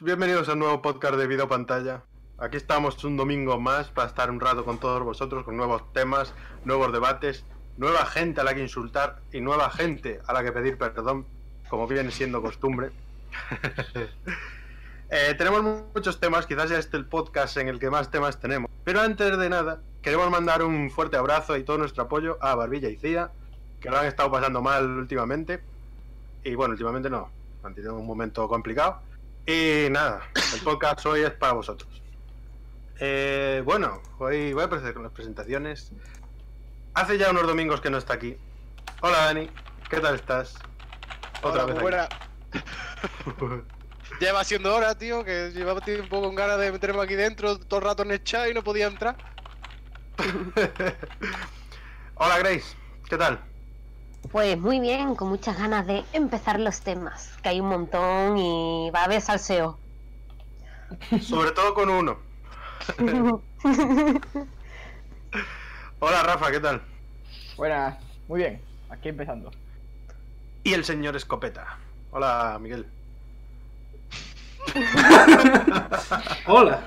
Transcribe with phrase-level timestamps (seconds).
[0.00, 2.02] bienvenidos a un nuevo podcast de Video Pantalla.
[2.38, 6.34] Aquí estamos un domingo más para estar un rato con todos vosotros, con nuevos temas,
[6.64, 7.44] nuevos debates,
[7.76, 11.26] nueva gente a la que insultar y nueva gente a la que pedir perdón,
[11.68, 12.90] como viene siendo costumbre.
[15.10, 15.62] Eh, tenemos
[15.94, 18.68] muchos temas, quizás ya este el podcast en el que más temas tenemos.
[18.82, 22.88] Pero antes de nada, queremos mandar un fuerte abrazo y todo nuestro apoyo a Barbilla
[22.88, 23.30] y Cía,
[23.80, 25.60] que lo han estado pasando mal últimamente.
[26.42, 27.30] Y bueno, últimamente no,
[27.62, 29.02] han tenido un momento complicado.
[29.46, 30.22] Y nada,
[30.54, 32.02] el podcast hoy es para vosotros.
[32.98, 35.92] Eh, bueno, hoy voy a proceder con las presentaciones.
[36.94, 38.38] Hace ya unos domingos que no está aquí.
[39.02, 39.50] Hola Dani,
[39.90, 40.54] ¿qué tal estás?
[41.42, 41.78] Otra vez.
[41.78, 42.08] Buena.
[44.20, 47.84] Lleva siendo hora, tío, que llevaba tiempo con ganas de meterme aquí dentro todo el
[47.84, 49.16] rato en el chat y no podía entrar.
[52.14, 52.76] Hola Grace,
[53.10, 53.44] ¿qué tal?
[54.30, 58.90] Pues muy bien, con muchas ganas de empezar los temas, que hay un montón y
[58.90, 59.78] va a haber salseo.
[61.20, 62.18] Sobre todo con uno.
[66.00, 66.82] Hola Rafa, ¿qué tal?
[67.56, 67.98] Buenas,
[68.28, 68.60] muy bien,
[68.90, 69.50] aquí empezando.
[70.62, 71.78] Y el señor Escopeta.
[72.10, 72.86] Hola Miguel.
[76.46, 76.82] Hola.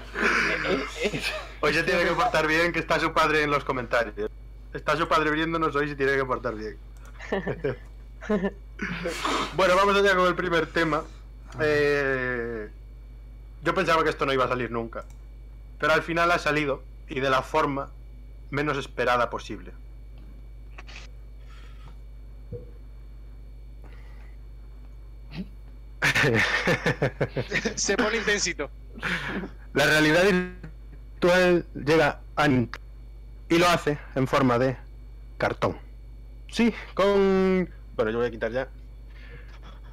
[1.61, 4.31] Hoy se tiene que portar bien, que está su padre en los comentarios.
[4.73, 6.77] Está su padre viéndonos hoy y se tiene que portar bien.
[9.56, 11.03] bueno, vamos allá con el primer tema.
[11.59, 12.69] Eh,
[13.64, 15.06] yo pensaba que esto no iba a salir nunca,
[15.80, 17.89] pero al final ha salido y de la forma
[18.50, 19.72] menos esperada posible.
[27.75, 28.69] Se pone intensito.
[29.73, 34.78] La realidad virtual llega a y lo hace en forma de
[35.38, 35.86] cartón.
[36.58, 37.69] Sí, con...
[37.95, 38.67] Bueno, yo voy a quitar ya.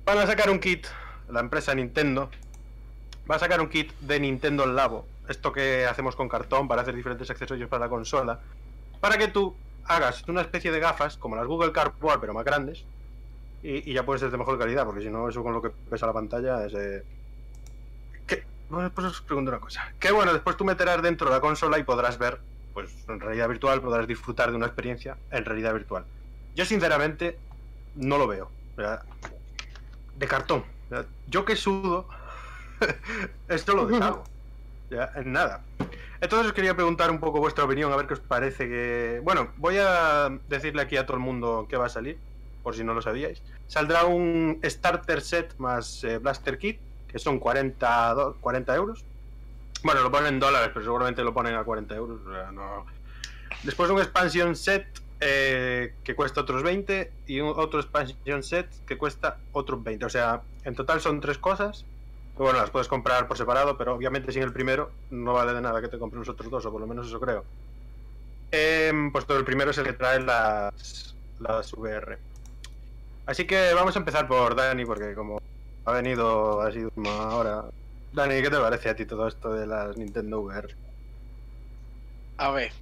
[0.06, 0.86] Van a sacar un kit,
[1.28, 2.30] la empresa Nintendo.
[3.30, 5.06] Va a sacar un kit de Nintendo Labo.
[5.28, 8.40] Esto que hacemos con cartón para hacer diferentes accesorios para la consola.
[8.98, 9.54] Para que tú
[9.84, 12.86] hagas una especie de gafas, como las Google Cardboard, pero más grandes.
[13.62, 16.06] Y, ya puede ser de mejor calidad, porque si no, eso con lo que pesa
[16.06, 16.72] la pantalla es...
[16.72, 17.04] Eh...
[18.70, 19.92] Bueno, pues os pregunto una cosa.
[20.00, 22.40] Que bueno, después tú meterás dentro de la consola y podrás ver,
[22.72, 26.06] pues en realidad virtual, podrás disfrutar de una experiencia en realidad virtual.
[26.54, 27.38] Yo sinceramente
[27.96, 28.50] no lo veo.
[30.16, 30.64] De cartón.
[31.28, 32.08] Yo que sudo,
[33.48, 34.24] esto lo deshago.
[34.90, 35.64] Ya, en nada.
[36.20, 39.20] Entonces os quería preguntar un poco vuestra opinión, a ver qué os parece que...
[39.24, 42.18] Bueno, voy a decirle aquí a todo el mundo que va a salir,
[42.62, 43.42] por si no lo sabíais.
[43.66, 46.78] Saldrá un Starter Set más eh, Blaster Kit,
[47.08, 49.04] que son 40, 40 euros.
[49.82, 52.20] Bueno, lo ponen en dólares, pero seguramente lo ponen a 40 euros.
[53.62, 58.98] Después un Expansion Set eh, que cuesta otros 20 y un, otro expansion set que
[58.98, 60.04] cuesta otros 20.
[60.04, 61.84] O sea, en total son tres cosas.
[62.36, 65.80] Bueno, las puedes comprar por separado, pero obviamente sin el primero no vale de nada
[65.80, 67.44] que te compres los otros dos, o por lo menos eso creo.
[68.50, 72.18] Eh, pues todo el primero es el que trae las, las VR.
[73.26, 75.40] Así que vamos a empezar por Dani, porque como
[75.84, 77.64] ha venido así una hora.
[78.12, 80.74] Dani, ¿qué te parece a ti todo esto de las Nintendo VR?
[82.36, 82.72] A ver,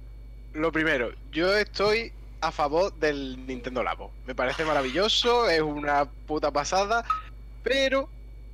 [0.53, 2.11] lo primero, yo estoy
[2.43, 4.11] a favor del Nintendo Labo.
[4.25, 7.05] Me parece maravilloso, es una puta pasada,
[7.63, 8.09] pero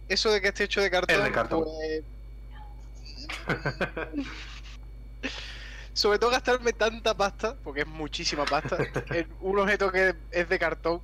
[0.07, 2.03] eso de que esté hecho de cartón, pues,
[5.93, 8.77] Sobre todo gastarme tanta pasta, porque es muchísima pasta,
[9.09, 11.01] en un objeto que es de cartón,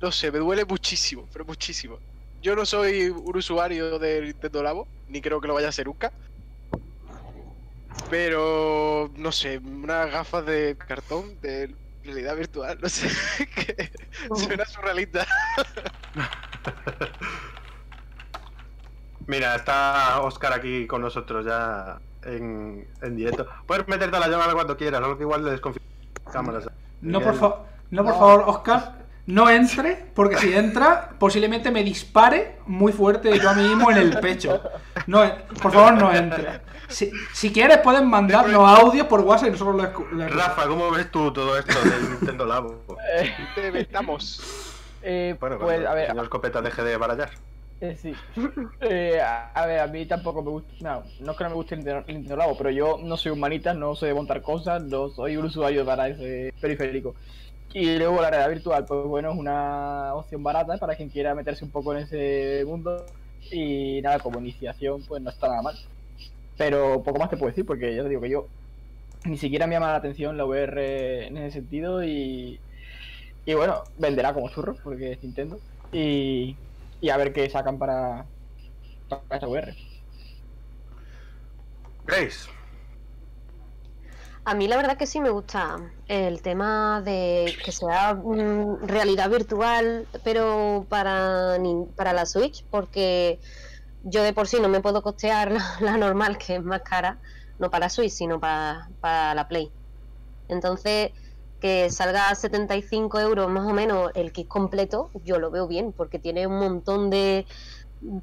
[0.00, 1.98] no sé, me duele muchísimo, pero muchísimo.
[2.42, 5.86] Yo no soy un usuario del Nintendo Labo, ni creo que lo vaya a ser
[5.86, 6.12] nunca.
[8.08, 11.74] Pero, no sé, unas gafas de cartón de
[12.04, 13.08] realidad virtual, no sé,
[13.54, 13.90] que
[14.34, 15.26] suena surrealista.
[19.26, 23.46] Mira, está Oscar aquí con nosotros ya en, en directo.
[23.66, 25.60] Puedes meterte a la llamada cuando quieras, algo que igual le
[26.32, 26.68] cámaras.
[27.00, 27.34] No, por,
[27.90, 28.94] no, por favor, Oscar,
[29.26, 33.98] no entre, porque si entra, posiblemente me dispare muy fuerte yo a mí mismo en
[33.98, 34.62] el pecho.
[35.06, 35.22] No,
[35.62, 36.60] por favor, no entre.
[36.88, 41.32] Si, si quieres, pueden mandarnos audio por WhatsApp y nosotros lo Rafa, ¿cómo ves tú
[41.32, 42.82] todo esto del Nintendo Labo?
[43.54, 44.40] Te vetamos.
[45.02, 46.08] Eh, bueno, pues, a ver.
[46.08, 47.30] señor Escopeta deje de barallar.
[47.80, 48.14] Eh, sí.
[48.82, 50.72] Eh, a, ver, a mí tampoco me gusta.
[50.80, 53.40] No, no es que no me guste el Nintendo Labo, pero yo no soy un
[53.40, 57.14] manita, no sé montar cosas, no soy un usuario para ese periférico.
[57.72, 61.64] Y luego la realidad virtual, pues bueno, es una opción barata para quien quiera meterse
[61.64, 63.06] un poco en ese mundo.
[63.50, 65.78] Y nada, como iniciación, pues no está nada mal.
[66.56, 68.48] Pero poco más te puedo decir, porque ya te digo que yo
[69.24, 72.02] ni siquiera me llama la atención la VR en ese sentido.
[72.02, 72.60] Y,
[73.46, 75.58] y bueno, venderá como churros, porque es Nintendo.
[75.92, 76.56] Y,
[77.00, 78.26] y a ver qué sacan para,
[79.08, 79.74] para esta VR.
[82.04, 82.50] Grace.
[84.44, 85.78] A mí la verdad que sí me gusta
[86.10, 91.56] el tema de que sea mm, realidad virtual, pero para,
[91.94, 93.38] para la Switch, porque
[94.02, 97.18] yo de por sí no me puedo costear la, la normal, que es más cara,
[97.60, 99.70] no para Switch, sino para, para la Play.
[100.48, 101.12] Entonces,
[101.60, 105.92] que salga a 75 euros más o menos el kit completo, yo lo veo bien,
[105.92, 107.46] porque tiene un montón de...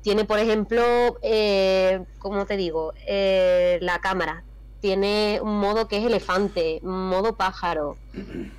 [0.02, 0.84] Tiene, por ejemplo,
[1.22, 2.94] eh, ¿cómo te digo?
[3.08, 4.44] Eh, la cámara,
[4.88, 8.00] tiene un modo que es elefante, un modo pájaro,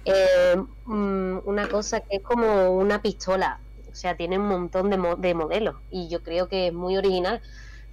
[0.04, 4.98] eh, mm, una cosa que es como una pistola, o sea, tiene un montón de,
[4.98, 7.40] mo- de modelos y yo creo que es muy original,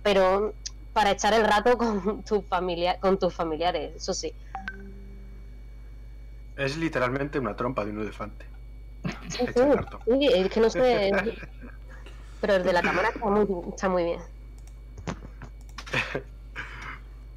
[0.02, 0.56] pero
[0.94, 4.36] para echar el rato con, tu familia, con tus familiares, eso sí.
[6.58, 8.50] Es literalmente una trompa de un elefante.
[9.30, 9.62] Sí, sí,
[10.06, 11.12] sí, es que no sé,
[12.40, 14.22] pero el de la cámara está muy, está muy bien.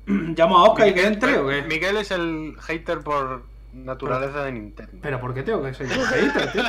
[0.37, 1.63] ¿Llamo a Oscar y que entre o qué?
[1.63, 4.93] Miguel es el hater por naturaleza de Nintendo.
[5.03, 6.63] Pero ¿por qué tengo que ser un hater, tío?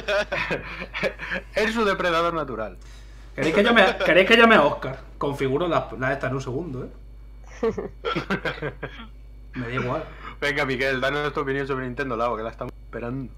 [1.56, 2.78] es su depredador natural.
[3.36, 5.00] ¿Queréis que llame, ¿Queréis que llame a Oscar?
[5.18, 6.90] Configuro la, la esta en un segundo, ¿eh?
[9.56, 10.04] Me da igual.
[10.42, 13.32] Venga, Miguel, danos tu opinión sobre Nintendo Labo, que la estamos esperando.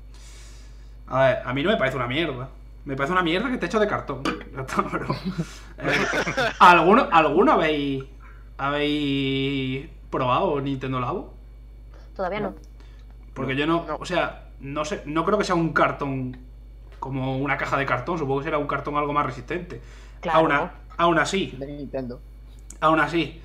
[1.07, 2.49] A ver, a mí no me parece una mierda.
[2.85, 4.23] Me parece una mierda que esté hecho de cartón.
[4.55, 5.05] Ya está, pero.
[5.77, 5.93] eh,
[6.59, 8.03] ¿alguno, ¿Alguno habéis.
[8.61, 11.33] Habéis probado Nintendo Labo?
[12.15, 12.53] Todavía no.
[13.33, 13.95] Porque yo no, No.
[13.95, 15.01] O sea, no sé.
[15.05, 16.37] No creo que sea un cartón.
[16.99, 18.17] Como una caja de cartón.
[18.19, 19.81] Supongo que será un cartón algo más resistente.
[20.19, 20.39] Claro.
[20.39, 21.55] Aún, a- aún así.
[21.57, 22.19] De Nintendo.
[22.79, 23.41] Aún así.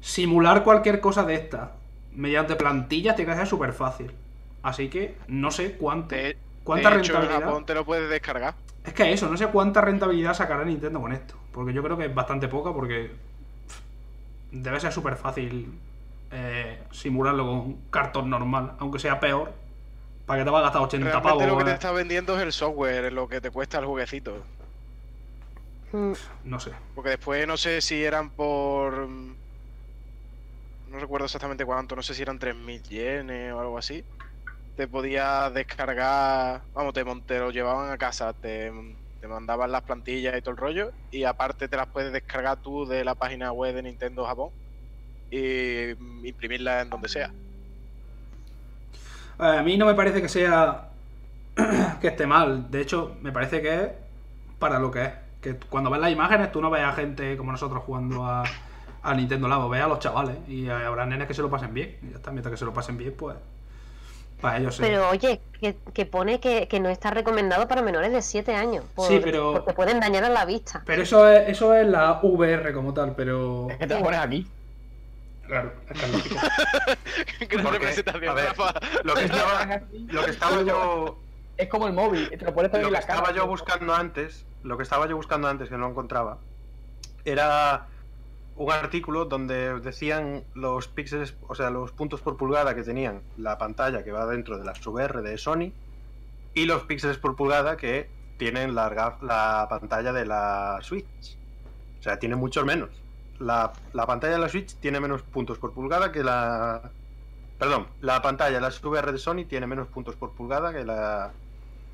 [0.00, 1.72] Simular cualquier cosa de esta.
[2.12, 4.10] Mediante plantillas tiene que ser súper fácil.
[4.62, 6.16] Así que no sé cuánto.
[6.16, 7.48] De, ¿Cuánta de hecho, en rentabilidad?
[7.48, 8.54] Japón te lo puedes descargar.
[8.84, 11.34] Es que eso, no sé cuánta rentabilidad sacará Nintendo con esto.
[11.52, 13.12] Porque yo creo que es bastante poca porque
[14.50, 15.78] debe ser súper fácil
[16.30, 19.52] eh, simularlo con cartón normal, aunque sea peor.
[20.26, 21.46] Para que te va a gastar 80 Realmente pavos.
[21.46, 21.74] lo que te eh.
[21.74, 24.44] está vendiendo es el software, lo que te cuesta el jueguecito.
[25.92, 26.12] Mm,
[26.44, 26.72] No sé.
[26.94, 29.08] Porque después no sé si eran por.
[29.08, 29.36] mm,
[30.90, 34.04] No recuerdo exactamente cuánto, no sé si eran 3.000 yenes o algo así.
[34.76, 36.62] Te podías descargar.
[36.74, 38.70] Vamos, te, te lo llevaban a casa, te,
[39.20, 40.92] te mandaban las plantillas y todo el rollo.
[41.10, 44.50] Y aparte te las puedes descargar tú de la página web de Nintendo Japón
[45.30, 45.90] y
[46.26, 47.34] imprimirlas en donde sea.
[49.38, 50.90] Eh, A mí no me parece que sea
[52.00, 52.70] que esté mal.
[52.70, 53.90] De hecho, me parece que es
[54.58, 55.12] para lo que es.
[55.40, 58.42] Que cuando ves las imágenes, tú no ves a gente como nosotros jugando a,
[59.02, 60.36] a Nintendo Labo, ves a los chavales.
[60.48, 61.98] Y habrá nenes que se lo pasen bien.
[62.02, 63.36] Y ya está, mientras que se lo pasen bien, pues.
[64.40, 64.82] Para ellos sí.
[64.82, 68.84] Pero oye, que, que pone que, que no está recomendado para menores de 7 años.
[68.94, 70.82] por- Sí, pero- Porque pueden dañar a la vista.
[70.86, 73.66] Pero eso es, eso es la VR como tal, pero.
[73.70, 74.46] Es que te la pones aquí.
[75.46, 76.36] Claro, es que es lógico.
[77.48, 78.74] Gran representación, Rafa.
[79.02, 81.18] Lo que estaba, lo que estaba yo
[81.56, 83.18] Es como el móvil, te lo pones también Lo en que la cara.
[83.20, 86.36] estaba yo buscando antes, lo que estaba yo buscando antes que no encontraba,
[87.24, 87.86] era
[88.58, 93.56] un artículo donde decían los píxeles, o sea, los puntos por pulgada que tenían la
[93.56, 95.72] pantalla que va dentro de la VR de Sony
[96.54, 101.38] y los píxeles por pulgada que tienen la, pantalla de la Switch.
[101.98, 102.90] O sea, tiene muchos menos.
[103.38, 106.90] La, la pantalla de la Switch tiene menos puntos por pulgada que la...
[107.58, 111.32] Perdón, la pantalla de la VR de Sony tiene menos puntos por pulgada que la,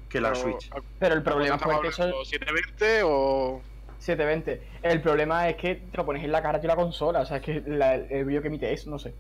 [0.08, 0.72] que la Pero, Switch.
[0.72, 2.24] ¿a- Pero el problema fue que eso hablando?
[2.24, 3.62] 720 o.?
[4.04, 4.62] 720.
[4.82, 7.20] El problema es que te lo pones en la cara de la consola.
[7.20, 9.14] O sea, es que la- el brillo que emite es, no sé.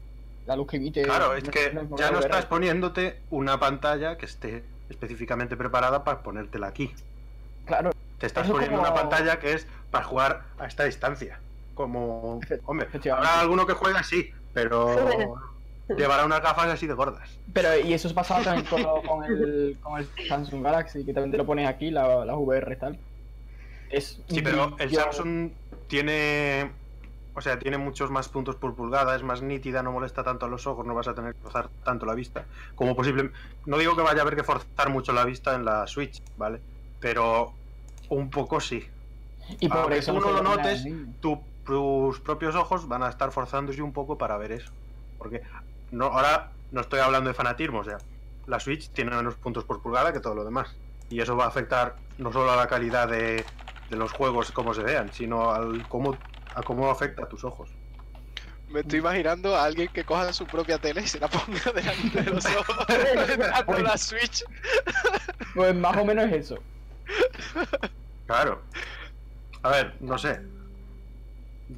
[0.46, 1.02] La luz que emite.
[1.02, 6.04] Claro, es no- que no ya no estás poniéndote una pantalla que esté específicamente preparada
[6.04, 6.92] para ponértela aquí.
[7.64, 11.38] Claro, Te estás poniendo como- una pantalla que es para jugar a esta distancia.
[11.74, 14.94] Como, hombre, habrá alguno que juegue así, pero
[15.96, 17.28] llevará unas gafas así de gordas.
[17.52, 21.38] pero y eso es pasado también con, el, con el Samsung Galaxy, que también te
[21.38, 22.98] lo pones aquí, la, la VR y tal.
[23.96, 25.50] Es Sí, pero el Samsung
[25.86, 26.72] tiene,
[27.34, 30.48] o sea, tiene muchos más puntos por pulgada, es más nítida, no molesta tanto a
[30.48, 33.30] los ojos, no vas a tener que forzar tanto la vista como posible.
[33.66, 36.60] No digo que vaya a haber que forzar mucho la vista en la Switch, ¿vale?
[37.00, 37.52] Pero
[38.08, 38.84] un poco sí.
[39.60, 40.84] Y por aunque eso tú no lo notes,
[41.20, 44.72] tu- tus propios ojos van a estar forzándose un poco para ver eso.
[45.18, 45.42] Porque
[45.90, 47.98] no, ahora no estoy hablando de fanatismo, o sea,
[48.46, 50.74] la Switch tiene menos puntos por pulgada que todo lo demás.
[51.10, 53.44] Y eso va a afectar no solo a la calidad de,
[53.90, 56.16] de los juegos como se vean, sino al cómo,
[56.54, 57.70] a cómo afecta a tus ojos.
[58.68, 62.22] Me estoy imaginando a alguien que coja su propia tele y se la ponga delante
[62.22, 62.86] de los ojos.
[63.38, 64.44] Dando la Switch.
[65.54, 66.58] Pues más o menos es eso.
[68.26, 68.62] Claro.
[69.62, 70.40] A ver, no sé.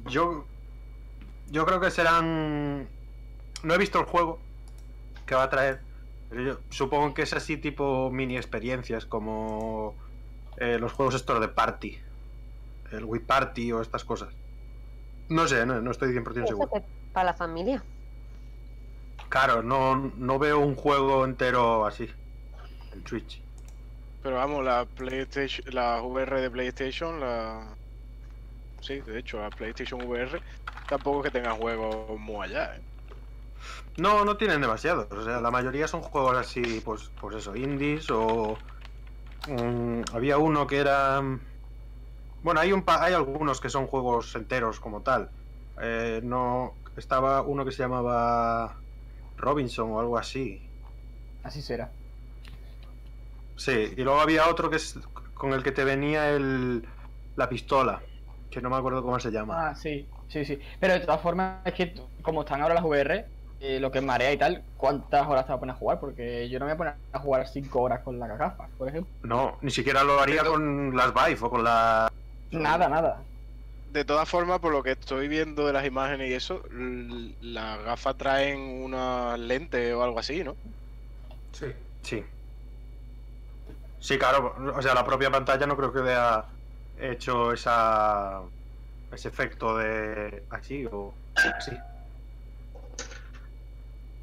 [0.07, 0.45] Yo.
[1.49, 2.87] Yo creo que serán.
[3.63, 4.39] No he visto el juego
[5.25, 5.81] que va a traer.
[6.29, 9.95] Pero yo supongo que es así tipo mini experiencias como
[10.57, 11.99] eh, los juegos estos de party.
[12.91, 14.29] El Wii Party o estas cosas.
[15.29, 16.71] No sé, no, no estoy 100% Eso seguro.
[17.13, 17.83] para la familia.
[19.29, 22.09] Claro, no, no veo un juego entero así.
[22.93, 23.41] En Twitch.
[24.23, 27.75] Pero vamos, la PlayStation, la VR de PlayStation, la.
[28.81, 30.41] Sí, de hecho, la PlayStation VR
[30.87, 32.81] tampoco es que tenga juegos muy allá, ¿eh?
[33.97, 35.07] No, no tienen demasiados.
[35.11, 38.57] O sea, la mayoría son juegos así, pues, pues eso, indies o.
[39.45, 41.21] mm, había uno que era.
[41.21, 41.41] mm,
[42.41, 45.31] Bueno, hay un pa- hay algunos que son juegos enteros como tal.
[45.81, 46.79] Eh, no.
[46.95, 48.83] Estaba uno que se llamaba
[49.37, 50.63] Robinson o algo así.
[51.41, 51.95] Así será.
[53.55, 54.99] Sí, y luego había otro que es
[55.33, 56.87] con el que te venía el
[57.35, 58.03] la pistola,
[58.49, 59.63] que no me acuerdo cómo se llama.
[59.63, 60.59] Ah, sí, sí, sí.
[60.79, 64.03] Pero de todas formas, es que como están ahora las VR, eh, lo que es
[64.03, 65.99] marea y tal, ¿cuántas horas te vas a poner a jugar?
[65.99, 68.87] Porque yo no me voy a poner a jugar 5 horas con las gafas, por
[68.89, 69.11] ejemplo.
[69.23, 72.11] No, ni siquiera lo haría Pero- con las Vive o con la
[72.51, 73.21] Nada, nada.
[73.91, 76.61] De todas formas, por lo que estoy viendo de las imágenes y eso,
[77.41, 80.55] las gafas traen una lente o algo así, ¿no?
[81.53, 81.67] Sí.
[82.03, 82.23] Sí.
[83.99, 86.45] Sí, claro, o sea, la propia pantalla no creo que haya
[86.99, 88.41] hecho esa
[89.11, 91.71] ese efecto de así o así.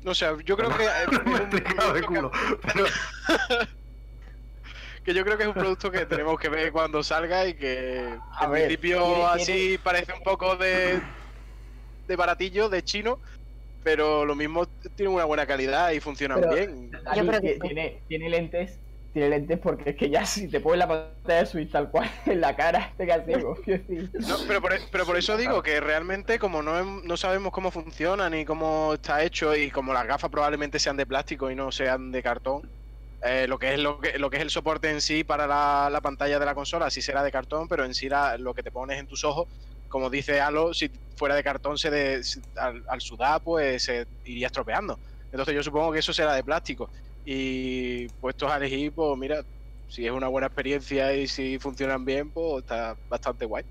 [0.05, 0.85] O sea, yo creo que
[1.95, 2.31] de culo,
[2.63, 2.85] pero
[5.05, 8.15] que, yo creo que es un producto que tenemos que ver cuando salga y que
[8.39, 11.01] A en ver, principio tiene- así parece un poco de
[12.07, 13.19] de baratillo, de chino,
[13.83, 16.91] pero lo mismo tiene una buena calidad y funcionan Pero- bien.
[16.91, 18.79] Creo que tiene lentes,
[19.15, 22.11] tiene lentes porque es que ya si te pones la pantalla de Switch tal cual
[22.27, 23.57] en la cara, te quedas ciego.
[23.65, 24.11] quiero decir.
[24.13, 27.71] No, pero, por, e- pero por eso digo que realmente como no, no sabemos cómo
[27.71, 31.71] funciona ni cómo está hecho y como las gafas probablemente sean de plástico y no
[31.71, 32.69] sean de cartón,
[33.23, 35.89] eh, lo que es lo que, lo que es el soporte en sí para la,
[35.91, 38.63] la pantalla de la consola sí será de cartón, pero en sí la- lo que
[38.65, 39.47] te pones en tus ojos,
[39.89, 42.21] como dice Halo, si fuera de cartón se de-
[42.57, 44.99] al, al sudar pues se iría estropeando.
[45.31, 46.91] Entonces yo supongo que eso será de plástico.
[47.25, 49.43] Y puestos a elegir, pues mira,
[49.89, 53.65] si es una buena experiencia y si funcionan bien, pues está bastante guay.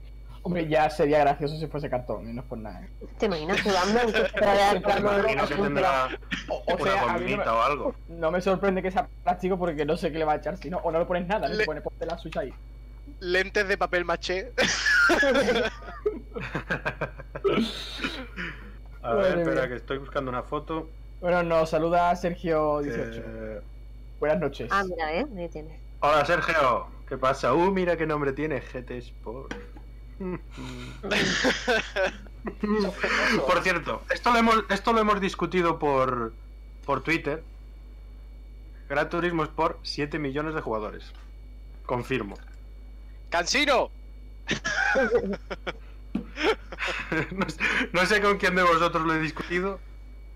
[0.45, 2.83] Hombre, ya sería gracioso si fuese cartón, y no es por nada.
[2.83, 2.89] ¿eh?
[3.17, 3.99] ¿Te imaginas jugando?
[6.49, 7.95] O, o una sea, no bombita me, o algo.
[8.09, 10.69] no me sorprende que sea plástico porque no sé qué le va a echar, si
[10.69, 12.53] no, o no le pones nada, le Le- pones ponte la Switch ahí.
[13.21, 14.51] lentes de papel maché.
[19.01, 20.89] A ver, espera que estoy buscando una foto.
[21.23, 23.23] Bueno, nos saluda Sergio18.
[23.25, 23.61] Eh,
[24.19, 24.67] Buenas noches.
[24.69, 25.25] Ah, mira, ¿eh?
[25.37, 25.79] Ahí tienes.
[26.01, 27.53] Hola Sergio, ¿qué pasa?
[27.53, 29.55] Uh, mira qué nombre tiene, GT Sport.
[33.47, 36.33] Por cierto, esto lo hemos, esto lo hemos discutido por,
[36.85, 37.41] por Twitter.
[38.89, 41.05] Gran Turismo Sport, 7 millones de jugadores.
[41.85, 42.35] Confirmo.
[43.29, 43.91] ¡Cansino!
[47.31, 47.61] no, sé,
[47.93, 49.79] no sé con quién de vosotros lo he discutido.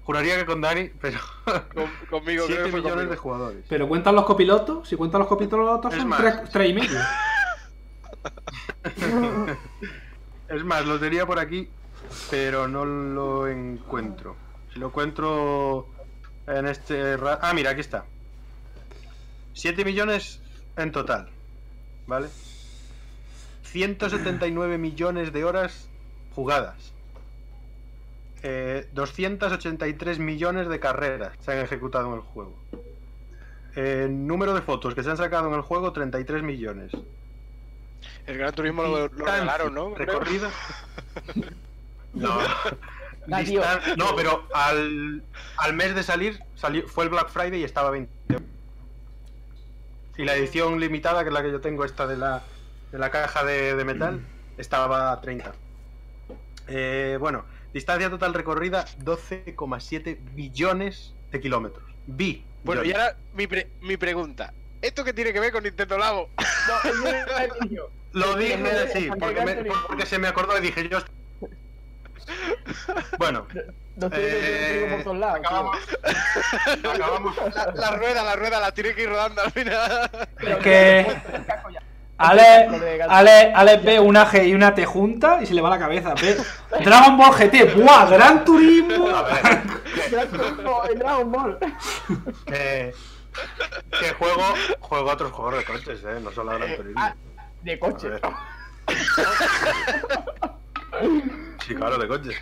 [0.08, 3.12] Juraría que con Dani, pero Con- conmigo, creo 7 que fue millones conmigo.
[3.12, 3.66] de jugadores.
[3.68, 4.88] Pero cuentan los copilotos.
[4.88, 6.20] Si cuentan los copilotos Es son más.
[6.20, 6.98] tres, tres y medio.
[10.50, 11.68] Es más, lo tenía por aquí,
[12.30, 14.38] pero no lo encuentro.
[14.74, 15.90] Si lo encuentro
[16.48, 17.18] en este...
[17.42, 18.06] Ah, mira, aquí está.
[19.54, 20.40] 7 millones
[20.78, 21.30] en total,
[22.06, 22.30] ¿vale?
[23.64, 25.90] 179 millones de horas
[26.34, 26.94] jugadas.
[28.50, 32.56] Eh, 283 millones de carreras se han ejecutado en el juego.
[33.76, 36.94] Eh, número de fotos que se han sacado en el juego, 33 millones.
[38.26, 39.94] El Gran Turismo lo, lo regalaron, ¿no?
[39.94, 40.20] Creo.
[40.20, 40.50] Recorrida.
[42.14, 42.40] No.
[43.28, 45.22] Distan- No, pero al,
[45.58, 48.12] al mes de salir, salió, fue el Black Friday y estaba a 20.
[50.18, 52.42] Y la edición limitada, que es la que yo tengo, esta de la,
[52.94, 54.22] de la caja de, de metal,
[54.58, 55.52] estaba a 30.
[56.70, 57.44] Eh, bueno,
[57.78, 61.84] distancia total recorrida 12,7 billones de kilómetros.
[62.08, 62.44] Bi.
[62.64, 64.54] Bueno, y ahora mi, pre- mi pregunta.
[64.82, 66.30] ¿Esto qué tiene que ver con Nintendo Labo?
[67.70, 67.84] No.
[68.14, 69.82] Lo dije, Gran sí, porque, me- Turismo.
[69.88, 71.00] porque se me acordó y dije yo.
[73.20, 73.46] Bueno,
[73.96, 75.40] No tiene que ir por todos lados.
[75.40, 75.48] tío.
[75.48, 75.78] acabamos,
[76.96, 80.10] acabamos La, la rueda, la rueda, la tiene que ir rodando al final.
[80.40, 81.18] Es que
[82.20, 82.68] Ale,
[83.10, 86.14] Ale, Ale ve una G y una T junta y se le va la cabeza.
[86.16, 86.36] Ve
[86.84, 88.06] Dragon Ball GT, ¡buah!
[88.10, 89.08] Gran Turismo.
[89.10, 89.24] A
[90.10, 91.58] Gran Turismo Dragon Ball.
[92.46, 92.94] que,
[94.00, 94.42] que juego,
[94.80, 97.00] juego otros juegos de coches, eh, no solo Gran Turismo.
[97.04, 97.14] ah,
[97.62, 98.10] De A coche.
[98.10, 98.22] ver.
[101.66, 102.36] Sí, claro, de coches.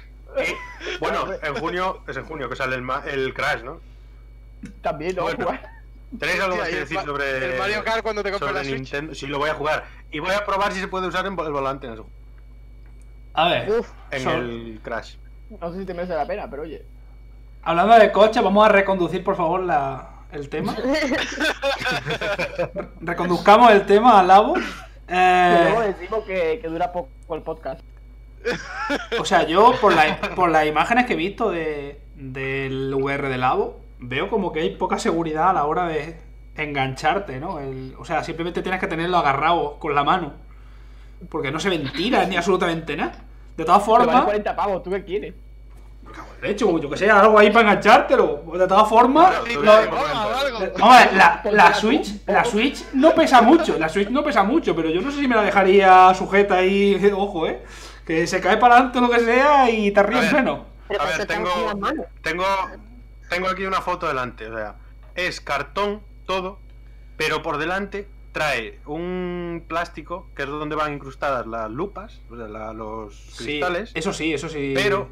[1.00, 3.80] Bueno, en junio, es en junio que sale el, ma- el Crash, ¿no?
[4.82, 5.24] También, ¿no?
[5.24, 5.58] Bueno.
[6.20, 8.64] ¿Tenéis algo más que el decir Ma- sobre el Mario Kart cuando te compras sobre
[8.64, 8.80] la Switch?
[8.80, 9.16] Nintendo?
[9.16, 9.86] Sí, lo voy a jugar.
[10.12, 12.04] Y voy a probar si se puede usar en el volante en el,
[13.34, 15.16] A ver, Uf, en el Crash.
[15.60, 16.86] No sé si te merece la pena, pero oye.
[17.64, 20.76] hablando de coche, vamos a reconducir, por favor, la, el tema.
[23.02, 24.54] Reconduzcamos el tema al labo.
[24.54, 27.82] Que luego Eh, decimos que, que dura poco el podcast.
[29.20, 33.42] o sea, yo por, la- por las imágenes que he visto de, del VR del
[33.42, 36.18] Labo, veo como que hay poca seguridad a la hora de
[36.56, 37.60] engancharte, ¿no?
[37.60, 40.34] El- o sea, simplemente tienes que tenerlo agarrado con la mano.
[41.30, 43.24] Porque no se ventila ni absolutamente nada.
[43.58, 45.34] De todas Te vale formas, 40 pavos, ¿tú qué quieres?
[46.42, 48.44] de hecho, yo que sé, algo ahí para enganchártelo.
[48.54, 49.72] De todas formas, lo-.
[50.80, 54.44] Vamos a ver, la, la Switch, la Switch no pesa mucho, la Switch no pesa
[54.44, 57.64] mucho, pero yo no sé si me la dejaría sujeta ahí, ojo, eh,
[58.06, 60.44] que se cae para adelante o lo que sea y te ríes en ver.
[60.44, 60.66] pleno.
[60.88, 61.74] pero A ver, tengo-.
[62.22, 62.44] Tengo,
[63.30, 64.76] tengo aquí una foto delante, o sea,
[65.16, 66.60] es cartón todo,
[67.18, 72.48] pero por delante trae un plástico que es donde van incrustadas las lupas, o sea,
[72.48, 74.74] la- los cristales, eso sí, eso sí.
[74.76, 75.08] pero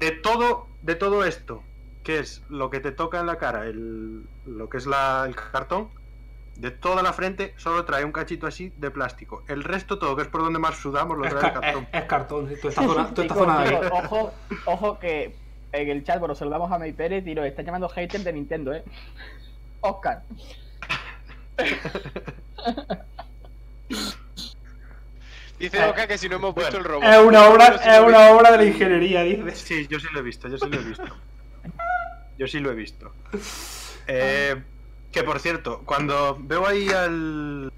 [0.00, 1.62] de todo, de todo esto,
[2.02, 5.36] que es lo que te toca en la cara, el, lo que es la- el
[5.36, 5.88] cartón,
[6.56, 9.42] de toda la frente solo trae un cachito así de plástico.
[9.48, 11.88] El resto todo, que es por donde más sudamos, lo es, trae de ca- cartón.
[11.92, 13.96] es- es cartón, sí, toda esta zona, toda esta Chicos, zona de chicos, aquí.
[14.06, 14.32] ojo,
[14.66, 15.34] ojo que
[15.72, 18.72] en el chat, bueno, saludamos a May Pérez y nos está llamando hater de Nintendo,
[18.74, 18.84] ¿eh?
[19.80, 20.22] Oscar.
[25.58, 27.04] Dice Oka que si no hemos puesto el robot.
[27.04, 29.58] Es una obra, es una obra de la ingeniería, dices.
[29.58, 31.04] Sí, yo sí lo he visto, yo sí lo he visto.
[32.36, 33.12] Yo sí lo he visto.
[34.08, 34.60] Eh,
[35.12, 37.72] que por cierto, cuando veo ahí al,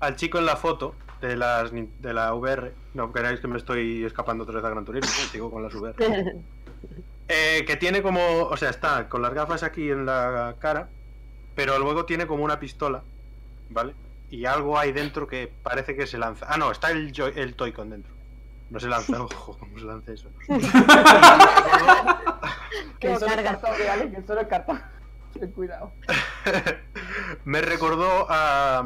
[0.00, 4.06] al chico en la foto de, las, de la VR, no queráis que me estoy
[4.06, 5.96] escapando otra vez a Gran Turismo, sigo con las VR.
[7.28, 10.88] Eh, que tiene como, o sea, está con las gafas aquí en la cara,
[11.54, 13.02] pero luego tiene como una pistola,
[13.68, 13.94] ¿vale?
[14.30, 16.46] Y algo hay dentro que parece que se lanza.
[16.48, 18.12] Ah, no, está el, Joy- el Toy-Con dentro.
[18.70, 20.30] No se lanza, ojo, ¿cómo se lanza eso?
[23.00, 23.50] Que Lo solo es carga.
[23.60, 24.10] cartón, ¿vale?
[24.10, 24.82] Que solo es cartón.
[25.38, 25.92] Ten cuidado.
[27.44, 28.84] Me recordó a,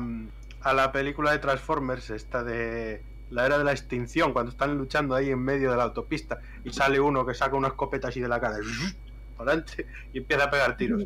[0.61, 5.15] a la película de Transformers, esta de la era de la extinción, cuando están luchando
[5.15, 8.29] ahí en medio de la autopista y sale uno que saca una escopeta así de
[8.29, 8.57] la cara
[9.39, 11.05] adelante y empieza a pegar tiros.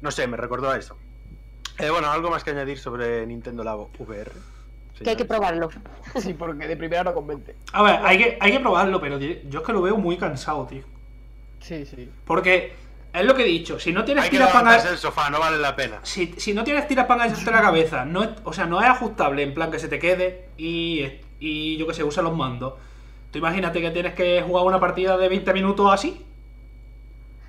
[0.00, 0.96] No sé, me recordó a eso.
[1.78, 4.30] Eh, bueno, algo más que añadir sobre Nintendo Labo VR.
[5.02, 5.68] que hay que probarlo.
[6.16, 7.54] Sí, porque de primera no convence.
[7.72, 10.16] A ver, hay que, hay que probarlo, pero yo yo es que lo veo muy
[10.16, 10.82] cansado, tío.
[11.60, 12.10] Sí, sí.
[12.24, 12.74] Porque
[13.20, 16.00] es lo que he dicho, si no tienes levantarse del sofá, no vale la pena.
[16.02, 18.86] si, si no tienes tiras para engancharte la cabeza, no es, o sea, no es
[18.88, 21.04] ajustable, en plan que se te quede y,
[21.40, 22.74] y yo que sé, usa los mandos.
[23.30, 26.24] Tú imagínate que tienes que jugar una partida de 20 minutos así.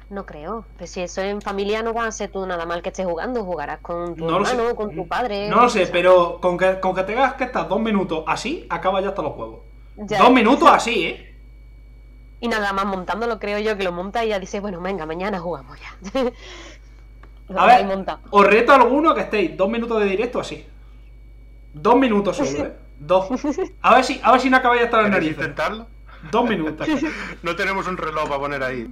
[0.09, 0.65] No creo.
[0.77, 3.43] Pues si eso en familia no va a ser tú nada mal que estés jugando,
[3.45, 4.55] jugarás con tu No lo sé.
[4.55, 5.47] hermano, con tu padre.
[5.47, 8.65] No lo sé, sea, pero con que, con que tengas que estar dos minutos así,
[8.69, 9.59] acaba ya hasta los juegos.
[9.97, 11.28] ya- Dos minutos así, ¿eh?
[12.41, 15.39] Y nada más montándolo, creo yo que lo monta y ya dice, bueno, venga, mañana
[15.39, 16.31] jugamos ya.
[17.57, 20.65] A ver, os reto a alguno que estéis dos minutos de directo así.
[21.73, 22.73] Dos minutos solo, ¿eh?
[22.99, 23.27] Dos.
[23.81, 25.37] A ver si, a ver si no acabáis hasta las ¿Queréis narices.
[25.37, 25.87] intentarlo?
[26.31, 26.87] Dos minutos.
[27.43, 28.87] No tenemos un reloj para poner ahí.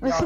[0.00, 0.20] No,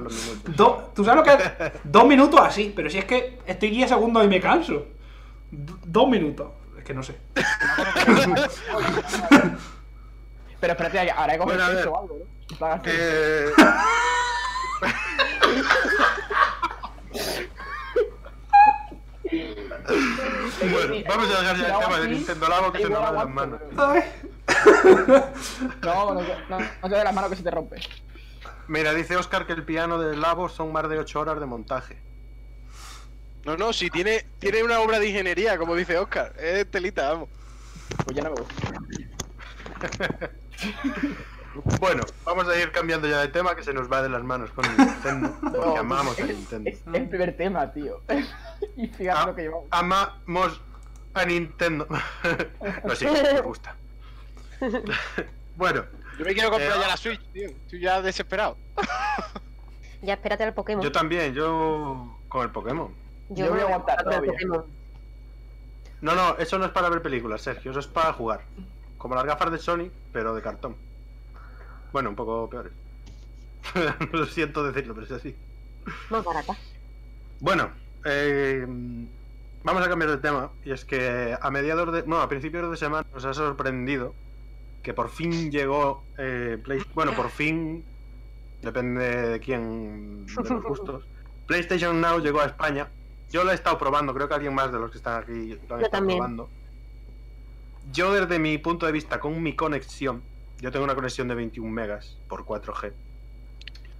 [0.00, 0.08] no.
[0.56, 1.72] Do- ¿Tú sabes lo que es?
[1.84, 4.86] Dos minutos así, pero si es que estoy 10 segundos y me canso.
[5.50, 6.48] Dos minutos.
[6.82, 7.14] Es que no sé.
[10.60, 12.82] Pero espérate, ahora hay que coger Bueno, peso o algo, ¿no?
[12.84, 13.52] Eh,
[20.72, 23.18] bueno, vamos a dejar ya el tema de Nintendo Labo que se nos va de
[23.18, 23.60] las manos.
[25.82, 27.80] No, no, no, no, te dé las manos que se te rompe.
[28.66, 32.02] Mira, dice Oscar que el piano del Labo son más de 8 horas de montaje.
[33.44, 36.32] No, no, si tiene, tiene una obra de ingeniería, como dice Oscar.
[36.38, 37.28] Es telita, vamos.
[38.04, 40.30] Pues ya no me gusta.
[41.80, 44.50] Bueno, vamos a ir cambiando ya de tema que se nos va de las manos
[44.52, 45.36] con Nintendo.
[45.40, 46.70] Porque No, amamos a Nintendo.
[46.70, 48.00] Es el primer tema, tío.
[48.76, 49.66] y fíjate Ah, lo que llevamos.
[49.70, 50.60] amamos
[51.12, 51.86] a Nintendo.
[52.84, 53.76] no, sí, me gusta.
[55.56, 55.84] bueno,
[56.18, 57.48] Yo me quiero comprar Eh, ya la Switch, tío.
[57.50, 58.56] Estoy ya desesperado.
[60.00, 60.82] Ya espérate al Pokémon.
[60.82, 62.94] yo también, yo con el Pokémon.
[63.34, 64.32] Yo voy a aguantar todavía.
[66.00, 68.42] No, no, eso no es para ver películas, Sergio, eso es para jugar.
[68.98, 70.76] Como las gafas de Sony, pero de cartón.
[71.92, 72.72] Bueno, un poco peores.
[74.12, 75.36] Lo siento decirlo, pero es así.
[76.10, 76.56] Más barata.
[77.40, 77.70] Bueno,
[78.04, 78.64] eh,
[79.62, 80.50] vamos a cambiar de tema.
[80.64, 82.02] Y es que a mediados de.
[82.06, 84.14] No, a principios de semana nos ha sorprendido
[84.82, 86.02] que por fin llegó.
[86.18, 87.84] eh, Play- bueno, por fin.
[88.62, 90.26] Depende de quién.
[90.26, 91.04] de los gustos.
[91.46, 92.88] PlayStation Now llegó a España.
[93.32, 95.74] Yo lo he estado probando, creo que alguien más de los que están aquí lo
[95.74, 96.50] han Yo estado probando.
[97.90, 100.22] Yo desde mi punto de vista, con mi conexión,
[100.60, 102.92] yo tengo una conexión de 21 megas por 4G.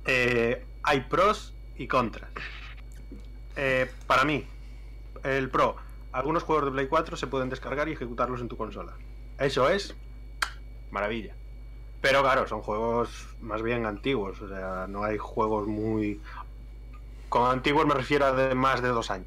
[0.04, 2.30] eh, hay pros y contras.
[3.56, 4.44] Eh, para mí,
[5.24, 5.76] el pro,
[6.12, 8.92] algunos juegos de Play 4 se pueden descargar y ejecutarlos en tu consola.
[9.38, 9.96] Eso es
[10.90, 11.34] maravilla.
[12.02, 16.20] Pero claro, son juegos más bien antiguos, o sea, no hay juegos muy...
[17.32, 19.26] Con antiguos me refiero a de más de dos años.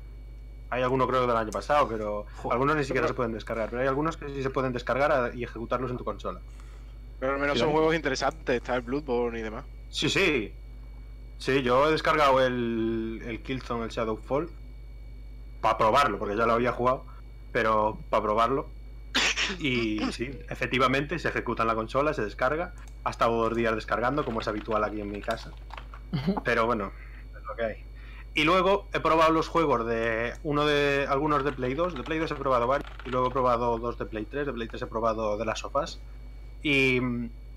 [0.70, 3.72] Hay algunos creo del año pasado, pero algunos ni siquiera se pueden descargar.
[3.72, 6.40] Pero hay algunos que sí se pueden descargar a- y ejecutarlos en tu consola.
[7.18, 9.66] Pero al menos son juegos interesantes, está el Bloodborne y demás.
[9.90, 10.56] Sí, sí.
[11.40, 14.52] Sí, yo he descargado el, el Killzone, el Shadowfall,
[15.60, 17.08] para probarlo, porque ya lo había jugado,
[17.52, 18.72] pero para probarlo.
[19.58, 22.76] Y sí, efectivamente se ejecuta en la consola, se descarga.
[23.04, 25.52] Ha estado dos días descargando, como es habitual aquí en mi casa.
[26.46, 26.94] Pero bueno,
[27.34, 27.95] es lo que hay.
[28.36, 31.96] Y luego he probado los juegos de uno de algunos de Play 2.
[31.96, 32.92] De Play 2 he probado varios.
[33.06, 34.46] Y luego he probado dos de Play 3.
[34.46, 36.02] De Play 3 he probado de las sofás.
[36.62, 37.00] Y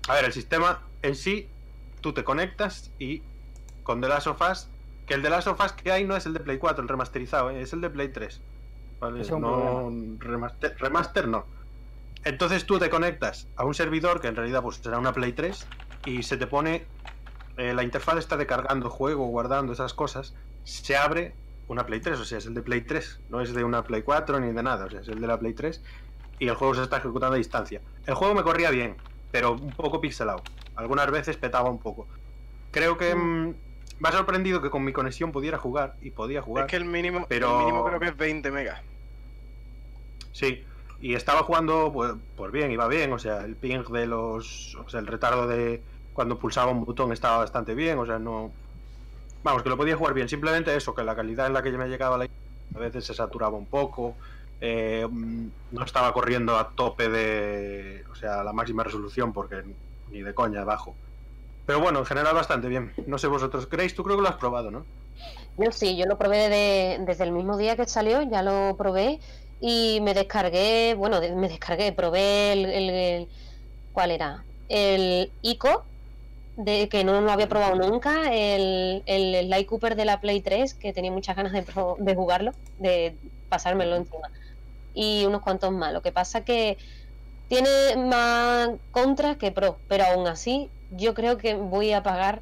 [0.07, 1.49] a ver, el sistema en sí,
[1.99, 3.21] tú te conectas y
[3.83, 4.69] con The Last of Us,
[5.05, 6.87] que el The Last of Us que hay no es el de Play 4, el
[6.87, 7.61] remasterizado, ¿eh?
[7.61, 8.41] es el de Play 3.
[9.01, 9.21] ¿vale?
[9.21, 11.45] Es No, remaster, remaster no.
[12.23, 15.67] Entonces tú te conectas a un servidor que en realidad pues será una Play 3
[16.05, 16.85] y se te pone
[17.57, 21.33] eh, la interfaz está de cargando juego, guardando esas cosas, se abre
[21.67, 24.01] una Play 3, o sea, es el de Play 3, no es de una Play
[24.01, 25.81] 4 ni de nada, o sea, es el de la Play 3
[26.39, 27.81] y el juego se está ejecutando a distancia.
[28.05, 28.95] El juego me corría bien,
[29.31, 30.41] pero un poco pixelado.
[30.75, 32.07] Algunas veces petaba un poco.
[32.71, 33.53] Creo que mm,
[33.99, 36.65] me ha sorprendido que con mi conexión pudiera jugar y podía jugar.
[36.65, 38.81] Es que el mínimo, Pero- el mínimo creo que es 20 megas.
[40.31, 40.63] Sí,
[41.01, 44.89] y estaba jugando pues, pues bien, iba bien, o sea, el ping de los, o
[44.89, 45.81] sea, el retardo de
[46.13, 48.51] cuando pulsaba un botón estaba bastante bien, o sea, no
[49.43, 51.77] vamos, que lo podía jugar bien, simplemente eso, que la calidad en la que yo
[51.77, 52.25] me llegaba la
[52.75, 54.17] a veces se saturaba un poco,
[54.59, 59.63] eh, mm, no estaba corriendo a tope de, o sea, la máxima resolución porque
[60.07, 60.97] ni de coña bajo.
[61.65, 62.93] Pero bueno, en general bastante bien.
[63.05, 63.93] No sé vosotros, ¿creéis?
[63.95, 64.87] Tú creo que lo has probado, ¿no?
[65.57, 69.19] Yo sí, yo lo probé de- desde el mismo día que salió, ya lo probé
[69.59, 73.29] y me descargué, bueno, me descargué, probé el-
[73.91, 74.47] ¿cuál era?
[74.67, 75.85] El ICO,
[76.59, 80.73] de que no lo había probado nunca, el, el Sly Cooper de la Play 3,
[80.73, 81.63] que tenía muchas ganas de,
[81.99, 83.15] de jugarlo, de
[83.47, 84.29] pasármelo encima,
[84.93, 85.93] y unos cuantos más.
[85.93, 86.77] Lo que pasa que
[87.47, 92.41] tiene más contras que pros, pero aún así yo creo que voy a pagar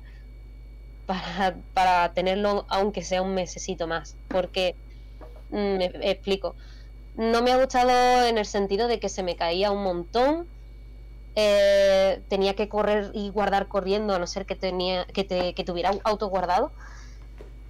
[1.06, 4.75] para, para tenerlo aunque sea un mesecito más, porque
[5.51, 6.56] mm, me explico.
[7.15, 10.47] No me ha gustado en el sentido de que se me caía un montón.
[11.39, 15.23] Eh, tenía que correr y guardar corriendo, a no ser que tenía que,
[15.63, 16.73] tuviera auto guardado.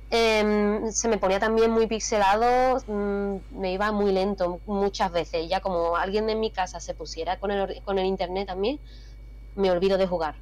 [0.10, 5.50] Em, se me ponía también muy pixelado, mm, me iba muy lento muchas veces.
[5.50, 8.80] Ya como alguien de mi casa se pusiera con el, con el internet también,
[9.56, 10.38] me olvido de jugar.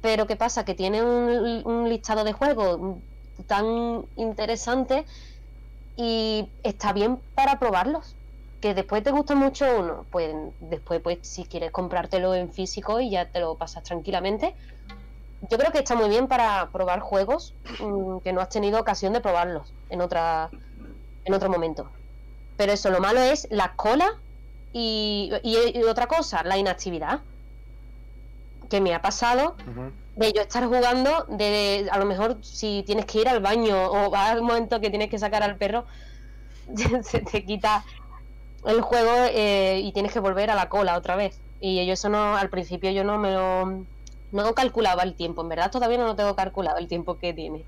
[0.00, 0.64] Pero ¿qué pasa?
[0.64, 3.02] Que tiene un listado de juegos
[3.46, 5.04] tan interesante
[5.96, 8.19] y está bien para probarlos.
[8.60, 13.10] Que después te gusta mucho uno, pues después pues si quieres comprártelo en físico y
[13.10, 14.54] ya te lo pasas tranquilamente.
[15.50, 19.14] Yo creo que está muy bien para probar juegos mm, que no has tenido ocasión
[19.14, 20.50] de probarlos en otra
[21.24, 21.92] en otro momento.
[22.56, 24.06] Pero eso, lo malo es la cola
[24.72, 27.22] y, y- y otra cosa, la inactividad.
[28.68, 29.56] Que me ha pasado
[30.14, 34.10] de yo estar jugando, de a lo mejor si tienes que ir al baño o
[34.10, 35.86] va al momento que tienes que sacar al perro,
[37.02, 37.84] se te quita
[38.66, 41.38] el juego eh, y tienes que volver a la cola otra vez.
[41.60, 43.84] Y yo eso no, al principio yo no me lo,
[44.32, 47.64] no calculaba el tiempo, en verdad todavía no lo tengo calculado el tiempo que tiene.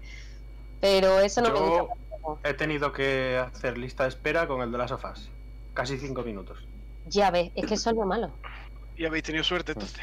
[0.80, 1.94] Pero eso no me Yo- gusta.
[2.10, 2.38] tampoco.
[2.44, 5.28] He tenido que hacer lista de espera con el de las sofás.
[5.74, 6.58] Casi cinco minutos.
[7.06, 8.30] Ya ves, es que eso es lo malo.
[8.96, 10.00] Y habéis tenido suerte entonces.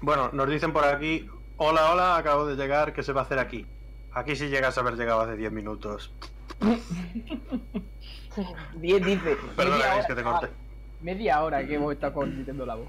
[0.00, 3.38] Bueno, nos dicen por aquí, hola, hola, acabo de llegar, ¿qué se va a hacer
[3.38, 3.66] aquí?
[4.12, 6.12] Aquí sí llegas a haber llegado hace 10 minutos.
[8.74, 9.36] 10 dice.
[9.56, 10.48] Perdona, media es que te corté.
[11.00, 12.88] Media hora que hemos estado con Nintendo Labo.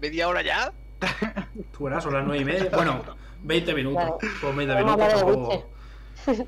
[0.00, 0.72] ¿Media hora ya?
[1.76, 2.70] Tú verás, son las 9 y media.
[2.74, 3.02] Bueno,
[3.42, 4.02] 20 minutos.
[4.02, 4.18] Claro.
[4.40, 5.66] Pues 20 Vamos a minutos tampoco.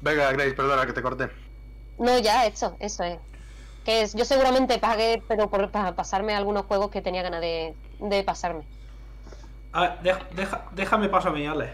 [0.00, 1.28] Venga, Grace, perdona que te corté.
[1.98, 3.18] No, ya, eso, eso es.
[3.84, 7.74] Que es, yo seguramente pagué, pero por, para pasarme algunos juegos que tenía ganas de,
[8.00, 8.64] de pasarme.
[9.72, 11.72] A ver, deja- deja- déjame paso a mí, Ale.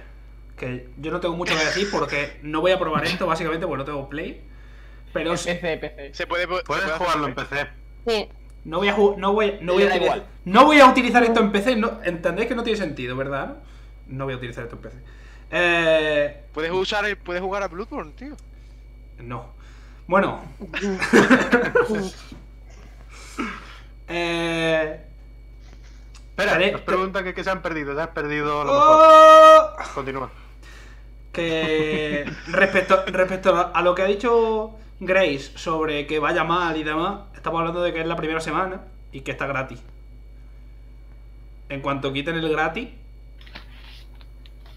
[0.59, 3.79] Que yo no tengo mucho que decir porque no voy a probar esto, básicamente, porque
[3.79, 4.43] no tengo Play.
[5.13, 6.15] Pero s- PC, PC.
[6.15, 7.35] Se puede, se Puedes puede jugarlo en.
[7.35, 7.67] PC.
[8.07, 8.29] Sí,
[8.65, 10.27] no voy a no voy, no voy a utilizar, igual.
[10.45, 11.77] no voy a utilizar esto en PC.
[11.77, 13.57] No, Entendéis que no tiene sentido, ¿verdad?
[14.07, 14.97] No voy a utilizar esto en PC.
[15.51, 18.37] Eh, Puedes usar el, puedes jugar a Bloodborne, tío.
[19.19, 19.57] no.
[20.07, 20.43] Bueno.
[24.09, 25.01] eh,
[26.31, 27.95] Espera, nos te- pregunta que, que se han perdido.
[27.95, 28.99] Se has perdido lo mejor.
[29.01, 29.71] ¡Oh!
[29.95, 30.31] Continúa.
[31.39, 37.21] Que respecto, respecto a lo que ha dicho Grace sobre que vaya mal y demás,
[37.35, 39.81] estamos hablando de que es la primera semana y que está gratis.
[41.69, 42.89] En cuanto quiten el gratis,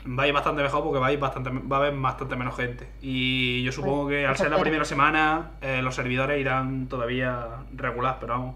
[0.08, 2.56] va a ir bastante mejor porque va a, ir bastante, va a haber bastante menos
[2.56, 2.88] gente.
[3.02, 8.17] Y yo supongo que al ser la primera semana, eh, los servidores irán todavía regular,
[8.19, 8.56] pero vamos.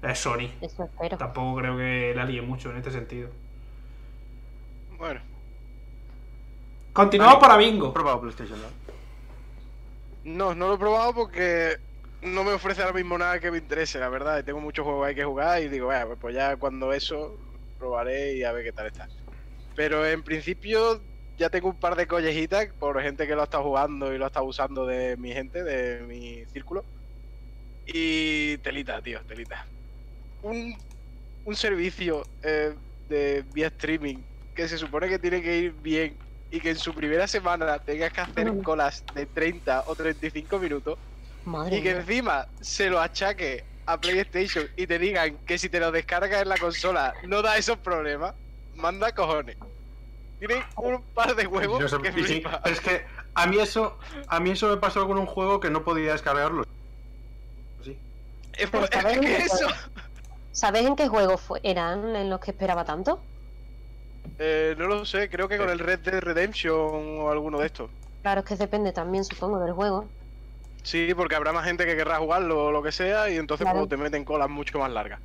[0.00, 0.48] Es Sony.
[0.60, 1.18] eso espero.
[1.18, 3.28] Tampoco creo que la líe mucho en este sentido.
[4.96, 5.20] Bueno,
[6.98, 7.40] Continuamos Vale.
[7.48, 7.92] para ¿Has Bingo.
[7.92, 8.70] probado PlayStation Now?
[10.24, 11.76] no, no lo he probado porque
[12.22, 14.40] no me ofrece ahora mismo nada que me interese, la verdad.
[14.40, 17.38] y Tengo muchos juegos ahí que jugar y digo, vaya, pues, ya cuando eso
[17.78, 19.08] probaré y a ver qué tal está.
[19.76, 21.00] Pero en principio
[21.38, 24.24] ya tengo un par de collejitas por gente que lo ha estado jugando y lo
[24.24, 26.84] ha estado usando de mi gente, de mi círculo.
[27.86, 29.64] Y telita, tío, telita.
[30.42, 30.76] Un,
[31.44, 32.74] un servicio eh,
[33.08, 34.16] de vía streaming
[34.56, 36.16] que se supone que tiene que ir bien
[36.50, 40.98] y que en su primera semana tengas que hacer colas de 30 o 35 minutos
[41.44, 42.00] Madre y que mía.
[42.00, 46.48] encima se lo achaque a PlayStation y te digan que si te lo descargas en
[46.48, 48.34] la consola no da esos problemas,
[48.74, 49.56] manda cojones.
[50.38, 54.50] Tienen un par de huevos Yo que sí, es que a mí eso a mí
[54.50, 56.64] eso me pasó con un juego que no podía descargarlo.
[57.82, 57.98] Sí.
[58.56, 59.66] Es, Pero es ¿sabes que qué eso.
[60.52, 63.20] ¿Sabes en qué juegos fue- eran en los que esperaba tanto?
[64.38, 67.90] Eh, no lo sé, creo que con el Red Dead Redemption o alguno de estos.
[68.22, 70.08] Claro, es que depende también, supongo, del juego.
[70.82, 73.80] Sí, porque habrá más gente que querrá jugarlo o lo que sea y entonces Claro.
[73.80, 75.20] pues, te meten colas mucho más largas.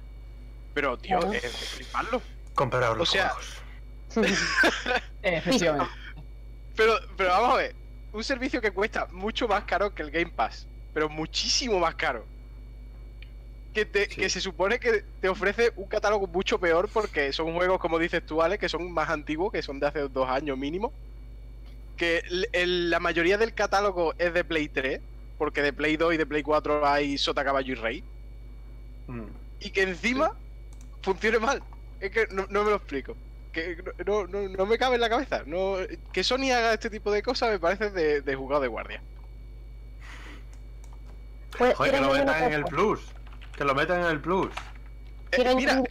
[0.73, 1.33] Pero, tío, Claro.
[1.33, 2.21] es de fliparlo.
[2.55, 3.57] Compraros O los sea, juegos.
[5.21, 5.91] Efectivamente.
[6.75, 7.75] Pero, pero vamos a ver,
[8.13, 12.25] un servicio que cuesta mucho más caro que el Game Pass, pero muchísimo más caro.
[13.73, 14.21] Que, te- Sí.
[14.21, 18.23] que se supone que te ofrece un catálogo mucho peor porque son juegos, como dices
[18.25, 20.93] tú, Ale, que son más antiguos, que son de hace dos años mínimo.
[21.97, 24.99] Que el- el- la mayoría del catálogo es de Play 3,
[25.39, 28.03] porque de Play 2 y de Play 4 hay Sota, Caballo y Rey.
[29.07, 29.23] Mm.
[29.59, 30.37] Y que encima
[31.01, 31.63] funcione mal.
[31.99, 33.15] Es que no, no me lo explico.
[33.51, 35.43] Que no, no- no me cabe en la cabeza.
[35.45, 35.77] No,
[36.11, 39.01] que Sony haga este tipo de cosas me parece de, de jugado de guardia.
[41.57, 42.63] Pues, Joder, que lo una en el.
[42.65, 43.01] Plus.
[43.55, 44.49] Que lo metan en el Plus.
[45.31, 45.83] Eh, mira, han,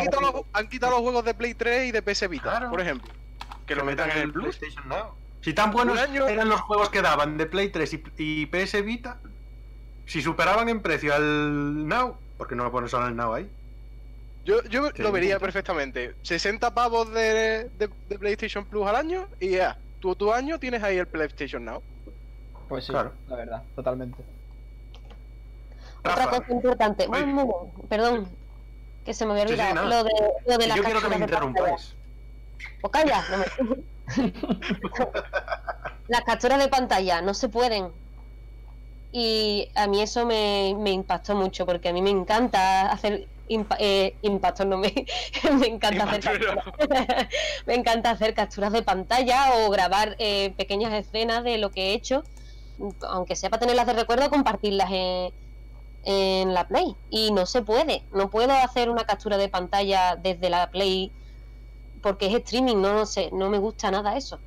[0.00, 2.70] quitado los, han quitado los juegos de Play 3 y de PS Vita, Claro.
[2.70, 3.12] por ejemplo.
[3.66, 4.58] Que lo metan en el Plus.
[4.86, 5.14] Now.
[5.40, 8.82] Si tan buenos año- eran los juegos que daban de Play 3 y, y PS
[8.82, 9.20] Vita,
[10.06, 13.50] si superaban en precio al Now, ¿por qué no lo pones ahora el Now ahí?
[14.44, 15.44] Yo, yo lo vería punto.
[15.46, 16.14] perfectamente.
[16.22, 19.78] 60 pavos de, de- de PlayStation Plus al año y ya.
[20.00, 21.80] Tú tu año tienes ahí el PlayStation Now.
[22.68, 23.12] Pues sí, Claro.
[23.28, 24.18] la verdad, totalmente.
[26.04, 27.08] Otra cosa importante.
[27.08, 28.28] Momento, perdón,
[29.04, 29.88] que se me había Sí, sí, olvidado.
[29.88, 30.12] lo, de,
[30.46, 31.94] lo de la yo quiero que me interrumpáis.
[32.82, 33.46] O calla, no me...
[36.08, 37.92] Las capturas de pantalla no se pueden.
[39.12, 43.76] Y a mí eso me, me impactó mucho, porque a mí me encanta hacer impa-
[43.78, 44.92] eh, impactos, no me,
[45.60, 46.64] me encanta hacer capturas.
[47.66, 51.94] me encanta hacer capturas de pantalla o grabar eh, pequeñas escenas de lo que he
[51.94, 52.24] hecho,
[53.08, 55.32] aunque sea para tenerlas de recuerdo, compartirlas en,
[56.04, 56.96] en la Play.
[57.10, 61.12] Y no se puede, no puedo hacer una captura de pantalla desde la Play
[62.02, 64.38] porque es streaming, no, no sé, no me gusta nada eso.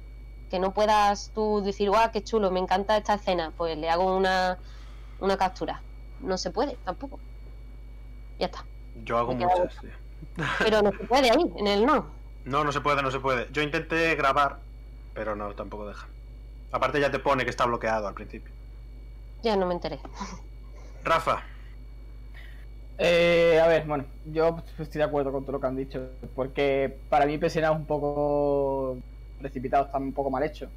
[0.49, 4.15] Que no puedas tú decir, guau, qué chulo, me encanta esta escena, pues le hago
[4.15, 4.59] una,
[5.19, 5.81] una captura.
[6.19, 7.19] No se puede tampoco.
[8.37, 8.65] Ya está.
[9.03, 9.87] Yo hago Me muchas, sí.
[10.59, 12.07] Pero no se puede ahí, en el no.
[12.43, 13.47] No, no se puede, no se puede.
[13.51, 14.59] Yo intenté grabar,
[15.15, 16.07] pero no, tampoco deja.
[16.71, 18.53] Aparte ya te pone que está bloqueado al principio.
[19.41, 19.99] Ya no me enteré.
[21.05, 21.35] Rafa,
[22.97, 27.01] Eh, a ver, bueno, yo estoy de acuerdo con todo lo que han dicho, porque
[27.09, 28.99] para mí PSN es un poco
[29.37, 30.71] precipitado, está un poco mal hecho.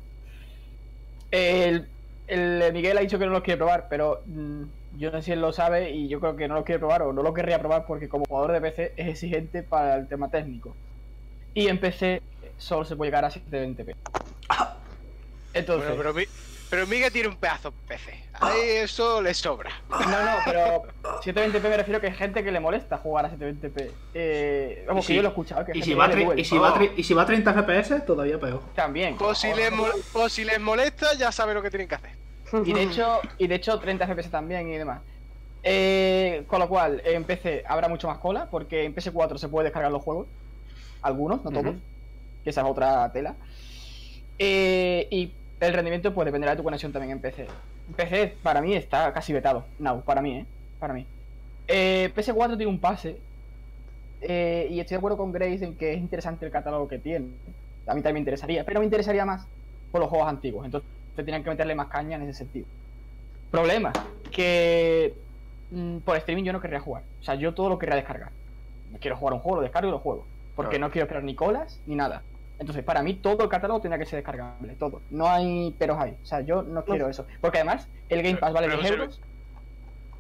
[1.30, 1.90] El,
[2.26, 5.32] el Miguel ha dicho que no lo quiere probar, pero mm, yo no sé si
[5.32, 7.58] él lo sabe y yo creo que no lo quiere probar o no lo querría
[7.58, 10.76] probar porque como jugador de PC es exigente para el tema técnico.
[11.54, 12.22] Y en PC
[12.58, 13.92] solo se puede llegar a 720p.
[15.52, 16.24] Entonces, Bueno, pero mi-
[16.70, 18.24] Pero Miguel tiene un pedazo de PC.
[18.35, 19.70] Ahí eso le sobra.
[19.88, 20.83] No, no, pero
[21.22, 23.90] 720p me refiero que hay gente que le molesta jugar a 720p.
[24.14, 25.64] Eh, vamos, Y que si- yo lo he escuchado.
[25.64, 26.40] Que hay Y si, va a duele.
[26.40, 28.61] y, si va a y si va a 30 FPS, todavía peor.
[28.74, 29.16] También.
[29.16, 32.11] Pues si, les, mo- pues si les molesta, ya saben lo que tienen que hacer.
[32.64, 35.00] Y de hecho, y de hecho 30 FPS también y demás.
[35.62, 39.64] Eh, con lo cual, en PC habrá mucho más cola, porque en PS4 se puede
[39.64, 40.26] descargar los juegos.
[41.02, 41.74] Algunos, no todos.
[42.44, 43.35] Que esa es otra tela.
[44.38, 47.46] Eh, y el rendimiento pues dependerá de tu conexión también en PC.
[47.96, 49.64] PC para mí está casi vetado.
[49.78, 50.46] No, para mí, ¿eh?
[50.78, 51.06] Para mí.
[51.66, 53.18] Eh, PS4 tiene un pase.
[54.20, 57.28] eh, y estoy de acuerdo con Grace en que es interesante el catálogo que tiene.
[57.86, 59.46] A mí también me interesaría, pero me interesaría más
[59.92, 60.64] por los juegos antiguos.
[60.66, 62.66] Entonces tenían que meterle más caña en ese sentido.
[63.50, 63.92] Problema,
[64.30, 65.14] que
[65.70, 67.02] mm, por streaming yo no querría jugar.
[67.20, 68.30] O sea, yo todo lo querría descargar.
[69.00, 70.24] Quiero jugar un juego, lo descargo y lo juego.
[70.56, 70.86] Porque Claro.
[70.88, 72.22] no quiero esperar ni colas ni nada.
[72.58, 75.02] Entonces, para mí todo el catálogo tendría que ser descargable, todo.
[75.10, 76.16] No hay peros ahí.
[76.22, 77.26] O sea, yo no quiero eso.
[77.40, 79.20] Porque además, el Game Pass vale Pero 10 un servi- euros.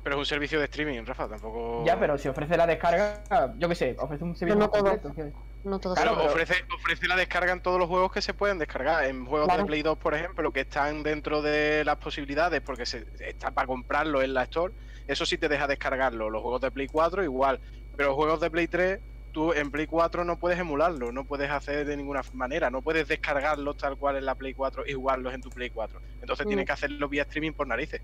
[0.04, 1.84] Pero es un servicio de streaming, Rafa, tampoco.
[1.84, 3.22] Ya, pero si ofrece la descarga,
[3.58, 4.84] yo qué sé, ofrece un servicio no todo.
[5.00, 5.32] completo.
[5.64, 8.58] No todo Claro, pero- ofrece, ofrece la descarga en todos los juegos que se pueden
[8.58, 9.04] descargar.
[9.04, 9.62] En juegos Claro.
[9.64, 13.66] de Play 2, por ejemplo, que están dentro de las posibilidades porque se, está para
[13.66, 14.72] comprarlo en la Store,
[15.08, 16.30] eso sí te deja descargarlo.
[16.30, 17.58] Los juegos de Play 4 igual.
[17.96, 21.50] Pero los juegos de Play 3, tú en Play 4 no puedes emularlo, no puedes
[21.50, 25.34] hacer de ninguna manera, no puedes descargarlos tal cual en la Play 4 y jugarlos
[25.34, 26.00] en tu Play 4.
[26.20, 26.48] Entonces Mm.
[26.48, 28.02] tienes que hacerlo vía streaming por narices.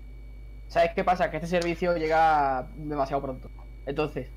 [0.67, 1.29] ¿Sabes qué pasa?
[1.29, 3.51] Que este servicio llega demasiado pronto.
[3.85, 4.33] Entonces,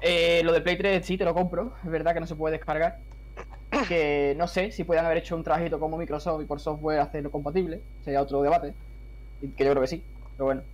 [0.00, 1.74] eh, lo de Play 3 sí te lo compro.
[1.82, 2.96] Es verdad que no se puede descargar.
[3.88, 7.30] Que no sé si puedan haber hecho un trabajito como Microsoft y por software hacerlo
[7.30, 7.82] compatible.
[8.00, 8.74] Sería otro debate.
[9.40, 10.06] Que yo creo que sí.
[10.36, 10.64] Pero bueno.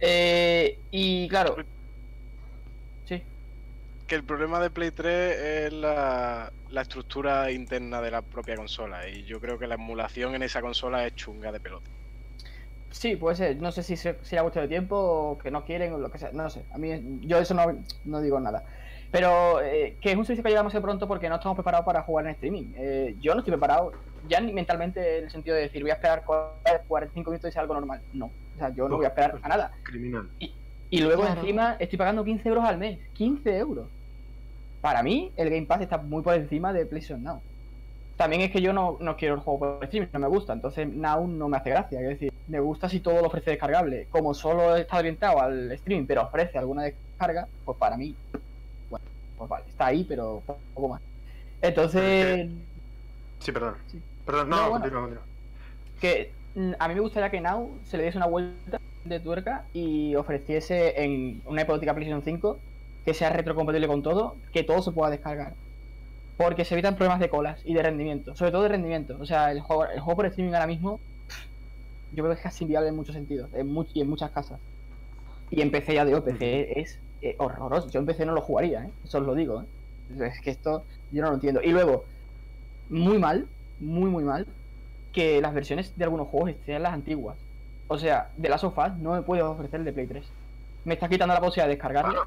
[0.00, 1.56] Eh, y claro.
[4.06, 9.08] Que el problema de Play 3 es la, la estructura interna de la propia consola.
[9.08, 11.88] Y yo creo que la emulación en esa consola es chunga de pelota.
[12.90, 13.56] Sí, puede ser.
[13.56, 16.10] No sé si se- si era cuestión de tiempo o que no quieren o lo
[16.10, 16.30] que sea.
[16.32, 16.62] No lo sé.
[16.72, 17.64] A mí, yo eso no,
[18.04, 18.64] no digo nada.
[19.10, 22.02] Pero eh, que es un servicio que llega demasiado pronto porque no estamos preparados para
[22.02, 22.72] jugar en streaming.
[22.76, 23.92] Eh, yo no estoy preparado,
[24.28, 27.62] ya ni mentalmente en el sentido de decir voy a esperar 45 minutos y sea
[27.62, 28.02] algo normal.
[28.12, 28.26] No.
[28.26, 29.72] O sea, yo no voy a esperar a nada.
[29.84, 30.28] Criminal.
[30.38, 30.54] Y
[31.00, 31.40] luego Claro.
[31.40, 32.98] encima estoy pagando 15 euros al mes.
[33.14, 33.88] 15 euros.
[34.80, 37.40] Para mí, el Game Pass está muy por encima de PlayStation Now.
[38.16, 40.52] También es que yo no, no quiero el juego por streaming, no me gusta.
[40.52, 42.00] Entonces Now no me hace gracia.
[42.00, 44.06] Es decir, me gusta si todo lo ofrece descargable.
[44.10, 48.14] Como solo está orientado al streaming, pero ofrece alguna descarga, pues para mí,
[48.90, 49.04] bueno,
[49.38, 50.42] pues vale, está ahí, pero
[50.74, 51.00] poco más.
[51.62, 52.50] Entonces,
[53.38, 53.74] Sí, perdón.
[53.86, 54.00] Sí.
[54.26, 54.84] Perdón, no, No, bueno.
[54.84, 55.24] continúa, continúa.
[56.00, 59.68] que mm, a mí me gustaría que Now se le diese una vuelta de tuerca
[59.72, 62.64] y ofreciese en una hipotética PlayStation 5
[63.04, 65.58] que sea retrocompatible con todo, que todo se pueda descargar.
[66.36, 69.18] Porque se evitan problemas de colas y de rendimiento, sobre todo de rendimiento.
[69.20, 71.04] O sea, el juego, el juego por streaming ahora mismo,
[72.10, 74.60] yo creo que es casi inviable en muchos sentidos, en much- y en muchas casas.
[75.50, 77.90] Y en PC ya digo, PC es eh, horroroso.
[77.90, 78.96] Yo en PC no lo jugaría, ¿eh?
[79.04, 79.62] eso os lo digo.
[79.62, 79.66] ¿eh?
[80.08, 81.62] Es que esto yo no lo entiendo.
[81.62, 82.06] Y luego,
[82.88, 84.56] muy mal, muy, muy mal,
[85.12, 87.41] que las versiones de algunos juegos estén las antiguas.
[87.92, 90.24] O sea, de las sofás no me puedes ofrecer el de Play 3.
[90.86, 92.26] Me estás quitando la posibilidad de descargarlo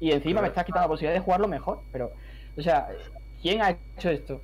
[0.00, 1.80] y encima me estás quitando la posibilidad de jugarlo mejor.
[1.90, 2.12] Pero,
[2.58, 2.88] o sea,
[3.40, 4.40] ¿quién ha hecho esto?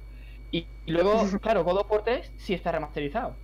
[0.51, 3.35] Y, y luego, claro, God of War 3 sí está remasterizado.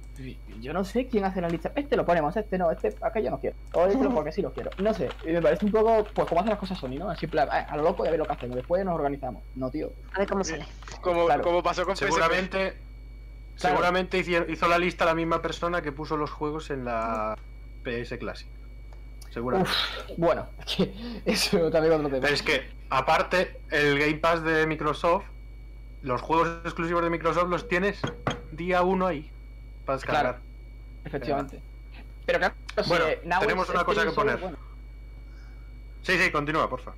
[0.60, 1.72] Yo no sé quién hace la lista.
[1.74, 3.56] Este lo ponemos, este no, este aquello no quiero.
[3.74, 4.70] O este porque sí lo quiero.
[4.78, 7.10] No sé, y me parece un poco, pues, como hacen las cosas Sony, ¿no?
[7.10, 8.56] Así, plan, "Ah, a lo loco y a ver lo que hacemos.
[8.56, 9.42] Después nos organizamos.
[9.56, 9.90] No, tío.
[10.14, 10.64] A ver cómo sale.
[11.02, 11.42] Como, Claro.
[11.42, 11.96] como pasó con.
[11.96, 12.74] Seguramente.
[13.56, 17.36] Seguramente hizo la lista la misma persona que puso los juegos en la
[17.82, 18.48] PS Classic.
[19.30, 19.70] Seguramente.
[20.16, 22.20] Bueno, es que eso también otro tema.
[22.20, 25.24] Pero es que, aparte, el Game Pass de Microsoft,
[26.02, 28.00] los juegos exclusivos de Microsoft los tienes
[28.52, 29.30] día uno ahí
[29.84, 30.22] para descargar.
[30.22, 30.38] Claro.
[31.04, 31.60] Efectivamente.
[32.26, 33.04] Pero claro, si Bueno,
[33.40, 34.38] tenemos una cosa que poner.
[34.38, 34.56] bueno.
[36.02, 36.92] Sí, sí, continúa, porfa.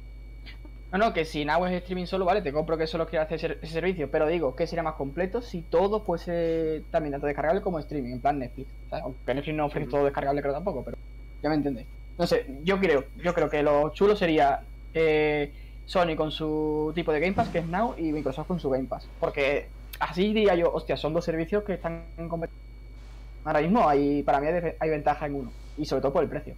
[0.92, 3.58] No, no, que si Now es streaming solo, vale, te compro que solo quiere hacer
[3.60, 7.78] ese- servicio, pero digo que sería más completo si todo fuese también tanto descargable como
[7.80, 8.68] streaming, en plan Netflix.
[8.90, 10.96] Aunque Netflix no ofrece todo descargable, creo tampoco, pero
[11.42, 11.88] ya me entendéis.
[12.18, 14.60] No sé, yo creo, yo creo que lo chulo sería
[14.94, 15.52] eh,
[15.84, 18.86] Sony con su tipo de Game Pass, que es Now, y Microsoft con su Game
[18.86, 19.06] Pass.
[19.18, 19.68] Porque
[20.00, 22.62] así diría yo, hostia, son dos servicios que están en competencia.
[23.44, 26.30] Ahora mismo hay, para mí hay, hay ventaja en uno, y sobre todo por el
[26.30, 26.54] precio.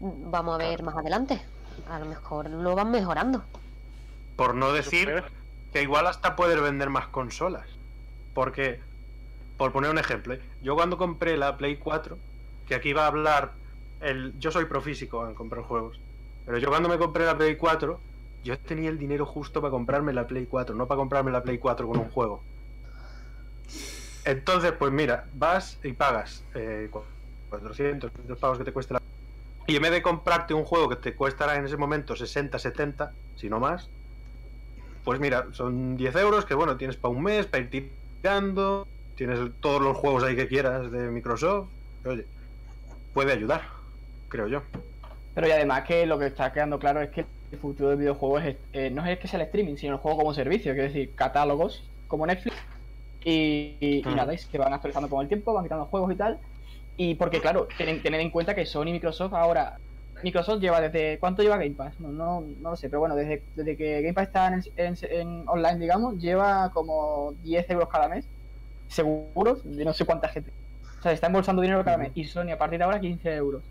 [0.00, 1.40] Vamos a ver más adelante.
[1.90, 3.44] A lo mejor lo van mejorando.
[4.36, 5.22] Por no decir
[5.72, 7.66] que igual hasta poder vender más consolas.
[8.34, 8.80] Porque,
[9.56, 10.40] por poner un ejemplo, ¿eh?
[10.62, 12.18] yo cuando compré la Play 4,
[12.66, 13.52] que aquí va a hablar
[14.00, 14.32] el.
[14.40, 16.00] Yo soy profísico en comprar juegos.
[16.46, 18.00] Pero yo cuando me compré la Play 4,
[18.42, 21.58] yo tenía el dinero justo para comprarme la Play 4, no para comprarme la Play
[21.58, 22.42] 4 con un juego.
[24.24, 27.04] Entonces, pues mira, vas y pagas eh, cu-
[27.50, 29.00] 400, 500 pavos que te cuesta la...
[29.66, 33.14] Y en vez de comprarte un juego que te cuestará en ese momento 60, 70,
[33.34, 33.90] si no más,
[35.04, 37.70] pues mira, son 10 euros que bueno, tienes para un mes, para ir
[38.20, 41.72] tirando, tienes todos los juegos ahí que quieras de Microsoft.
[42.04, 42.26] Oye,
[43.12, 43.62] puede ayudar,
[44.28, 44.62] creo yo.
[45.34, 48.38] Pero y además que lo que está quedando claro es que el futuro del videojuego
[48.38, 51.14] es, eh, no es que sea el streaming, sino el juego como servicio, es decir,
[51.14, 52.56] catálogos como Netflix.
[53.24, 54.16] Y, y- y Mm.
[54.16, 56.40] nada, se van actualizando con el tiempo, van quitando juegos y tal.
[56.96, 59.80] Y porque, claro, tienen, tened en cuenta que Sony y Microsoft ahora.
[60.22, 61.18] Microsoft lleva desde.
[61.18, 61.98] ¿Cuánto lleva Game Pass?
[62.00, 64.96] No, no, no lo sé, pero bueno, desde, desde que Game Pass está en, en-
[65.10, 68.30] en online, digamos, lleva como 10 euros cada mes,
[68.88, 70.54] seguros, de no sé cuánta gente.
[70.98, 72.12] O sea, está embolsando dinero cada mes.
[72.14, 73.64] Y Sony a partir de ahora 15 euros.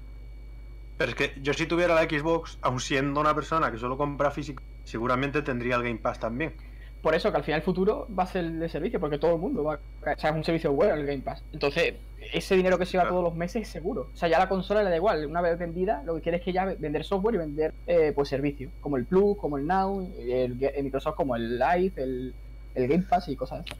[0.97, 4.31] Pero es que yo si tuviera la Xbox, aun siendo una persona que solo compra
[4.31, 6.55] físico, seguramente tendría el Game Pass también.
[7.03, 9.41] Por eso que al final el futuro va a ser de servicio, porque todo el
[9.41, 10.13] mundo va a...
[10.13, 11.43] O sea, es un servicio bueno el Game Pass.
[11.51, 11.95] Entonces,
[12.31, 13.15] ese dinero que se va Claro.
[13.17, 14.07] todos los meses es seguro.
[14.13, 15.25] O sea, ya la consola le da igual.
[15.25, 18.29] Una vez vendida, lo que quiere es que ya vender software y vender eh, pues
[18.29, 18.71] servicios.
[18.79, 22.33] Como el Plus, como el Now, el, el Microsoft como el Live, el,
[22.73, 23.77] el Game Pass y cosas así.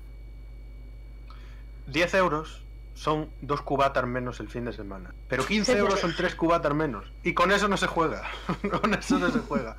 [1.88, 2.62] 10 euros
[2.94, 5.14] son dos cubatas menos el fin de semana.
[5.28, 7.12] Pero 15 euros son tres cubatas menos.
[7.24, 8.30] Y con eso no se juega.
[8.82, 9.78] con eso no se juega.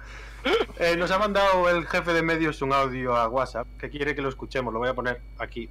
[0.79, 4.23] Eh, nos ha mandado el jefe de medios un audio a WhatsApp que quiere que
[4.23, 4.73] lo escuchemos.
[4.73, 5.71] Lo voy a poner aquí.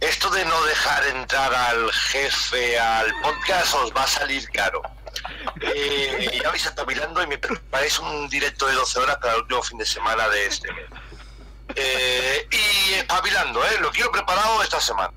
[0.00, 4.82] Esto de no dejar entrar al jefe al podcast os va a salir caro.
[5.60, 9.62] Eh, ya vais espabilando y me preparáis un directo de 12 horas para el último
[9.62, 10.84] fin de semana de este mes.
[11.76, 13.78] Eh, y espabilando, ¿eh?
[13.80, 15.12] Lo quiero preparado esta semana.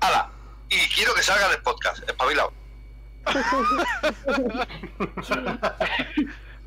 [0.00, 0.30] ¡Hala!
[0.68, 2.52] Y quiero que salga en el podcast, espabilado.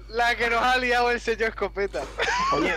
[0.09, 2.01] La que nos ha liado el señor Escopeta.
[2.53, 2.73] Oye,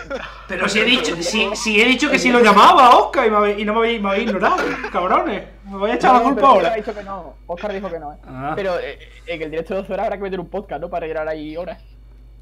[0.49, 3.37] Pero si he dicho, si, si he dicho que si lo llamaba Oscar y, me
[3.37, 4.57] habéis- y no me habéis, me habéis ignorado,
[4.93, 5.45] cabrones.
[5.65, 6.77] Me voy a echar la culpa pero Oscar ha ahora.
[6.83, 7.37] dicho que no.
[7.47, 8.17] Oscar dijo que no, ¿eh?
[8.27, 8.53] Ah.
[8.57, 10.91] Pero eh, en el directo de 12 horas habrá que meter un podcast, ¿no?
[10.91, 11.81] Para llegar ahí horas.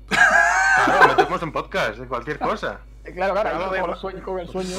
[0.08, 2.80] Claro, metemos un podcast de cualquier cosa.
[3.06, 4.76] Eh, Claro, claro, Vamos a ahí ver, con va- el sueño, con el sueño.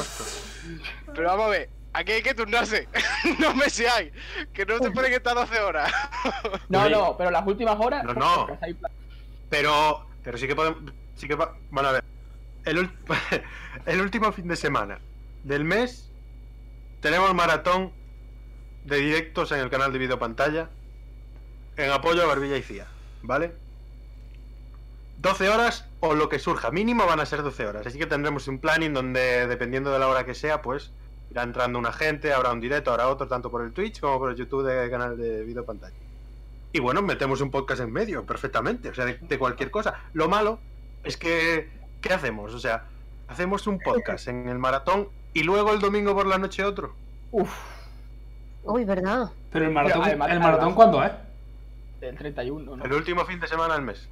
[1.16, 2.88] Pero vamos a ver, aquí hay que turnarse.
[3.40, 4.12] no me seáis.
[4.54, 5.92] Que no se pueden estar 12 horas.
[6.70, 8.04] No, no, pero las últimas horas.
[8.04, 8.48] No, no.
[9.50, 10.92] Pero, pero sí que podemos.
[11.16, 12.04] Sí que Bueno, a ver.
[12.66, 12.92] El,
[13.86, 15.00] el último fin de semana
[15.44, 16.12] del mes
[17.00, 17.94] tenemos maratón
[18.84, 20.70] de directos en el canal de video pantalla
[21.78, 22.88] en apoyo a Barbilla y Cía,
[23.22, 23.54] ¿vale?
[25.20, 28.48] 12 horas o lo que surja, mínimo van a ser 12 horas, así que tendremos
[28.48, 30.92] un planning donde dependiendo de la hora que sea, pues
[31.32, 34.30] irá entrando una gente, habrá un directo, habrá otro, tanto por el Twitch como por
[34.32, 35.96] el YouTube del canal de video pantalla.
[36.72, 39.96] Y bueno, metemos un podcast en medio, perfectamente, o sea, de, de cualquier cosa.
[40.14, 40.60] Lo malo
[41.04, 41.70] es que,
[42.02, 42.54] ¿qué hacemos?
[42.54, 42.86] O sea,
[43.28, 46.94] hacemos un podcast en el maratón y luego el domingo por la noche otro.
[47.32, 47.50] Uf,
[48.64, 49.32] Uy, ¿verdad?
[49.52, 51.12] Pero el maratón, además- ¿el maratón cuándo es?
[52.02, 52.84] el 31, ¿no?
[52.86, 54.08] El último fin de semana del mes.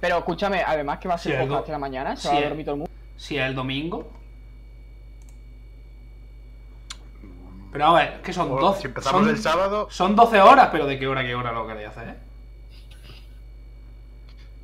[0.00, 2.40] Pero escúchame, además que va a ser Sí, podcast de la mañana, se sí, va
[2.40, 2.92] a dormir todo el mundo.
[3.16, 4.10] Si es el domingo.
[7.72, 8.80] Pero a ver, que son O 12.
[8.80, 11.66] si empezamos son, el sábado, son 12 horas, pero ¿de qué hora qué hora lo
[11.66, 12.08] queréis hacer?
[12.08, 12.14] eh?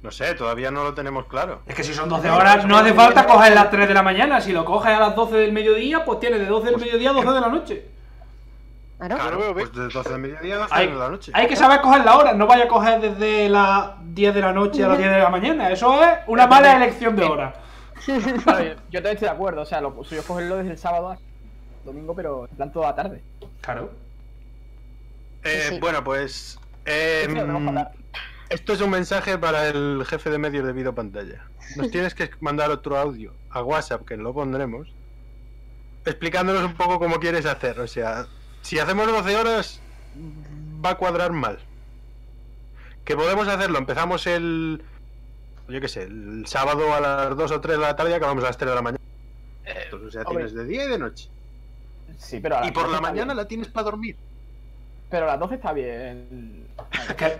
[0.03, 1.63] no sé, todavía no lo tenemos claro.
[1.67, 4.41] Es que si son 12 horas, no hace falta coger las 3 de la mañana.
[4.41, 7.15] Si lo coges a las 12 del mediodía, pues tienes de 12 del mediodía a
[7.15, 7.87] 12 de la noche.
[8.99, 9.17] Claro.
[9.17, 11.33] Claro, pues de 12 de mediodía a 12 Hay, de la noche.
[11.35, 14.53] hay que saber coger la hora, no vaya a coger desde las 10 de la
[14.53, 15.71] noche a las 10 de la mañana.
[15.71, 17.55] Eso es una mala elección de hora.
[18.45, 20.79] Claro, yo, yo también estoy de acuerdo, o sea, lo suyo es cogerlo desde el
[20.79, 21.19] sábado al
[21.85, 23.23] domingo, pero en plan toda la tarde.
[23.61, 23.91] Claro.
[25.45, 25.81] Eh, Sí, sí.
[25.81, 26.59] Bueno, pues.
[26.87, 27.93] eh, Sí, a hablar.
[28.49, 31.45] esto es un mensaje para el jefe de medios de video pantalla.
[31.77, 34.89] Nos tienes que mandar otro audio a WhatsApp, que lo pondremos,
[36.07, 37.79] explicándonos un poco cómo quieres hacer.
[37.81, 38.27] O sea,
[38.69, 39.81] si hacemos 12 horas,
[40.85, 41.59] va a cuadrar mal.
[43.03, 44.83] Que podemos hacerlo, empezamos el.
[45.69, 48.45] Yo qué sé, el sábado a las 2 o 3 de la tarde y acabamos
[48.45, 49.03] a las 3 de la mañana.
[49.91, 50.45] o sea, hombre.
[50.45, 51.31] tienes de día y de noche.
[52.19, 53.37] Sí, pero a las Y por 12 la está mañana bien.
[53.39, 54.17] la tienes para dormir.
[55.09, 56.67] Pero a las 12 está bien.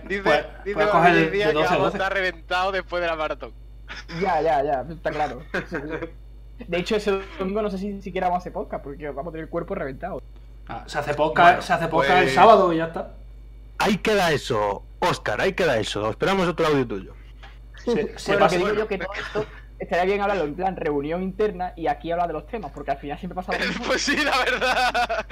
[0.07, 1.97] Dice, puedes, dice puedes coger David de, Díaz de que 12 a vamos a 12.
[1.97, 3.53] estar reventado después de la maratón.
[4.19, 5.43] Ya, ya, ya, está claro.
[6.67, 9.31] De hecho, ese domingo no sé si siquiera vamos a hacer podcast, porque vamos a
[9.33, 10.23] tener el cuerpo reventado.
[10.69, 13.11] Ah, se hace podcast, Bueno, se hace el pues- sábado y ya está.
[13.79, 16.09] Ahí queda eso, Oscar, ahí queda eso.
[16.09, 17.13] Esperamos otro audio tuyo.
[17.83, 19.45] Se, se Bueno, pasa- que digo yo que todo esto
[19.79, 22.97] estaría bien hablarlo en plan reunión interna y aquí hablar de los temas, porque al
[22.97, 23.85] final siempre pasa lo mismo.
[23.85, 25.25] Pues sí, la verdad.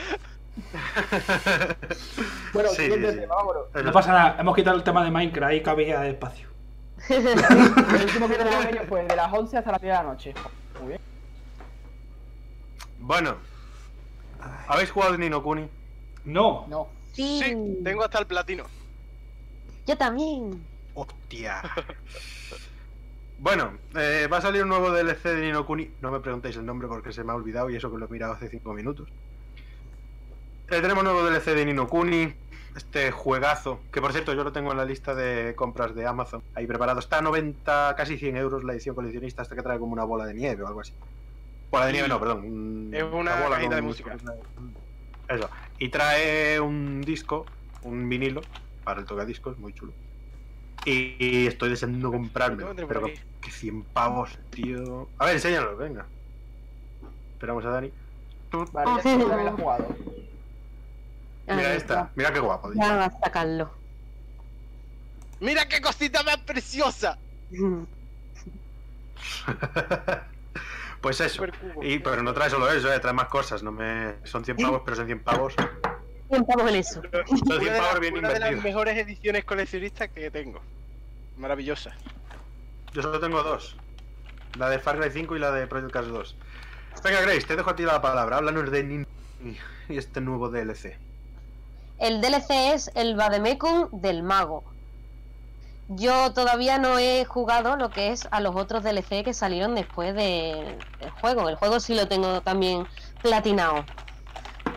[2.54, 3.64] Bueno, Sí, siguiente sí, tema, vámonos.
[3.84, 6.48] No pasa nada, hemos quitado el tema de Minecraft, ahí cabía espacio.
[7.10, 10.34] El último que tenemos fue de las 11 hasta las 10 de la noche.
[10.80, 11.02] Muy bien.
[13.00, 13.36] Bueno,
[14.68, 15.68] ¿habéis jugado en Nino Kuni?
[16.26, 16.66] No.
[16.68, 16.88] No.
[17.14, 18.66] Sí, Sí, tengo hasta el platino.
[19.86, 20.64] yo también.
[20.94, 21.62] Hostia.
[23.40, 25.92] Bueno, eh, va a salir un nuevo DLC de Nino Kuni.
[26.02, 28.10] No me preguntéis el nombre porque se me ha olvidado y eso que lo he
[28.10, 29.08] mirado hace 5 minutos.
[30.72, 32.34] Eh, tenemos nuevo DLC de Nino Kuni.
[32.76, 36.42] Este juegazo, que por cierto yo lo tengo en la lista de compras de Amazon.
[36.56, 37.00] Ahí preparado.
[37.00, 40.26] Está a 90, casi 100 euros la edición coleccionista, hasta que trae como una bola
[40.26, 40.94] de nieve o algo así.
[41.72, 42.46] Bola de nieve, no, perdón.
[42.46, 44.16] un- Es una bola cajita de música.
[45.28, 45.50] Eso.
[45.80, 47.46] Y trae un disco,
[47.84, 48.42] un vinilo,
[48.84, 49.94] para el tocadiscos, muy chulo.
[50.86, 52.64] Y, y estoy deseando comprarme.
[52.88, 55.10] Pero que, que 100 pavos, tío.
[55.18, 56.06] A ver, enséñalo, venga.
[57.34, 57.92] Esperamos a Dani.
[58.72, 59.88] Vale, ya lo he jugado.
[61.48, 62.72] Mira Ah, esta, mira qué guapo.
[62.74, 63.70] Ya va a sacarlo.
[65.42, 67.18] ¡Mira qué cosita más preciosa!
[71.08, 71.46] pues eso.
[71.82, 73.64] Y, pero no trae solo eso, eh, trae más cosas.
[73.64, 74.16] No me...
[74.26, 75.54] Son 100 pavos, pero son 100 pavos.
[76.30, 77.02] Estamos en eso.
[77.28, 80.60] Son 100 Una de, pavos las- bien una de las mejores ediciones coleccionistas que tengo.
[81.38, 81.96] Maravillosa.
[82.92, 83.78] Yo solo tengo dos.
[84.58, 86.36] La de Far Cry 5 y la de Project Cars 2.
[87.06, 88.38] Venga, Grace, te dejo a ti la palabra.
[88.38, 89.08] Háblanos de Nin
[89.88, 90.98] y este nuevo DLC.
[92.00, 94.64] El DLC es el Vademecum del mago.
[95.90, 100.14] Yo todavía no he jugado lo que es a los otros DLC que salieron después
[100.16, 101.48] de- del juego.
[101.48, 102.86] El juego sí lo tengo también
[103.22, 103.86] platinado.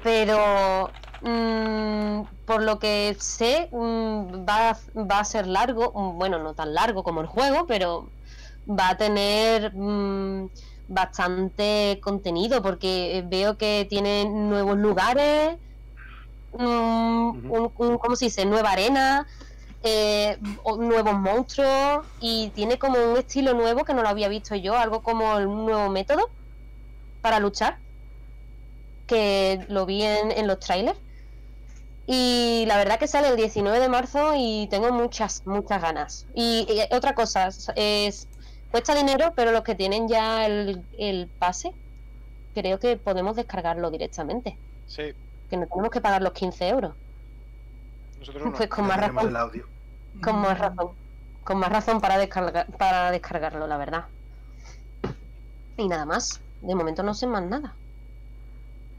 [0.04, 0.90] Pero
[1.22, 5.92] mm, por lo que sé, mm, va, a- va a ser largo.
[5.94, 8.08] mm, Bueno, no tan largo como el juego, pero
[8.66, 9.72] va a tener
[10.86, 15.58] bastante contenido porque veo que tiene nuevos lugares
[16.52, 18.44] mm, un, un- ¿cómo se dice?
[18.44, 19.26] Nueva arena,
[19.82, 20.38] eh,
[20.78, 25.02] nuevos monstruos y tiene como un estilo nuevo que no lo había visto yo, algo
[25.02, 26.28] como un nuevo método
[27.22, 27.78] para luchar,
[29.06, 30.98] que lo vi en, en los trailers.
[32.06, 36.26] Y la verdad que sale el 19 de marzo y tengo muchas, muchas ganas.
[36.34, 38.26] Y, y otra cosa, es,
[38.70, 41.72] cuesta dinero, pero los que tienen ya el, el pase,
[42.54, 44.56] creo que podemos descargarlo directamente.
[44.86, 45.12] Sí,
[45.48, 46.94] Que no tenemos que pagar los 15 euros.
[48.20, 48.52] Nosotros no.
[48.52, 49.66] Pues con más Tenemos el razón, audio.
[50.22, 50.90] con más razón.
[51.44, 54.04] Con más razón para descargar, para descargarlo, la verdad.
[55.76, 56.40] Y nada más.
[56.60, 57.74] De momento no sé más nada.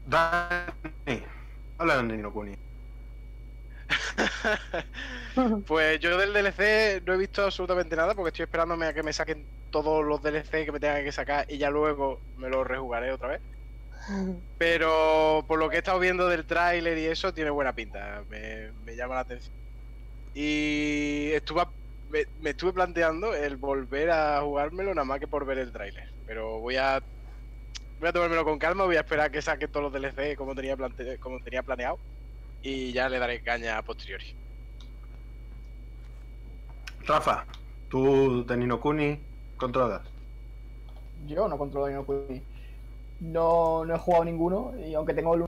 [0.06, 1.22] Dani,
[1.78, 2.56] háblanos de Nino Kuni.
[5.66, 9.12] Pues yo del DLC no he visto absolutamente nada porque estoy esperándome a que me
[9.12, 13.12] saquen todos los DLC que me tengan que sacar y ya luego me los rejugaré
[13.12, 13.42] otra vez.
[14.58, 18.22] Pero por lo que he estado viendo del tráiler y eso, tiene buena pinta.
[18.28, 19.54] Me, me llama la atención.
[20.34, 21.62] Y estuve,
[22.10, 26.08] me, me estuve planteando el volver a jugármelo nada más que por ver el tráiler.
[26.26, 27.02] Pero voy a
[28.00, 30.54] voy a tomármelo con calma, voy a esperar a que saquen todos los DLC como
[30.54, 31.98] tenía, plante- como tenía planeado.
[32.62, 34.24] Y ya le daré caña a posteriori.
[37.06, 37.44] Rafa,
[37.88, 39.18] tú de Nino Kuni
[39.56, 40.02] controlas.
[41.26, 42.40] Yo no controlo Nino Kuni.
[43.22, 45.44] No, no he jugado ninguno y aunque tengo el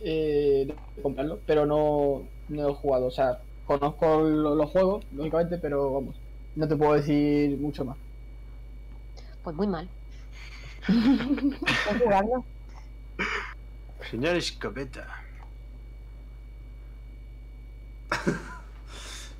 [0.00, 3.06] eh, de comprarlo, pero no, no he jugado.
[3.06, 6.16] O sea, conozco lo- los juegos, lógicamente, pero vamos,
[6.56, 7.96] no te puedo decir mucho más.
[9.44, 9.88] Pues muy mal.
[10.86, 12.44] ¿Puedes jugarlo?
[14.10, 15.06] Señor Escopeta.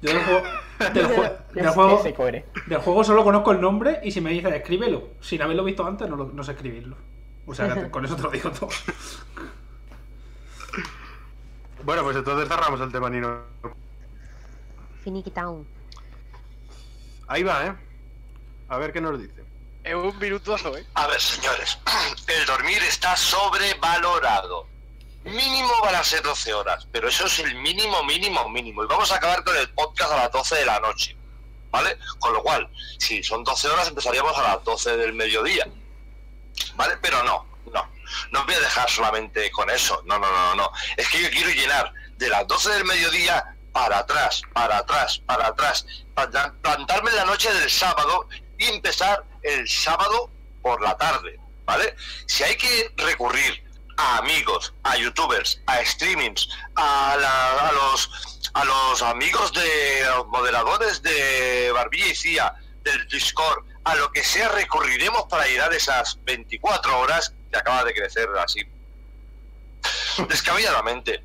[0.02, 0.42] Yo del juego,
[0.92, 2.02] del, juego,
[2.66, 6.08] del juego solo conozco el nombre y si me dices escríbelo, sin haberlo visto antes,
[6.08, 6.96] no, lo- no sé escribirlo.
[7.46, 8.68] O sea, con eso te lo digo todo.
[11.84, 13.42] Bueno, pues entonces cerramos el tema Nino.
[15.02, 15.66] Finiquitown.
[17.28, 17.74] Ahí va, ¿eh?
[18.68, 19.44] A ver qué nos dice.
[19.84, 20.84] Es un minutazo, ¿eh?
[20.94, 21.78] A ver, señores,
[22.26, 24.66] el dormir está sobrevalorado.
[25.30, 28.84] Mínimo van a ser 12 horas, pero eso es el mínimo, mínimo, mínimo.
[28.84, 31.16] Y vamos a acabar con el podcast a las 12 de la noche,
[31.70, 31.98] ¿vale?
[32.18, 32.68] Con lo cual,
[32.98, 35.66] si son 12 horas, empezaríamos a las 12 del mediodía,
[36.74, 36.96] ¿vale?
[37.02, 37.90] Pero no, no.
[38.32, 40.02] No voy a dejar solamente con eso.
[40.06, 40.72] No, no, no, no.
[40.96, 45.48] Es que yo quiero llenar de las 12 del mediodía para atrás, para atrás, para
[45.48, 45.86] atrás.
[46.14, 48.26] Planta- Plantarme la noche del sábado
[48.56, 50.30] y empezar el sábado
[50.62, 51.94] por la tarde, ¿vale?
[52.26, 53.62] Si hay que recurrir
[53.98, 58.10] a amigos, a youtubers, a streamings, a, la- a los
[58.54, 64.24] a los amigos de los moderadores de Barbilla y Cía, del Discord, a lo que
[64.24, 68.62] sea recurriremos para llenar esas 24 horas que acaba de crecer así
[70.28, 71.22] descabelladamente.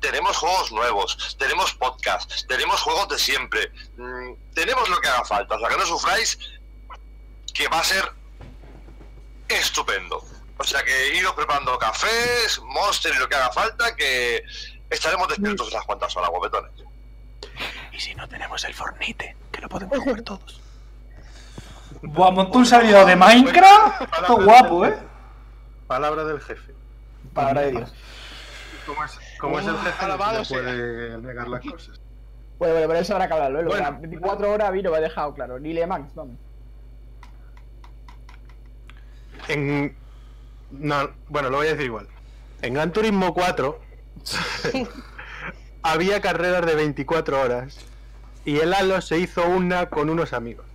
[0.00, 5.56] Tenemos juegos nuevos, tenemos podcasts, tenemos juegos de siempre, mm, tenemos lo que haga falta,
[5.56, 6.38] o sea que no sufráis
[7.54, 8.12] que va a ser
[9.48, 10.22] estupendo.
[10.58, 14.42] O sea que iros preparando cafés, monster y lo que haga falta, que
[14.90, 16.72] estaremos despiertos unas cuantas horas, guapetones.
[17.92, 20.60] Y si no tenemos el fornite, que lo podemos comer todos.
[22.02, 24.02] Buah, montó un servidor de Minecraft.
[24.02, 24.96] Esto guapo, ¿eh?
[25.86, 26.74] Palabra del jefe.
[27.34, 27.94] Palabra de Dios.
[28.86, 30.04] ¿Cómo es, cómo es el jefe?
[30.04, 30.58] alabado No sea.
[30.62, 32.00] puede negar las cosas.
[32.58, 33.60] Bueno, bueno, pero eso habrá que hablarlo.
[33.60, 33.62] ¿eh?
[33.62, 33.90] Lo de Bueno.
[33.92, 35.58] las 24 horas a mí no me ha dejado claro.
[35.58, 36.36] Ni Le Mans, vamos.
[39.48, 39.96] En...
[40.70, 42.08] No, bueno, lo voy a decir igual.
[42.62, 43.80] En Gran Turismo 4
[45.82, 47.78] había carreras de 24 horas
[48.44, 50.66] y el Halo se hizo una con unos amigos.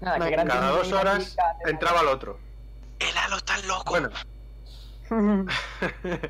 [0.00, 2.38] Nada, que gran Cada Turismo dos horas te- entraba el otro.
[2.98, 3.84] El halo está loco.
[3.90, 4.10] Bueno,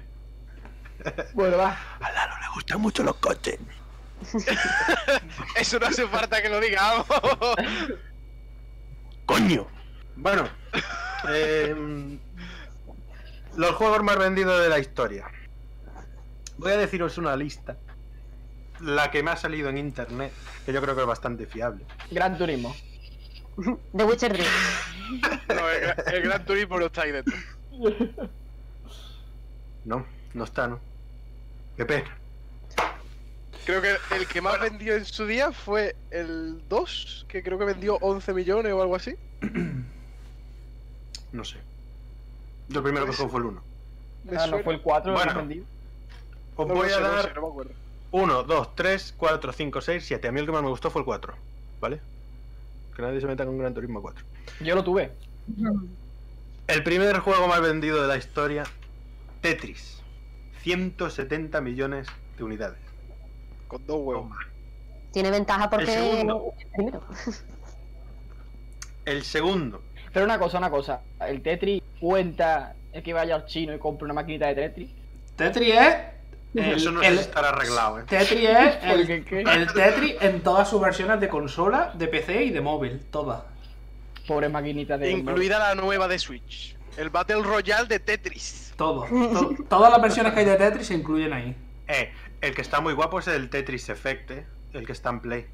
[1.34, 1.76] Bueno, va.
[2.00, 3.58] al Halo le gustan mucho los coches.
[5.56, 7.06] Eso no hace falta que lo digamos.
[9.26, 9.66] ¡Coño!
[10.16, 10.48] Bueno,
[11.28, 12.18] em,
[13.56, 15.26] los juegos más vendidos de la historia.
[16.58, 17.76] Voy a deciros una lista.
[18.80, 20.32] La que me ha salido en internet,
[20.66, 21.84] que yo creo que es bastante fiable.
[22.10, 22.74] Gran Turismo.
[23.96, 24.46] The Witcher 3.
[25.48, 27.36] No, el, el Gran Turismo no está ahí dentro.
[29.84, 30.80] No, no está, ¿no?
[31.76, 32.18] Qué pena.
[33.64, 37.64] Creo que el que más vendió en su día fue el 2, que creo que
[37.64, 39.14] vendió 11 millones o algo así.
[41.32, 41.58] No sé.
[42.68, 43.62] Yo el primero que jugué fue el 1.
[44.24, 45.30] Me Ah, no fue el 4 Bueno.
[45.32, 45.64] el vendido.
[46.56, 47.72] Os voy a dar sé, no me acuerdo.
[48.12, 50.28] 1, 2, 3, 4, 5, 6, 7.
[50.28, 51.34] A mí el que más me gustó fue el 4.
[51.80, 52.00] ¿Vale?
[52.94, 54.24] Que nadie se meta con Gran Turismo 4.
[54.60, 55.12] Yo lo tuve.
[56.66, 58.64] El primer juego más vendido de la historia,
[59.40, 60.02] Tetris.
[60.60, 62.06] 170 millones
[62.36, 62.78] de unidades.
[63.66, 64.30] Con dos huevos.
[65.12, 65.84] Tiene ventaja porque.
[65.84, 66.54] El segundo.
[66.76, 67.02] Primero.
[69.04, 69.82] El segundo,
[70.12, 71.00] Pero una cosa, una cosa.
[71.20, 74.90] El Tetris cuenta el que vaya al chino y compre una maquinita de Tetris.
[75.36, 75.96] Tetris es.
[76.54, 78.04] El, eso no sé el- si estará arreglado, ¿eh?
[78.06, 82.60] Tetris es el, el Tetris en todas sus versiones de consola, de PC y de
[82.60, 83.42] móvil, todas.
[84.26, 85.10] Pobre maquinita de.
[85.10, 86.76] Incluida la nueva de Switch.
[86.98, 88.74] El Battle Royale de Tetris.
[88.76, 89.06] Todo.
[89.06, 91.56] To- todas las versiones que hay de Tetris se incluyen ahí.
[91.88, 94.46] Eh, el que está muy guapo es el Tetris Effect, ¿eh?
[94.74, 95.46] El que está en Play.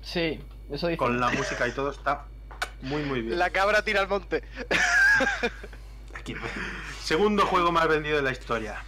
[0.00, 0.40] Sí,
[0.72, 0.96] eso dice.
[0.96, 2.24] Con la música y todo está
[2.82, 3.38] muy, muy bien.
[3.38, 4.42] La cabra tira al monte.
[6.14, 6.34] Aquí.
[7.02, 8.82] Segundo juego más vendido de la historia.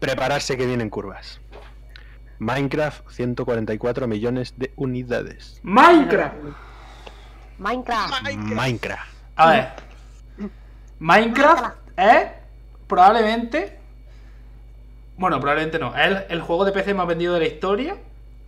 [0.00, 1.40] Prepararse que vienen curvas.
[2.38, 5.60] Minecraft, 144 millones de unidades.
[5.62, 6.36] Minecraft.
[7.58, 8.22] Minecraft.
[8.36, 9.12] Minecraft.
[9.36, 9.68] A ver.
[10.98, 12.28] Minecraft es
[12.86, 13.78] probablemente.
[15.16, 15.94] Bueno, probablemente no.
[15.94, 17.96] Es el, el juego de PC más vendido de la historia.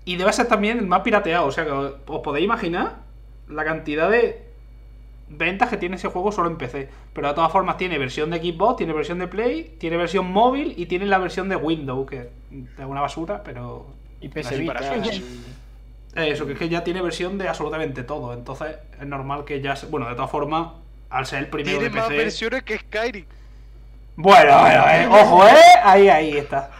[0.04, 1.46] Y debe ser también el más pirateado.
[1.46, 3.11] O sea que os os podéis imaginar
[3.48, 4.42] la cantidad de
[5.28, 6.88] ventas que tiene ese juego solo en PC.
[7.12, 10.74] Pero de todas formas tiene versión de Xbox, tiene versión de Play, tiene versión móvil
[10.76, 13.86] y tiene la versión de Windows, que es una basura, pero
[14.20, 14.74] Y PC Así Vita.
[14.74, 15.14] para Switch.
[15.20, 15.24] y-
[16.14, 18.34] eso, que es que ya tiene versión de absolutamente todo.
[18.34, 19.74] Entonces es normal que ya.
[19.76, 20.68] se- Bueno, de todas formas,
[21.08, 22.22] al ser el primero Tiene de más PC.
[22.22, 23.24] versiones que Skyrim.
[24.16, 25.54] Bueno, bueno, eh, ojo, eh.
[25.82, 26.70] Ahí, ahí está.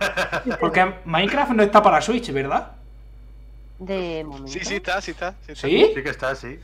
[0.60, 2.72] Porque Minecraft no está para Switch, ¿verdad?
[3.78, 4.48] De momento.
[4.48, 5.32] Sí, sí está, sí está.
[5.46, 5.68] Sí, está.
[5.68, 5.92] ¿Sí?
[5.94, 6.58] Sí que está, sí.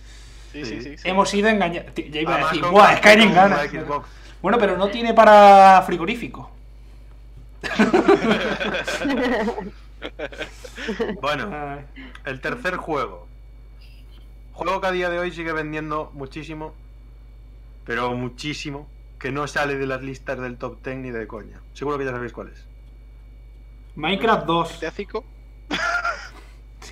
[0.53, 1.09] sí, sí, sí, sí.
[1.09, 1.93] Hemos sido engañados.
[1.95, 2.97] Ya iba a decir, ¡buah!
[2.97, 3.61] Skyrim gana.
[4.41, 6.51] Bueno, pero no tiene para frigorífico.
[11.21, 11.85] Bueno,
[12.25, 13.29] el tercer juego.
[14.53, 16.75] Juego que a día de hoy sigue vendiendo muchísimo,
[17.87, 18.89] pero muchísimo,
[19.19, 21.61] que no sale de las listas del top 10 ni de coña.
[21.73, 22.67] Seguro que ya sabéis cuál es.
[23.95, 24.79] Minecraft 2.
[24.79, 25.25] GTA 5.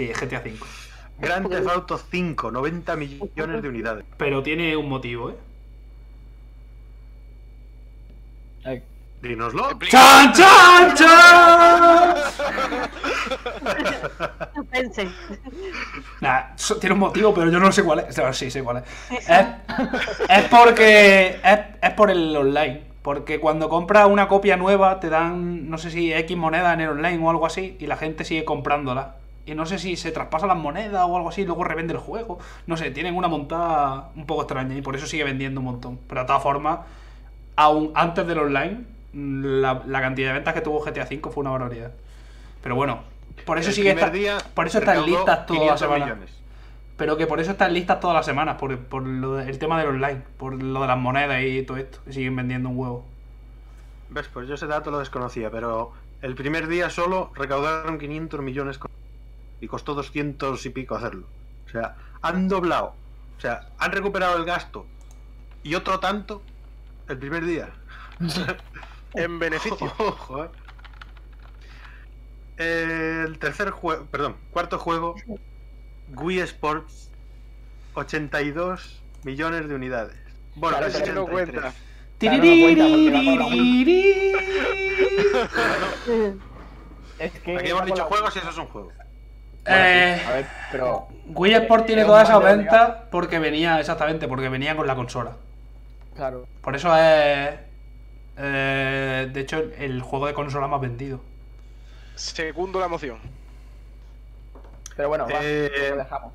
[0.01, 0.67] Sí, es GTA 5.
[1.19, 4.05] Grand Theft Auto 5, 90 millones de unidades.
[4.17, 5.37] Pero tiene un motivo, ¿eh?
[8.65, 8.83] Ay,
[9.23, 9.79] Dínoslo.
[9.89, 12.15] ¡Chan, chan, chan!
[14.71, 15.09] Pensé.
[16.21, 18.17] Nah, so- tiene un motivo, pero yo no sé cuál es.
[18.19, 18.85] No, sí, sé cuál es.
[19.29, 19.47] Es,
[20.29, 21.41] es porque.
[21.45, 22.83] Es, es por el online.
[23.03, 26.91] Porque cuando compras una copia nueva, te dan, no sé si X moneda en el
[26.91, 29.17] online o algo así, y la gente sigue comprándola.
[29.51, 31.99] Y no sé si se traspasan las monedas o algo así, y luego revende el
[31.99, 32.39] juego.
[32.67, 35.99] No sé, tienen una montada un poco extraña y por eso sigue vendiendo un montón.
[36.09, 36.81] Pero de todas formas,
[37.57, 41.51] aún antes del online, la, la cantidad de ventas que tuvo GTA V fue una
[41.51, 41.91] barbaridad.
[42.63, 43.01] Pero bueno,
[43.45, 46.09] por eso El sigue esta- día por eso están listas todas las 500 semanas.
[46.09, 46.31] millones.
[46.97, 49.81] Pero que por eso están listas todas las semanas, por, por lo de- el tema
[49.81, 53.05] del online, por lo de las monedas y todo esto, que siguen vendiendo un huevo.
[54.11, 54.29] ¿Ves?
[54.33, 55.93] Pues yo ese dato lo desconocía, pero
[56.23, 58.91] el primer día solo recaudaron 500 millones con-
[59.61, 61.27] y costó 200 y pico hacerlo.
[61.67, 62.95] O sea, han doblado
[63.39, 64.87] O sea, han recuperado el gasto
[65.63, 66.43] y otro tanto
[67.09, 67.71] el primer día.
[69.15, 69.93] En beneficio.
[69.99, 70.51] Ojo, eh.
[73.25, 75.17] El tercer juego, perdón, cuarto juego,
[76.15, 77.11] Wii Sports,
[77.95, 80.17] 82 millones de unidades.
[80.55, 81.33] Bueno, Claro, es pero no 83.
[81.33, 81.73] cuenta.
[82.19, 84.33] Claro, no cuenta porque va con la Wii.
[87.19, 87.57] Es que.
[87.59, 88.93] Aquí hemos dicho juegos y eso es un juego.
[89.71, 91.09] Eh, A ver, pero.
[91.27, 94.87] Wii Sport tiene Es toda un esa bundle, venta porque venía, exactamente, porque venía con
[94.87, 95.33] la consola.
[96.17, 96.47] Claro.
[96.61, 97.51] Por eso es.
[98.37, 101.21] eh, de hecho, el juego de consola más vendido.
[102.17, 103.19] Segundo la moción.
[104.97, 106.33] Pero bueno, va, Eh, lo dejamos.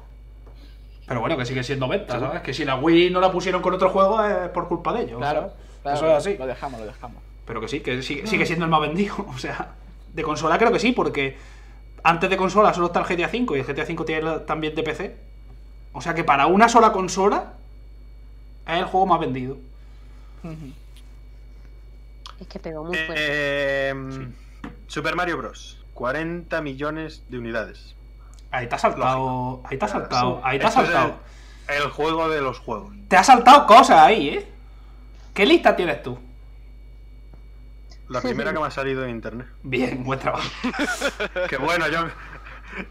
[1.08, 2.42] Pero bueno, que sigue siendo venta, ¿sabes?
[2.42, 5.18] Que si la Wii no la pusieron con otro juego es por culpa de ellos.
[5.20, 5.54] Claro, ¿sabes?
[5.84, 5.98] claro.
[5.98, 6.38] Eso es así.
[6.38, 7.22] Lo dejamos, lo dejamos.
[7.46, 9.16] Pero que sí, que sigue, sigue siendo el más vendido.
[9.36, 9.74] O sea,
[10.14, 11.38] de consola creo que sí, porque
[12.06, 14.84] antes de consola solo está el GTA V y el GTA V tiene también de
[14.84, 15.18] PC.
[15.92, 17.54] O sea que para una sola consola
[18.68, 19.58] es el juego más vendido.
[22.40, 23.16] Es que pegó muy fuerte.
[23.18, 23.94] Eh,
[24.86, 25.84] Super Mario Bros.
[25.96, 27.96] 40 millones de unidades.
[28.52, 29.62] Ahí te has saltado.
[29.64, 30.42] Ahí te has saltado.
[30.44, 31.16] Ahí te has saltado.
[31.68, 32.94] El, el juego de los juegos.
[33.08, 34.48] Te has saltado cosas ahí, ¿eh?
[35.34, 36.20] ¿Qué lista tienes tú?
[38.10, 39.48] La primera que me ha salido en internet.
[39.64, 40.48] Bien, buen trabajo.
[41.50, 42.06] Que bueno, yo,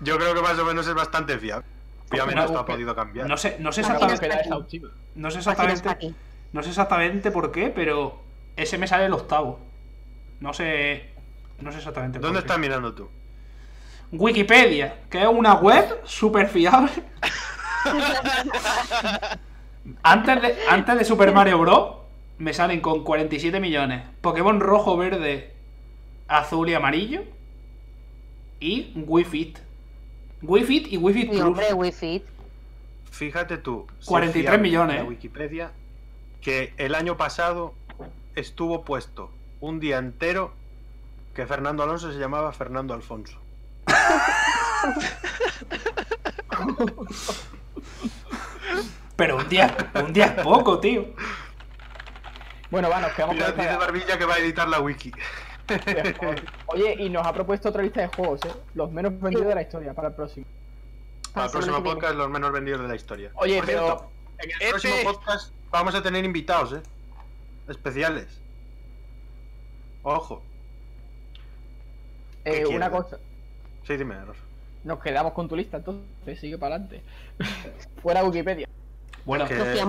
[0.00, 1.66] yo creo que más o menos es bastante fiable.
[2.10, 3.28] Obviamente No, esto ha podido cambiar.
[3.28, 4.28] No sé, no sé exactamente.
[5.14, 6.14] No sé exactamente.
[6.52, 8.20] No sé exactamente por qué, pero
[8.56, 9.58] ese me sale el octavo.
[10.40, 11.10] No sé.
[11.60, 12.46] No sé exactamente por ¿Dónde qué.
[12.46, 13.08] estás mirando tú?
[14.12, 16.92] Wikipedia, que es una web súper fiable.
[20.02, 21.94] antes, de, antes de Super Mario Bros.
[22.38, 24.02] Me salen con 47 millones.
[24.20, 25.52] Pokémon rojo, verde,
[26.28, 27.22] azul y amarillo.
[28.60, 29.58] Y Wii Fit.
[30.42, 31.42] Wii Fit y Wii Fit Plus.
[31.42, 32.24] hombre, Wii Fit.
[33.10, 33.86] Fíjate tú.
[34.00, 35.06] si 43 fiable millones, La eh.
[35.06, 35.72] Wikipedia
[36.40, 37.74] que el año pasado
[38.34, 39.30] estuvo puesto
[39.60, 40.52] un día entero
[41.34, 43.38] que Fernando Alonso se llamaba Fernando Alfonso.
[49.16, 49.74] Pero un día,
[50.04, 51.06] un día es poco, tío.
[52.74, 53.78] Bueno, va, nos quedamos Mira, con dice esta.
[53.78, 55.12] Barbilla que va a editar la wiki.
[56.66, 58.52] Oye, y nos ha propuesto otra lista de juegos, ¿eh?
[58.74, 60.44] Los menos vendidos de la historia para el próximo.
[61.32, 63.30] Para el la próximo podcast, los menos vendidos de la historia.
[63.36, 66.82] Oye, Por pero- cierto, en el Este- próximo podcast vamos a tener invitados, ¿eh?
[67.68, 68.40] Especiales.
[70.02, 70.42] Ojo.
[72.42, 73.18] ¿Qué Eh, una cosa.
[73.86, 74.40] Sí, dime, Rosa.
[74.82, 77.04] Nos quedamos con tu lista, entonces sigue para adelante.
[78.02, 78.68] Fuera Wikipedia.
[79.24, 79.82] Bueno, Que-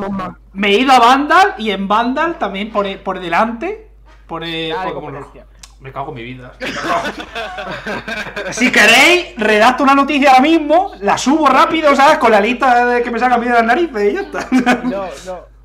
[0.54, 3.90] me he ido a Vandal y en Vandal también por, por delante.
[4.28, 5.02] Por, eh, rojo.
[5.02, 5.46] competencia.
[5.82, 6.54] Me cago en mi vida.
[8.52, 12.18] si queréis, redacto una noticia ahora mismo, la subo rápido, ¿sabes?
[12.18, 14.48] Con la lista de que me saca a mí de las narices y ya está.
[14.84, 15.56] No, no.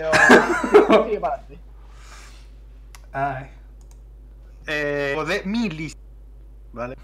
[0.88, 1.58] Pero sigue para adelante.
[3.12, 3.46] Ay.
[4.66, 6.00] Eh, de mi lista.
[6.72, 6.96] ¿Vale?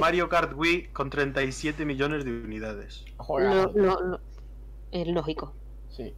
[0.00, 3.04] Mario Kart Wii con 37 millones de unidades.
[3.18, 3.48] Joder.
[3.54, 4.20] Lo- lo- lo-
[4.92, 5.54] Es lógico.
[5.90, 6.14] Sí,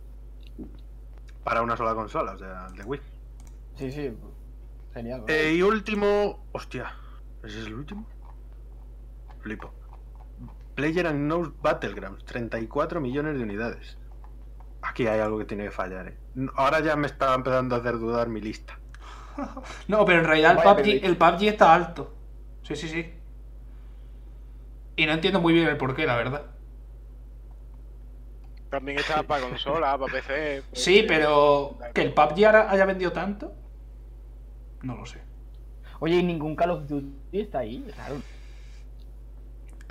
[1.43, 3.01] Para una sola consola, o sea, el de Wii.
[3.77, 4.13] sí, sí.
[4.93, 5.21] Genial.
[5.21, 5.27] ¿no?
[5.29, 6.47] Eh, y último.
[6.53, 6.95] Hostia,
[7.43, 8.07] ¿ese es el último?
[9.41, 9.73] Flipo.
[10.77, 13.99] Player Unknown's Battlegrounds, 34 millones de unidades.
[14.83, 16.19] Aquí hay algo que tiene que fallar, eh.
[16.57, 18.79] Ahora ya me estaba empezando a hacer dudar mi lista.
[19.89, 21.09] No, pero en realidad el Vaya PUBG, película.
[21.11, 22.15] el PUBG está alto.
[22.63, 23.13] Sí, sí, sí.
[24.97, 26.54] Y no entiendo muy bien el porqué, la verdad.
[28.75, 30.65] También está para consola, para PC.
[30.69, 33.53] pues, Sí, eh, pero que el PUBG ahora haya vendido tanto,
[34.83, 35.23] no lo sé.
[36.01, 37.87] Oye, y ningún Call of Duty está ahí.
[37.95, 38.17] Claro.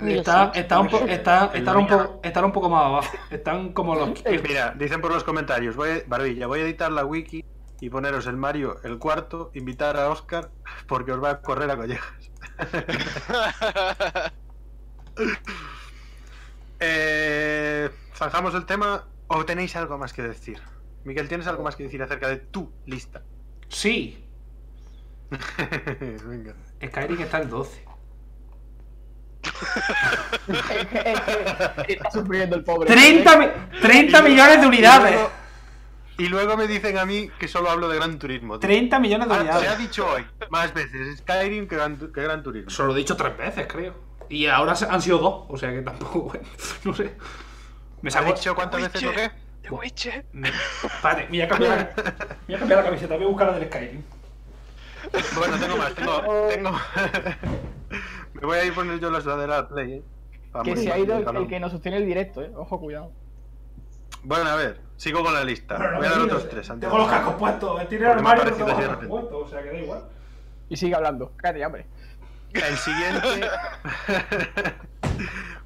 [0.00, 1.88] Está, está, un po- está, están, un
[2.22, 3.16] están un poco más abajo.
[3.30, 4.22] Están como los.
[4.46, 7.42] Mira, dicen por los comentarios, voy, Barbilla, voy a editar la wiki
[7.80, 10.50] y poneros el Mario el cuarto, invitar a Oscar
[10.86, 12.30] porque os va a correr a collejas.
[16.80, 20.60] eh, ¿Zanjamos el tema o tenéis algo más que decir?
[21.04, 23.22] Miguel, ¿tienes algo más que decir acerca de tu lista?
[23.68, 24.24] Sí,
[26.26, 26.54] Venga.
[26.84, 27.84] Skyrim está en 12.
[31.88, 32.86] está sufriendo el pobre.
[32.88, 35.20] 30, mi- 30 millones de unidades.
[36.18, 38.58] y luego me dicen a mí que solo hablo de Gran Turismo.
[38.58, 38.68] tío.
[38.68, 39.78] 30 millones de Ah, se ha unidades.
[39.78, 42.70] dicho hoy más veces Skyrim que Gran, que Gran Turismo.
[42.70, 43.94] Solo lo he dicho tres veces, creo.
[44.28, 46.44] Y ahora han sido dos, o sea que tampoco, bueno,
[46.84, 47.14] no sé.
[48.04, 48.34] Me ¿Se ha saco...
[48.34, 49.30] dicho cuántas veces lo que?
[49.62, 50.26] The Witcher.
[50.34, 51.94] Espérate, voy a cambiar,
[52.46, 54.02] voy a cambiar la camiseta, voy a buscar la del Skyrim.
[55.34, 56.48] Bueno, tengo más, tengo.
[56.50, 56.70] tengo...
[58.34, 60.02] Me voy a ir poner yo la sudadera al play, eh.
[60.52, 62.52] Para Que se ha ido el, el que nos sostiene el directo, eh.
[62.54, 63.10] Ojo, cuidado.
[64.22, 65.78] Bueno, a ver, sigo con la lista.
[65.96, 66.86] Voy a dar otros tres antes.
[66.86, 67.78] Tengo los cascos puestos.
[67.78, 70.04] Me tiré ha armario y los de cascos puestos, o sea que da igual.
[70.68, 71.32] Y sigue hablando.
[71.36, 71.86] Cállate, hombre.
[72.52, 73.48] El siguiente.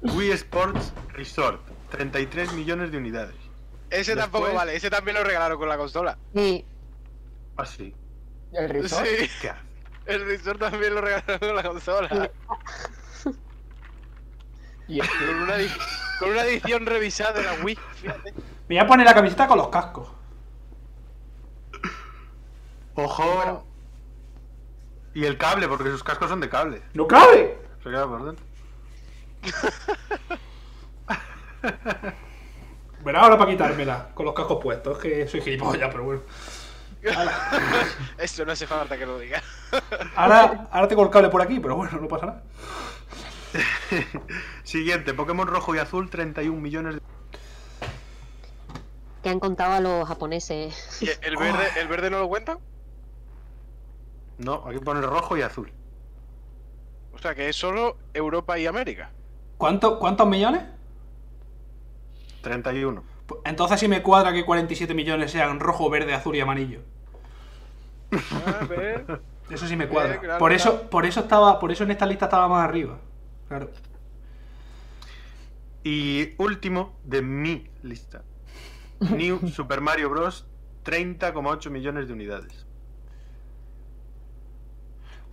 [0.15, 1.78] Wii Sports Resort.
[1.89, 3.35] 33 millones de unidades.
[3.89, 6.17] Ese tampoco vale, ese también lo regalaron con la consola.
[6.35, 6.65] Sí,
[7.57, 7.93] Ah, sí.
[8.53, 9.05] El resort.
[9.05, 9.61] Sí, ¿Qué hace?
[10.05, 12.31] el Resort también lo regalaron con la consola.
[14.87, 14.99] Y.
[14.99, 15.77] Con una, edi-
[16.19, 18.31] con una edición revisada de la Wii, fíjate.
[18.33, 20.07] Me voy a poner la camiseta con los cascos.
[22.95, 23.65] Ojo.
[25.13, 26.81] Y el cable, porque sus cascos son de cable.
[26.93, 27.57] ¡No cabe!
[27.83, 28.45] Se queda por dentro.
[33.03, 34.97] Verá ahora para quitármela con los cascos puestos.
[34.97, 36.21] Es que soy gilipollas, pero bueno.
[38.17, 39.41] Eso no hace falta que lo diga.
[40.15, 42.43] Ahora, ahora tengo el cable por aquí, pero bueno, no pasa nada.
[44.63, 47.01] Siguiente, Pokémon rojo y azul, 31 millones de.
[49.23, 51.01] que han contado a los japoneses.
[51.01, 52.57] ¿Y el verde, el verde no lo cuenta?
[54.37, 55.71] No, aquí pone rojo y azul.
[57.13, 59.11] O sea que es solo Europa y América.
[59.57, 60.63] ¿Cuánto, ¿Cuántos millones?
[62.41, 63.03] 31.
[63.25, 66.81] Pues Entonces sí me cuadra que 47 millones sean rojo, verde, azul y amarillo.
[68.61, 69.21] A ver.
[69.49, 70.19] Eso sí me Eh, cuadra.
[70.19, 70.55] claro, Por claro.
[70.55, 72.97] eso, por eso estaba, por eso en esta lista estaba más arriba.
[73.47, 73.69] Claro.
[75.83, 78.23] Y último de mi lista.
[78.99, 80.45] New Super Mario Bros.
[80.85, 82.65] 30,8 millones de unidades.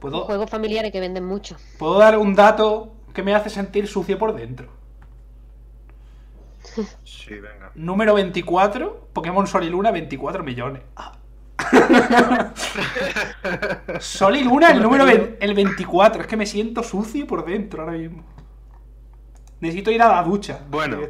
[0.00, 1.56] ¿Puedo, Juegos familiares que venden mucho.
[1.78, 4.68] puedo dar un dato que me hace sentir sucio por dentro.
[7.04, 7.70] Sí, venga.
[7.74, 10.82] Número 24, Pokémon Sol y Luna, 24 millones.
[10.96, 11.12] Ah.
[14.00, 16.22] Sol y Luna, el número el 24.
[16.22, 18.24] Es que me siento sucio por dentro ahora mismo.
[19.60, 20.60] Necesito ir a la ducha.
[20.68, 21.00] Bueno.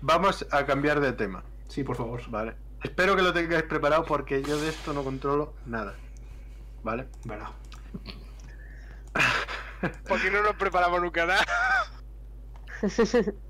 [0.00, 2.22] Vamos a cambiar de tema, Sí, por favor.
[2.28, 2.54] ¿vale?
[2.82, 5.94] Espero que lo tengáis preparado porque yo de esto no controlo nada.
[6.84, 7.06] ¿Vale?
[7.24, 7.50] Verá.
[10.08, 11.44] Porque no nos preparamos nunca nada.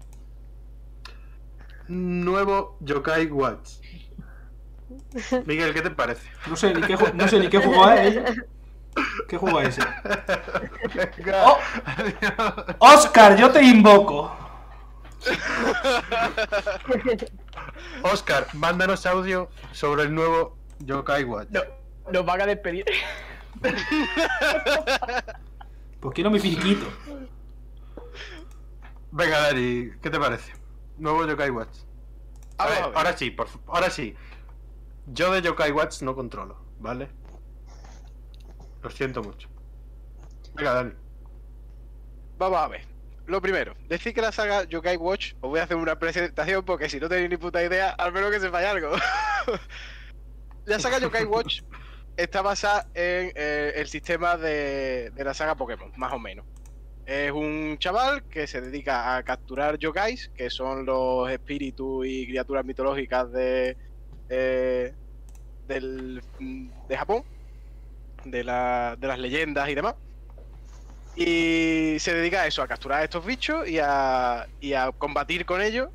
[1.89, 3.75] Nuevo Yokai Watch.
[5.47, 6.27] Miguel, ¿qué te parece?
[6.47, 8.19] No sé ni qué, no sé ni qué juego es.
[9.29, 9.87] ¿Qué juego es ese?
[11.35, 11.59] Oh.
[12.79, 14.35] Oscar, yo te invoco.
[18.03, 21.49] Oscar, mándanos audio sobre el nuevo Yokai Watch.
[21.51, 21.61] No,
[22.13, 22.85] nos van a despedir.
[26.01, 26.87] Pues quiero mi finiquito.
[29.11, 30.53] Venga, Dari, ¿qué te parece?
[30.99, 31.79] Nuevo Yokai Watch.
[32.59, 32.97] A ver, a ver.
[32.97, 34.15] ahora sí, por, ahora sí.
[35.07, 37.09] Yo de Yokai Watch no controlo, ¿vale?
[38.83, 39.49] Lo siento mucho.
[40.55, 40.93] Venga, Dani.
[42.37, 42.87] Vamos a ver.
[43.27, 46.89] Lo primero, decir que la saga Yokai Watch, os voy a hacer una presentación porque
[46.89, 48.93] si no tenéis ni puta idea, al menos que sepáis algo.
[50.65, 51.63] la saga Yokai Watch
[52.17, 56.47] está basada en eh, el sistema de, de la saga Pokémon, más o menos.
[57.09, 62.65] Es un chaval que se dedica a capturar yokais, que son los espíritus y criaturas
[62.67, 63.79] mitológicas de,
[64.29, 64.95] eh,
[65.63, 67.25] del, de Japón,
[68.25, 69.97] de, la- de las leyendas y demás.
[71.15, 75.45] Y se dedica a eso, a capturar a estos bichos y a, y a combatir
[75.45, 75.89] con ellos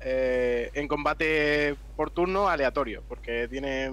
[0.00, 3.90] eh, en combate por turno aleatorio, porque tiene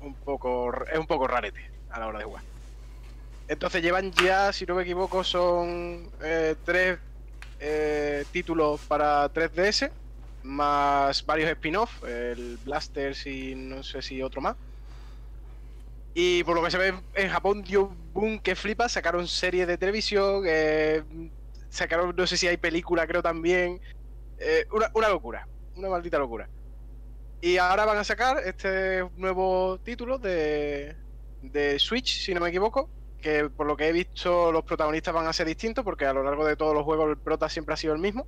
[0.00, 2.44] un poco es un poco rarete a la hora de jugar.
[3.46, 6.98] Entonces llevan ya, si no me equivoco, son eh, tres
[7.58, 9.92] eh, títulos para 3DS,
[10.42, 14.56] más varios spin-off, el Blasters y no sé si otro más.
[16.14, 19.76] Y por lo que se ve en Japón dio boom que flipa, sacaron series de
[19.78, 21.02] televisión, eh,
[21.68, 23.80] sacaron, no sé si hay película, creo también.
[24.72, 26.48] Una, una locura, una maldita locura.
[27.40, 30.96] Y ahora van a sacar este nuevo título de,
[31.42, 32.90] de Switch, si no me equivoco,
[33.24, 36.22] que por lo que he visto los protagonistas van a ser distintos, porque a lo
[36.22, 38.26] largo de todos los juegos el prota siempre ha sido el mismo.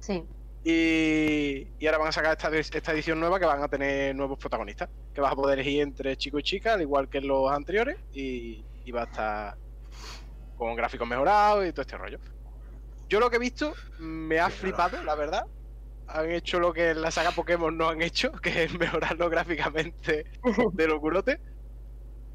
[0.00, 0.22] Sí.
[0.62, 4.38] Y, y ahora van a sacar esta, esta edición nueva que van a tener nuevos
[4.38, 4.90] protagonistas.
[5.14, 7.96] Que vas a poder elegir entre chico y chica, al igual que en los anteriores.
[8.12, 9.56] Y, y va a estar
[10.58, 12.18] con gráficos mejorados y todo este rollo.
[13.08, 15.46] Yo lo que he visto me ha flipado, la verdad.
[16.06, 20.26] Han hecho lo que en la saga Pokémon no han hecho, que es mejorarlo gráficamente
[20.74, 21.40] de locurote.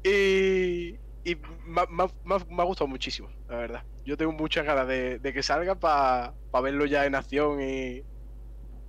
[0.02, 3.84] Y, y me, me, me, ha gustado muchísimo, la verdad.
[4.04, 8.02] Yo tengo muchas ganas de, de que salga para pa verlo ya en acción y,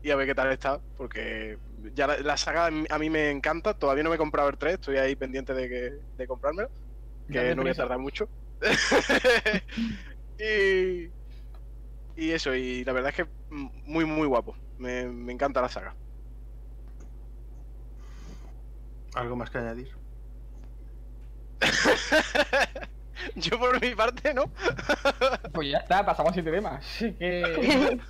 [0.02, 1.58] y, a ver qué tal está, porque
[1.94, 3.74] ya la, saga a mí me encanta.
[3.74, 6.70] Todavía no me he comprado el 3, estoy ahí pendiente de, que, de comprármelo,
[7.30, 8.30] que no voy a tardar mucho.
[10.40, 11.10] y,
[12.16, 14.56] y, eso, y la verdad es que muy, muy guapo.
[14.78, 15.96] Me, me encanta la saga.
[19.14, 20.01] ¿Algo más que añadir?
[23.36, 24.46] Yo por mi parte no.
[25.54, 26.84] Pues ya está, pasamos siete temas.
[26.86, 28.00] Así que.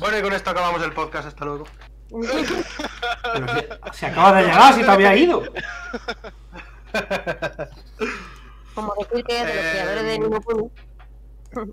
[0.00, 1.28] Bueno, y con esto acabamos el podcast.
[1.28, 1.64] Hasta luego.
[2.10, 5.42] Pero se, se acaba de llegar, si te había ido.
[8.74, 11.72] Como decir que es de los Eh, creadores de Kuni.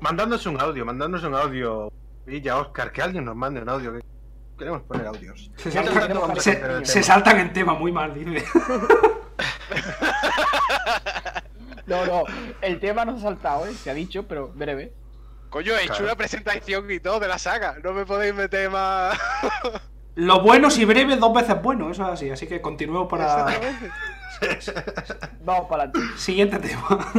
[0.00, 1.92] Mandándonos un audio, mandándonos un audio.
[2.24, 3.92] Villa, Oscar, que alguien nos mande un audio.
[3.92, 4.00] que
[4.58, 5.50] Queremos poner audios.
[5.56, 6.84] Se, saltan- se- se tema.
[7.04, 8.44] saltan en tema muy mal, dice.
[11.86, 12.24] No, no,
[12.60, 13.72] el tema no se ha saltado, ¿eh?
[13.72, 14.92] Se ha dicho, pero breve.
[15.48, 16.04] Coño, he hecho Claro.
[16.04, 17.76] una presentación y todo de la saga.
[17.82, 19.18] No me podéis meter más.
[20.14, 22.28] Lo bueno si breve, dos veces bueno, eso es así.
[22.30, 23.46] Así que continuemos para.
[25.44, 26.00] Vamos para adelante.
[26.18, 27.10] siguiente tema.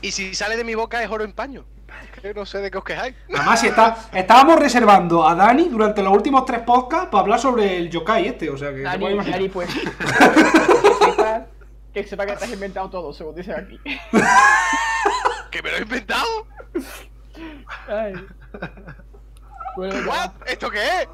[0.00, 1.64] Y si sale de mi boca es oro en paño.
[2.22, 3.14] Que no sé de qué os quejáis.
[3.34, 7.76] Además, si está, estábamos reservando a Dani durante los últimos tres podcasts para hablar sobre
[7.76, 8.80] el yokai este, o sea que...
[8.80, 9.68] Dani, pues.
[11.92, 13.80] que, sepa, que te has inventado todo, según dicen aquí.
[15.50, 16.46] ¿Que me lo he inventado?
[17.88, 18.14] Ay.
[19.76, 20.30] Bueno, ¿What?
[20.46, 21.08] ¿Esto qué es?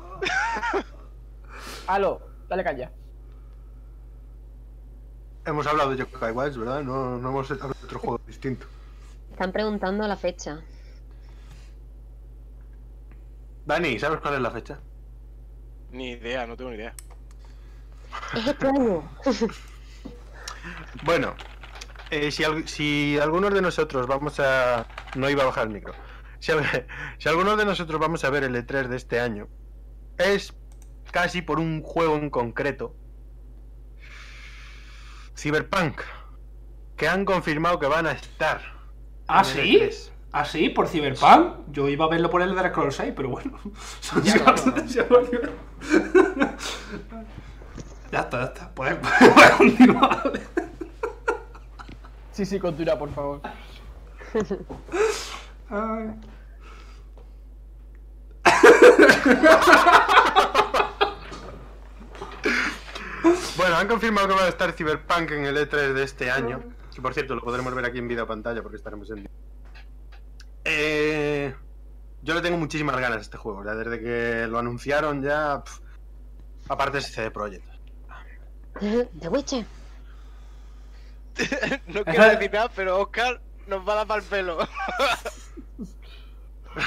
[1.86, 2.90] Aló, dale calla.
[5.44, 6.82] Hemos hablado de Yokai Watch, ¿verdad?
[6.82, 8.66] No, no hemos hablado de otro juego distinto.
[9.30, 10.60] Están preguntando la fecha.
[13.64, 14.78] Dani, ¿sabes cuál es la fecha?
[15.92, 16.94] Ni idea, no tengo ni idea.
[18.34, 19.02] Es este año.
[21.04, 21.34] Bueno,
[22.10, 24.86] eh, si, si algunos de nosotros vamos a...
[25.14, 25.94] No iba a bajar el micro.
[26.38, 26.52] Si,
[27.18, 29.48] si algunos de nosotros vamos a ver el E3 de este año,
[30.18, 30.54] es
[31.10, 32.94] casi por un juego en concreto.
[35.36, 36.00] Cyberpunk.
[36.96, 38.60] Que han confirmado que van a estar.
[39.28, 39.78] ¿Ah, sí?
[39.80, 40.10] E3.
[40.32, 40.68] ¿Ah, sí?
[40.68, 41.70] ¿Por Cyberpunk?
[41.70, 43.58] Yo iba a verlo por el Dark Scrolls 6, pero bueno.
[44.22, 44.32] Ya,
[44.86, 45.20] Se- no,
[46.36, 46.52] no.
[48.10, 48.70] ya está, ya está.
[48.70, 48.96] Puedes,
[49.34, 50.32] puedes continuar.
[52.32, 53.40] Sí, sí, continúa, por favor.
[55.70, 56.14] Ay.
[63.56, 66.62] Bueno, han confirmado que va a estar Cyberpunk en el E3 de este año.
[66.94, 69.28] Que por cierto, lo podremos ver aquí en video pantalla porque estaremos en.
[70.64, 71.54] Eh,
[72.22, 73.64] yo le tengo muchísimas ganas a este juego.
[73.64, 75.62] Ya desde que lo anunciaron, ya.
[75.64, 75.80] pf,
[76.68, 77.75] aparte es CD Projekt.
[78.80, 79.64] The Witcher.
[81.88, 84.58] no quiero decir nada, pero Oscar nos va a dar para el pelo.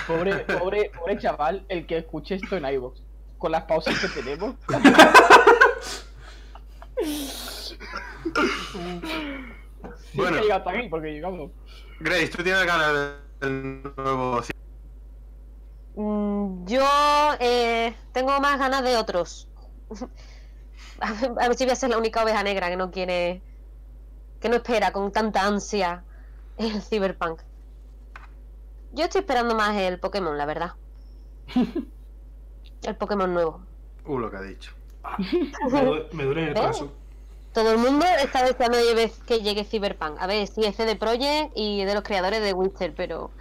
[0.05, 3.01] Pobre, pobre, pobre chaval, el que escuche esto en iVoox.
[3.39, 4.55] Con las pausas que tenemos.
[10.11, 10.37] Sí, Bueno.
[10.37, 11.51] que llega hasta aquí, porque llegamos.
[11.99, 14.41] Grace, ¿tú tienes ganas de- del nuevo
[15.95, 16.85] Mm, Yo
[17.39, 19.47] eh, tengo más ganas de otros.
[21.01, 23.41] A ver, si voy a ser la única oveja negra que no quiere.
[24.39, 26.03] que no espera con tanta ansia
[26.57, 27.41] el Cyberpunk.
[28.93, 30.71] Yo estoy esperando más el Pokémon, la verdad.
[32.83, 33.61] El Pokémon nuevo.
[34.05, 34.71] Uh, lo que ha dicho.
[35.71, 36.91] Me, du- me duele el corazón.
[37.53, 40.17] Todo el mundo está deseando que llegue- que llegue Cyberpunk.
[40.19, 43.31] A ver, sí es de Projekt y de los creadores de Witcher, pero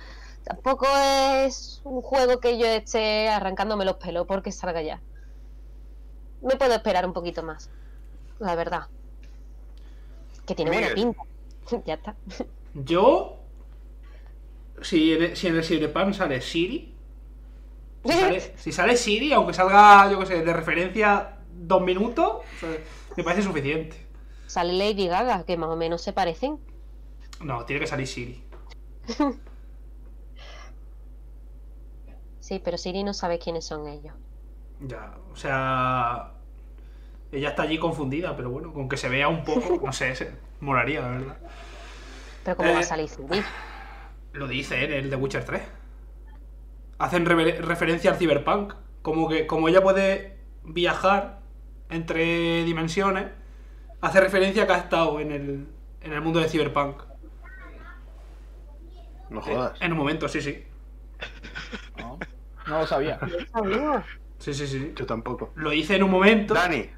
[0.45, 5.01] tampoco es un juego que yo esté arrancándome los pelos porque salga ya.
[6.43, 7.70] Me puedo esperar un poquito más,
[8.39, 8.86] la verdad.
[10.47, 11.22] Que tiene buena pinta.
[11.86, 12.14] ya está.
[12.74, 13.34] Yo.
[14.82, 16.95] Si en, el- si en el Cyberpunk sale Siri.
[18.05, 22.61] Si sale, si sale Siri, aunque salga, yo qué sé, de referencia dos minutos, o
[22.61, 22.70] sea,
[23.16, 24.07] me parece suficiente.
[24.47, 26.59] Sale Lady Gaga, que más o menos se parecen.
[27.43, 28.45] No, tiene que salir Siri.
[32.41, 34.14] Sí, pero Siri no sabe quiénes son ellos.
[34.81, 36.33] Ya, o sea.
[37.31, 40.33] Ella está allí confundida, pero bueno, con que se vea un poco, no sé, se,
[40.61, 41.37] molaría, la verdad.
[42.43, 42.85] Pero ¿cómo va a Eh.
[42.85, 43.43] salir Siri?
[44.33, 45.62] Lo dice en el The Witcher 3.
[46.99, 48.74] Hacen referencia al Cyberpunk.
[49.03, 51.41] Como que como ella puede viajar
[51.91, 53.26] entre dimensiones,
[54.01, 55.66] hace referencia a que ha estado en el,
[56.01, 57.03] en el mundo de Cyberpunk.
[59.31, 59.81] No jodas.
[59.81, 60.64] En un momento, sí, sí.
[61.99, 62.18] No,
[62.66, 63.18] no lo sabía.
[63.53, 64.05] Sabía.
[64.39, 64.93] Sí, sí, sí.
[64.97, 65.51] Yo tampoco.
[65.57, 66.55] Lo hice en un momento.
[66.55, 66.89] Dani,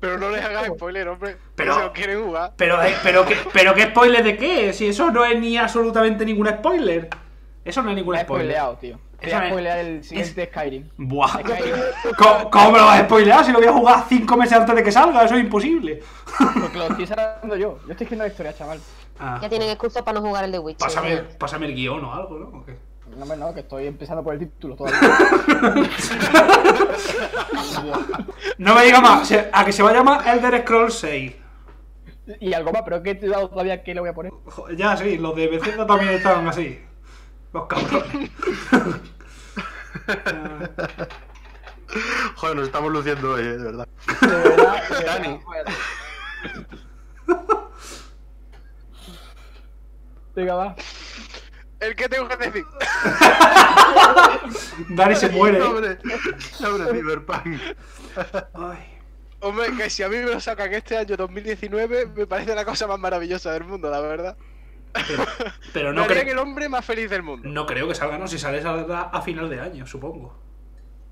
[0.00, 1.36] Pero no les hagas spoiler, hombre.
[1.54, 2.52] Pero- lo quieren jugar.
[2.56, 4.72] Pero, eh, pero, ¿qué, pero ¿qué spoiler de qué?
[4.74, 7.08] Si eso no es ni absolutamente ningún spoiler.
[7.64, 8.26] Eso no es ningún spoiler.
[8.46, 8.98] spoileado, tío.
[9.18, 10.88] Te Eso voy a es- spoilear el siguiente Skyrim.
[10.98, 11.28] Buah.
[11.40, 11.74] Skyrim,
[12.18, 14.74] ¿Cómo, cómo me lo vas a spoilear si lo voy a jugar cinco meses antes
[14.76, 15.24] de que salga?
[15.24, 16.02] Eso es imposible.
[16.60, 17.78] porque lo estoy hablando yo.
[17.86, 18.80] Yo estoy escribiendo la historia, chaval.
[19.18, 20.86] Ah, Ya tienen excusa para no jugar el de Witcher.
[20.86, 22.58] pásame, pásame el guion o algo, ¿no?
[22.58, 22.76] ¿O qué?
[23.16, 25.00] No, no, que estoy empezando por el título todavía.
[28.58, 31.32] No me diga más, a que se va a llamar Elder Scrolls 6.
[32.40, 34.32] y algo más, pero que he dado todavía que le voy a poner.
[34.76, 36.80] Ya, sí, los de Bethesda también estaban así.
[37.52, 38.30] Los cabrones.
[42.36, 43.88] Joder, nos estamos luciendo hoy, eh, de verdad.
[44.20, 45.40] De verdad, de verdad, Dani.
[45.44, 45.64] joder.
[50.34, 50.74] Venga, va.
[51.84, 52.64] ¿El que tengo que decir?
[54.90, 55.60] Dani se muere.
[55.60, 55.98] Sobre,
[56.50, 57.60] sobre Cyberpunk.
[58.54, 58.78] Ay.
[59.40, 62.86] Hombre, que si a mí me lo sacan este año 2019, me parece la cosa
[62.86, 64.36] más maravillosa del mundo, la verdad.
[64.94, 65.24] Pero,
[65.72, 67.46] pero Me no, creo, el hombre más feliz del mundo.
[67.48, 70.38] no creo que salga, no, si sale saldrá a final de año, supongo.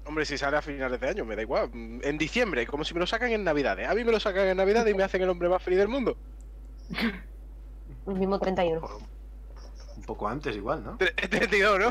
[0.06, 1.70] Hombre, si sale a finales de año, me da igual.
[1.74, 3.88] En diciembre, como si me lo sacan en Navidades.
[3.88, 5.88] A mí me lo sacan en Navidades y me hacen el hombre más feliz del
[5.88, 6.16] mundo.
[8.06, 8.80] El mismo 31.
[10.12, 10.98] Poco antes igual, ¿no?
[10.98, 11.88] Tre- 32, ¿no?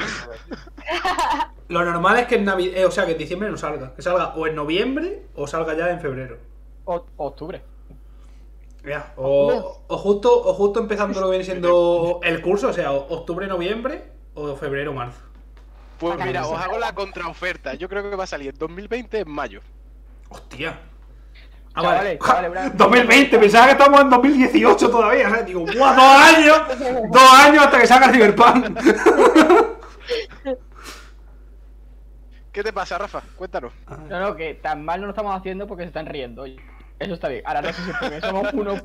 [1.70, 3.96] Lo normal es que en Navidad, o sea, que en diciembre no salga.
[3.96, 6.38] Que salga o en noviembre o salga ya en febrero.
[6.86, 7.64] O- octubre.
[8.86, 12.92] Ya, o, o justo, o justo empezando lo que viene siendo el curso, o sea,
[12.92, 14.04] octubre, noviembre
[14.36, 15.20] o febrero, marzo.
[15.98, 17.74] Pues Bacán, mira, os hago la contraoferta.
[17.74, 19.62] Yo creo que va a salir en 2020 en mayo.
[20.30, 20.80] Hostia.
[21.74, 22.20] Ah, Chavales, vale.
[22.20, 22.78] chavales, Bran.
[22.78, 25.30] 2020, pensaba que estamos en 2018 todavía.
[25.30, 25.46] ¿sabes?
[25.46, 25.94] Digo, ¡buah!
[25.96, 26.58] Dos años.
[27.12, 28.80] Dos años hasta que salga Cyberpunk.
[32.52, 33.22] ¿Qué te pasa, Rafa?
[33.38, 33.72] Cuéntanos.
[34.10, 36.46] No, no, que tan mal no lo estamos haciendo porque se están riendo.
[36.46, 37.44] Eso está bien.
[37.46, 38.82] Ahora no sé si es porque somos unos,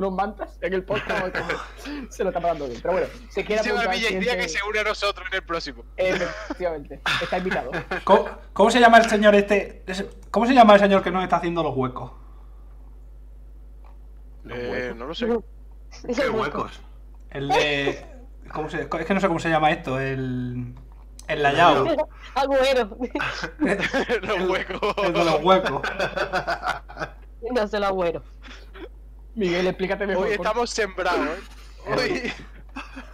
[0.00, 1.36] unos mantas en el podcast
[2.10, 2.80] se lo está pasando bien.
[2.82, 5.84] Pero bueno, se Barbilla y Cía siguiente- que se une a nosotros en el próximo.
[5.96, 7.70] Efectivamente, está invitado.
[8.04, 9.84] ¿Cómo, cómo se llama el señor este?
[10.30, 12.12] ¿Cómo se llama el señor que nos está haciendo los huecos?
[14.48, 15.26] Eh, no lo sé.
[16.14, 16.80] Qué huecos.
[17.30, 18.06] El de.
[18.52, 20.00] ¿cómo se- es que no sé cómo se llama esto.
[20.00, 20.74] El.
[21.28, 21.86] El layao.
[22.34, 22.96] Agüero.
[24.22, 24.94] Los huecos.
[25.04, 25.82] El de los huecos.
[27.52, 28.22] No se lo agüero.
[29.34, 30.26] Miguel, explícate mejor.
[30.26, 31.90] Hoy por- estamos sembrados, ¿eh?
[31.96, 32.32] Hoy...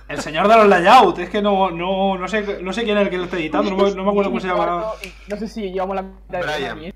[0.09, 1.19] El señor de los layouts.
[1.19, 3.71] Es que no, no, no, sé, no sé quién es el que lo está editando.
[3.71, 4.93] No me, no me acuerdo cómo se llama.
[5.29, 6.79] No sé si llevamos la mitad de Brian.
[6.79, 6.95] bien.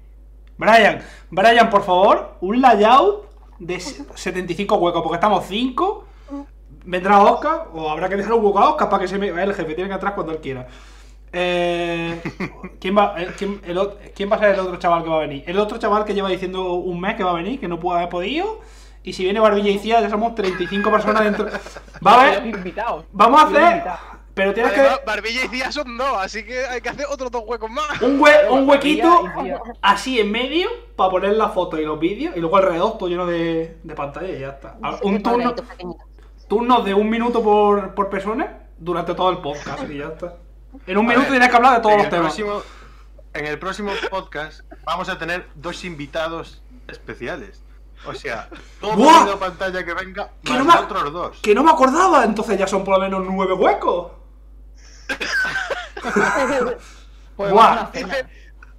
[0.56, 6.06] Brian, Brian, por favor, un layout de 75 huecos, porque estamos 5.
[6.84, 9.28] Vendrá Oscar, o habrá que dejar un hueco a Oscar para que se me.
[9.28, 10.68] El jefe tiene que atrás cuando él quiera.
[11.32, 12.20] Eh,
[12.80, 13.78] ¿quién, va, eh, quién, el
[14.14, 15.44] ¿Quién va a ser el otro chaval que va a venir?
[15.46, 17.98] El otro chaval que lleva diciendo un mes que va a venir, que no puede
[17.98, 18.60] haber podido.
[19.02, 21.46] Y si viene Barbilla y Cía, ya somos 35 personas dentro.
[22.06, 22.46] Va a Los haber.
[22.54, 23.04] invitados.
[23.12, 23.82] Vamos a hacer.
[24.34, 24.88] Pero tienes que.
[25.06, 28.00] Barbilla y Cía son dos, así que hay que hacer otros dos huecos más.
[28.02, 29.24] Un, hue- un huequito
[29.82, 33.26] así en medio para poner las fotos y los vídeos y luego alrededor todo lleno
[33.26, 34.76] de, de pantalla y ya está.
[35.02, 35.54] Un turno,
[36.48, 40.36] turnos de un minuto por, por persona durante todo el podcast y ya está.
[40.86, 42.26] En un minuto tienes que hablar de todos los temas.
[42.34, 42.62] próximo,
[43.34, 47.62] en el próximo podcast vamos a tener dos invitados especiales.
[48.06, 48.48] O sea,
[48.80, 49.26] todo ¡Buah!
[49.26, 51.38] la pantalla que venga, Que más no me- otros dos.
[51.42, 54.12] Que no me acordaba, entonces ya son por lo menos nueve huecos.
[57.36, 57.90] Pues Buah.
[57.92, 58.26] Dice,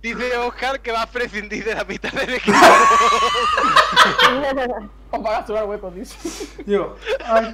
[0.04, 2.58] dice Oscar que va a prescindir de la mitad del equipo.
[5.12, 6.64] Os van a sobrar huecos, dice.
[6.64, 6.96] Digo,
[7.26, 7.52] ay,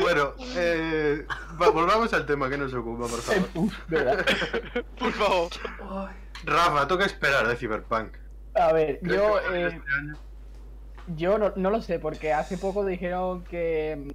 [0.00, 1.26] Bueno, eh,
[1.60, 3.48] va- volvamos al tema que nos ocupa, por favor.
[4.98, 5.50] Por favor.
[6.44, 8.16] Rafa, toca esperar de Cyberpunk.
[8.54, 10.16] A ver, ¿Crees yo, eh, este año?
[11.06, 14.14] yo no, no lo sé, porque hace poco dijeron que,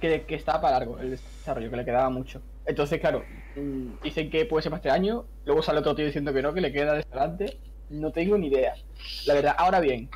[0.00, 2.42] que, que estaba para largo el desarrollo, que le quedaba mucho.
[2.66, 3.24] Entonces, claro,
[3.56, 6.54] mm, dicen que puede ser para este año, luego sale otro tío diciendo que no,
[6.54, 7.58] que le queda de adelante.
[7.90, 8.74] No tengo ni idea.
[9.26, 10.08] La verdad, ahora bien,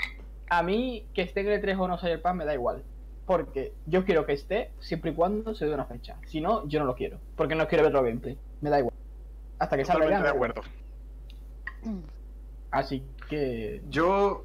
[0.49, 2.85] a mí que esté en el 3 o no Cyberpunk me da igual.
[3.27, 6.17] Porque yo quiero que esté siempre y cuando se dé una fecha.
[6.27, 7.19] Si no, yo no lo quiero.
[7.37, 8.39] Porque no quiero verlo gameplay.
[8.61, 8.95] Me da igual.
[9.59, 10.19] Hasta que salga ya.
[10.19, 10.53] De da igual.
[10.53, 10.63] acuerdo.
[12.71, 13.83] Así que.
[13.89, 14.45] Yo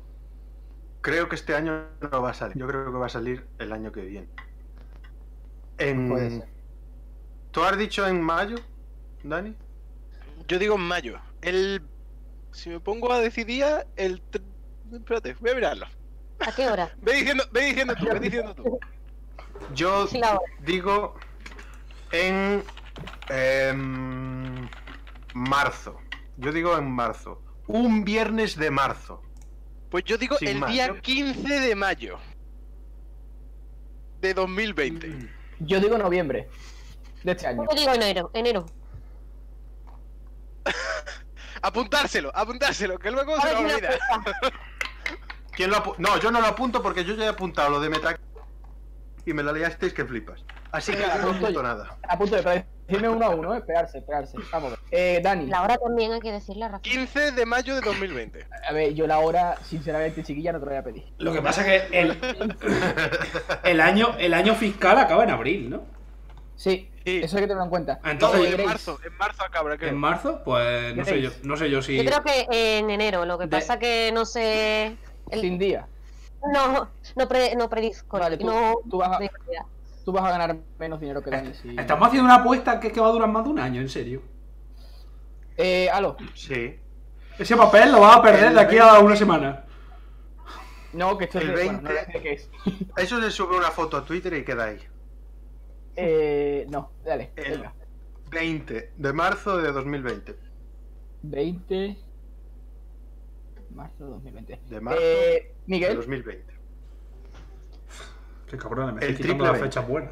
[1.02, 2.58] creo que este año no va a salir.
[2.58, 4.28] Yo creo que va a salir el año que viene.
[5.78, 6.10] En...
[6.10, 6.48] Puede ser.
[7.52, 8.58] ¿Tú has dicho en mayo,
[9.24, 9.56] Dani?
[10.48, 11.20] Yo digo en mayo.
[11.42, 11.82] El.
[12.52, 13.66] Si me pongo a decidir,
[13.96, 14.22] el.
[14.92, 15.86] Espérate, voy a mirarlo.
[16.40, 16.94] ¿A qué hora?
[17.02, 18.80] Ve diciendo, ve diciendo tú, ve diciendo tú.
[19.76, 20.08] Yo
[20.66, 21.16] digo
[22.12, 22.64] en
[23.30, 24.68] em,
[25.34, 25.98] marzo.
[26.38, 27.42] Yo digo en marzo.
[27.68, 29.22] Un viernes de marzo.
[29.90, 32.18] Pues yo digo Sin el más, día yo- 15 de mayo.
[34.22, 35.30] De 2020.
[35.60, 36.50] Yo digo noviembre.
[37.24, 37.64] De este año.
[37.70, 38.66] Yo digo enero, enero.
[41.62, 43.90] Apuntárselo, apuntárselo, que luego se ver, olvida.
[45.52, 47.90] ¿Quién lo apu- No, yo no lo apunto porque yo ya he apuntado lo de
[47.90, 48.18] Meta.
[49.26, 50.44] y me la liasteis que flipas.
[50.72, 51.98] Así que no apunto apunto nada.
[52.08, 53.62] A punto de decirme uno a uno, eh.
[53.62, 54.38] Pegarse, pegarse.
[54.52, 54.74] Vamos.
[54.92, 55.48] Eh, Dani.
[55.48, 56.82] La hora también hay que decirle Rafa.
[56.82, 58.46] 15 de mayo de 2020.
[58.70, 61.04] A ver, yo la hora, sinceramente, chiquilla, no te lo voy a pedir.
[61.18, 62.20] Lo que pasa es que el,
[63.64, 65.84] el, año, el año fiscal acaba en abril, ¿no?
[66.56, 67.20] Sí, Sí.
[67.24, 68.00] eso hay que tenerlo en cuenta.
[68.04, 69.74] No, Entonces, en marzo, en marzo acaba.
[69.74, 70.42] ¿en marzo?
[70.46, 71.98] Pues no sé yo, no sé yo si...
[71.98, 74.96] Yo creo que en enero, lo que De- pasa que no sé.
[75.32, 75.88] el- Sin día.
[76.54, 78.20] No, no, pre, no predisco.
[78.20, 79.32] Vale, tú- no, tú vas a- de-
[80.04, 81.54] Tú vas a ganar menos dinero que Dani.
[81.54, 81.70] Si...
[81.78, 84.22] Estamos haciendo una apuesta que, que va a durar más de un año, en serio.
[85.58, 86.18] Eh, Alo.
[86.34, 86.76] Sí.
[87.38, 89.06] Ese papel lo vas a perder El de aquí a 20.
[89.06, 89.66] una semana.
[90.94, 91.64] No, que esto es El de...
[91.66, 91.90] Bueno, no 20.
[91.90, 92.50] voy a decir qué es.
[92.98, 94.80] Eso se sube una foto a Twitter y queda ahí.
[95.96, 97.74] Eh, no, dale, El venga.
[98.32, 100.36] 20 de marzo de 2020.
[101.24, 101.98] 20...
[103.76, 104.60] Marzo de 2020.
[104.68, 105.96] De marzo Eh, de Miguel.
[105.96, 106.54] 2020.
[108.52, 109.62] Qué cabrón, me El estoy quitando veinte.
[109.62, 110.12] fechas buenas.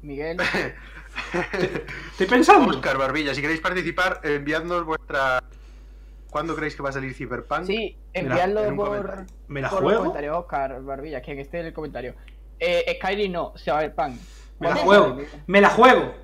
[0.00, 0.38] Miguel.
[2.12, 2.74] Estoy pensando.
[2.74, 5.42] Oscar Barbilla, si queréis participar, enviadnos vuestra.
[6.30, 7.64] ¿Cuándo creéis que va a salir Cyberpunk?
[7.64, 9.26] Sí, en enviadlo un por, comentario.
[9.48, 9.98] Me la por juego.
[9.98, 12.14] comentarios, Oscar Barbilla, quien esté en el comentario.
[12.58, 14.18] Eh, Skyrim no, se va a ver pan.
[14.58, 15.18] Me la ¿Cuándo juego.
[15.46, 16.14] Me la juego.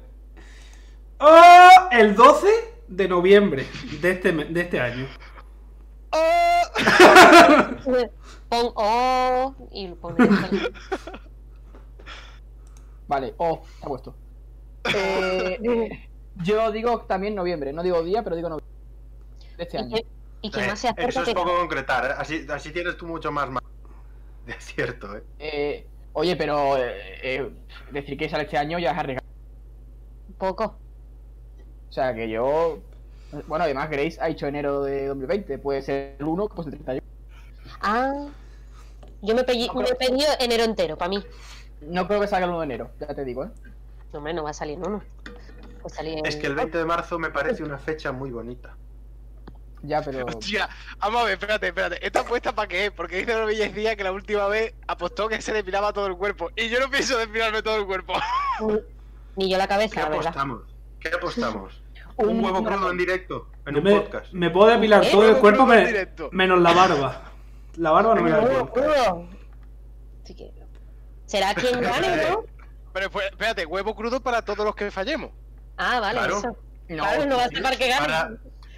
[1.19, 1.89] ¡Oh!
[1.93, 2.47] El 12
[2.89, 3.67] de noviembre
[4.01, 5.07] de este, de este año.
[8.49, 10.17] Pon O y pon.
[13.09, 14.15] Vale, oh, está puesto.
[14.95, 18.75] Eh, eh, yo digo también noviembre, no digo día, pero digo noviembre.
[19.57, 19.97] De este ¿Y año.
[19.97, 20.07] que,
[20.43, 22.15] y que Eh, más se acerca eso es que- poco concretar, ¿eh?
[22.19, 23.63] así, así tienes tú mucho más ma-
[24.47, 25.23] de cierto, ¿eh?
[25.39, 27.51] Eh, oye, pero eh, eh,
[27.91, 29.27] decir que sale este año ya es arriesgado.
[30.39, 30.79] poco.
[31.89, 32.79] O sea, que yo.
[33.47, 35.59] Bueno, además, Grace ha dicho enero de 2020.
[35.59, 37.03] Puede ser el 1, pues el 31.
[37.81, 38.27] Ah,
[39.23, 39.87] yo me, pedí, No, me
[40.41, 41.25] enero entero, para mí.
[41.83, 43.49] No creo que salga el 1 de enero, ya te digo, ¿eh?
[44.13, 44.79] No, hombre, no va a salir.
[45.83, 48.77] Pues salir Es que el 20 de marzo me parece una fecha muy bonita.
[49.83, 50.27] Ya, pero.
[50.27, 50.69] Hostia,
[50.99, 52.05] vamos a ver, espérate, espérate.
[52.05, 52.91] ¿Esta apuesta para qué?
[52.91, 56.51] Porque dice Norbilla decía que la última vez apostó que se depilaba todo el cuerpo.
[56.57, 58.15] Y yo no pienso depilarme todo el cuerpo.
[59.37, 60.19] Ni yo la ¿Qué cabeza, verdad.
[60.27, 60.63] apostamos?
[60.99, 61.83] ¿Qué apostamos?
[62.17, 63.47] Un- ¿Un huevo crudo en directo?
[63.67, 64.33] En Yo un me, podcast.
[64.33, 65.09] me puedo depilar ¿Eh?
[65.13, 67.28] todo el cuerpo me- menos la barba.
[67.79, 68.73] La barba no me la Crudo, dejo.
[68.73, 69.29] crudo.
[70.25, 70.53] Así que-
[71.27, 72.45] Será quien gane, ¿no?
[72.93, 75.31] Pero pues, espérate, huevo crudo para todos los que fallemos.
[75.77, 76.39] Ah, vale, Claro.
[76.39, 76.57] eso.
[76.89, 78.07] No, claro, no va a ser para que gane.
[78.07, 78.31] Para,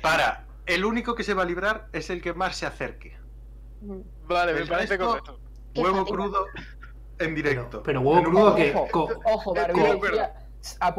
[0.02, 3.16] para, el único que se va a librar es el que más se acerque.
[4.26, 5.38] Vale, me parece correcto.
[5.76, 6.46] Huevo crudo
[7.18, 7.82] en directo.
[7.82, 8.74] Pero, pero huevo crudo que.
[8.74, 10.34] Ojo, ojo, decía.
[10.80, 10.94] A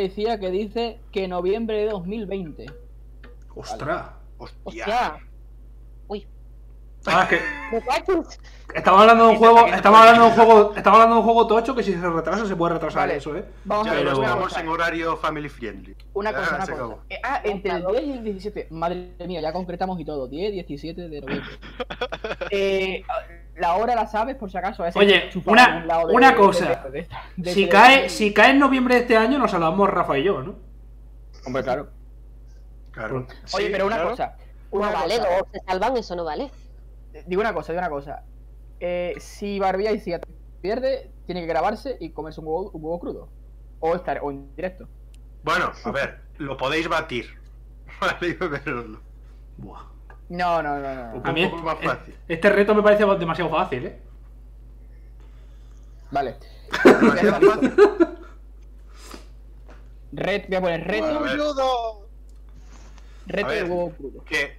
[0.00, 2.66] decía que dice que noviembre de 2020.
[3.54, 4.10] ostras.
[4.38, 4.60] Hostia.
[4.64, 5.25] Hostia.
[7.06, 7.40] Ah, es que
[8.74, 9.66] estamos hablando de un juego.
[9.66, 10.74] Estamos hablando de un juego.
[10.76, 13.16] Estamos hablando de un juego tocho que si se retrasa se puede retrasar Vale.
[13.16, 13.44] eso, eh.
[13.64, 14.60] Vamos Ya a ver, estamos cosa.
[14.60, 15.96] en horario family friendly.
[16.14, 16.84] Una Ya cosa, una se cosa.
[16.84, 17.02] acabó.
[17.08, 18.68] Eh, ah, entre el 10 y el 17.
[18.70, 20.26] Madre mía, ya concretamos y todo.
[20.26, 21.42] 10, 17 de noviembre.
[22.50, 23.02] eh,
[23.56, 24.84] la hora la sabes, por si acaso.
[24.94, 26.82] Oye, una- a un lado una cosa.
[26.86, 29.88] de- de- de- Si de- cae, si cae en noviembre de este año, nos hablamos
[29.88, 30.56] Rafa y yo, ¿no?
[31.46, 31.88] Hombre, claro.
[32.90, 33.26] Claro.
[33.54, 34.10] Oye, Sí, pero una claro.
[34.10, 34.36] cosa.
[34.72, 35.28] No Una vale, cosa.
[35.38, 36.50] dos se salvan, eso no vale.
[37.26, 38.22] Digo una cosa, digo una cosa.
[38.80, 40.20] Eh, si Barbilla y Cia
[40.60, 43.28] pierde, tiene que grabarse y comerse un huevo, un huevo crudo.
[43.80, 44.88] O estar o en directo.
[45.42, 47.26] Bueno, a ver, lo podéis batir.
[48.00, 48.98] Vale, pero
[49.58, 49.82] Buah.
[50.28, 51.14] No, no, no, no.
[51.14, 51.22] no.
[51.24, 52.14] A mí poco más es- fácil.
[52.26, 53.98] este reto me parece demasiado fácil, ¿eh?
[56.10, 56.36] Vale.
[56.84, 57.74] demasiado fácil.
[60.12, 61.06] Red, voy a poner reto,
[63.26, 63.62] reto a ver.
[63.62, 64.24] del huevo crudo.
[64.24, 64.56] que,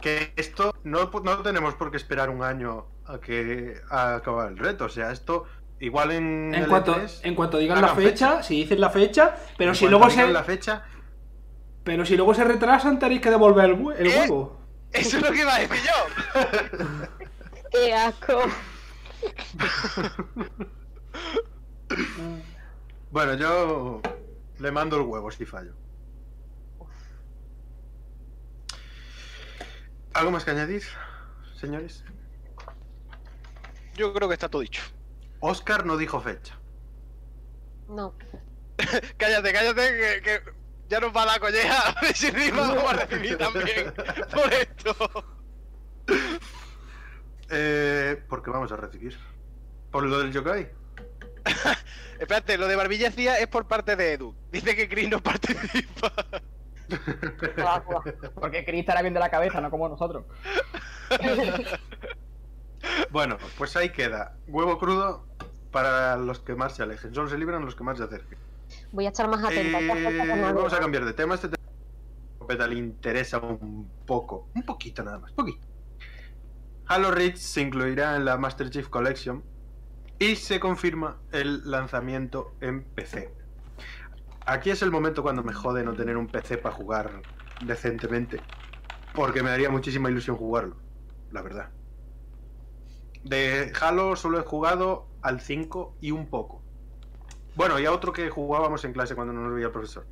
[0.00, 4.58] que esto no, no tenemos por qué esperar un año a que a acabar el
[4.58, 4.86] reto.
[4.86, 5.46] O sea, esto
[5.80, 6.54] igual en.
[6.54, 9.88] En cuanto, E3, en cuanto digan la fecha, si dicen la fecha, pero en si
[9.88, 10.32] luego digan se.
[10.32, 10.84] la fecha,
[11.84, 14.18] Pero si luego se retrasan, tenéis que devolver el ¿Eh?
[14.18, 14.60] huevo.
[14.92, 15.92] Eso es lo que iba a decir yo.
[17.70, 18.40] Qué asco.
[23.10, 24.00] bueno, yo
[24.58, 25.74] le mando el huevo si fallo.
[30.14, 30.82] ¿Algo más que añadir,
[31.58, 32.04] señores?
[33.94, 34.82] Yo creo que está todo dicho.
[35.40, 36.58] Oscar no dijo fecha.
[37.88, 38.14] No.
[39.16, 40.42] Cállate, cállate, que, que
[40.88, 41.90] ya nos va la colleja.
[41.96, 43.92] A ver si vamos a recibir también
[44.34, 45.24] por esto.
[47.48, 49.18] Eh, ¿Por qué vamos a recibir?
[49.90, 50.70] ¿Por lo del yokai?
[52.18, 53.08] Espérate, lo de Barbilla
[53.38, 54.34] es por parte de Edu.
[54.50, 56.12] Dice que Chris no participa.
[58.34, 60.24] Porque Chris estará bien de la cabeza, no como nosotros.
[63.10, 64.36] Bueno, pues ahí queda.
[64.46, 65.26] Huevo crudo
[65.70, 68.38] para los que más se alejen, solo se libran los que más se acerquen.
[68.92, 69.80] Voy a estar más atenta.
[69.80, 71.34] Eh, vamos a cambiar de tema.
[71.34, 75.66] Este tema le interesa un poco, un poquito nada más, poquito.
[76.86, 79.44] Halo Reach se incluirá en la Master Chief Collection
[80.18, 83.32] y se confirma el lanzamiento en PC.
[84.50, 87.22] Aquí es el momento cuando me jode no tener un PC para jugar
[87.64, 88.40] decentemente,
[89.14, 90.74] porque me daría muchísima ilusión jugarlo,
[91.30, 91.68] la verdad.
[93.22, 96.62] De Halo solo he jugado al 5 y un poco.
[97.54, 100.04] Bueno, y a otro que jugábamos en clase cuando no nos veía el profesor.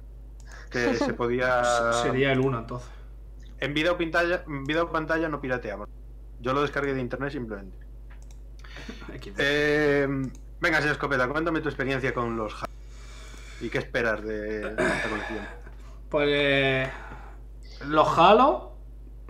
[0.70, 1.64] Que se podía.
[1.94, 2.90] Sería el 1 entonces.
[3.58, 5.88] En vida o, pantalla, en vida o pantalla no pirateamos.
[6.38, 7.76] Yo lo descargué de internet simplemente.
[9.36, 10.06] Eh,
[10.60, 12.67] venga, señor Escopeta, cuéntame tu experiencia con los Halo.
[13.60, 15.38] ¿Y qué esperas de, de esta colección?
[16.08, 16.88] Pues
[17.86, 18.76] los Halo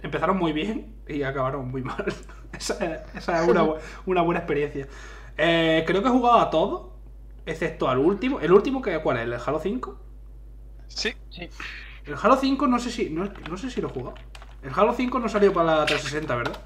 [0.03, 2.05] empezaron muy bien y acabaron muy mal.
[2.53, 4.87] esa, esa es una, bu- una buena experiencia.
[5.37, 6.89] Eh, creo que he jugado a todos,
[7.47, 8.41] excepto al último.
[8.41, 9.23] ¿El último que cuál es?
[9.25, 9.99] ¿El Halo 5?
[10.89, 11.49] Sí, Sí.
[12.07, 14.15] El Halo 5 no sé si no, no sé si lo he jugado.
[14.63, 16.57] El Halo 5 no salió para la 360, ¿verdad?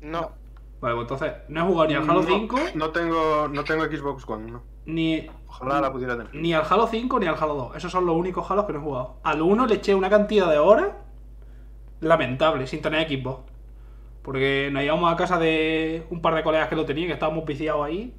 [0.00, 0.32] no.
[0.80, 3.84] Vale, pues entonces no he jugado ni al Halo No, 5 No tengo, no tengo
[3.84, 4.62] Xbox One, no.
[4.84, 6.34] ni, Ojalá la pudiera tener.
[6.34, 7.76] ni al Halo 5 ni al Halo 2.
[7.76, 9.16] Esos son los únicos Halos que no he jugado.
[9.24, 10.88] Al 1 le eché una cantidad de horas
[12.00, 13.50] lamentable, sin tener Xbox.
[14.22, 17.44] Porque nos íbamos a casa de un par de colegas que lo tenían, que estábamos
[17.46, 18.14] viciados ahí.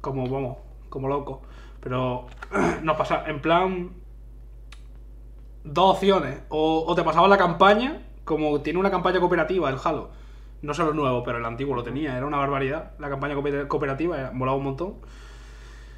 [0.00, 0.56] Como, vamos,
[0.88, 1.38] como locos.
[1.80, 2.26] Pero
[2.82, 3.92] nos pasa, en plan,
[5.62, 6.42] dos opciones.
[6.48, 10.10] O, o te pasaba la campaña, como tiene una campaña cooperativa el Halo.
[10.62, 12.16] No solo el nuevo, pero el antiguo lo tenía.
[12.16, 12.92] Era una barbaridad.
[12.98, 14.94] La campaña cooper- cooperativa eh, molaba un montón.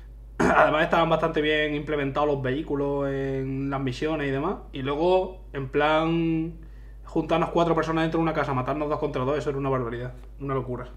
[0.39, 4.57] Además estaban bastante bien implementados los vehículos en las misiones y demás.
[4.73, 6.55] Y luego, en plan,
[7.05, 10.15] juntarnos cuatro personas dentro de una casa, matarnos dos contra dos, eso era una barbaridad.
[10.41, 10.89] Una locura.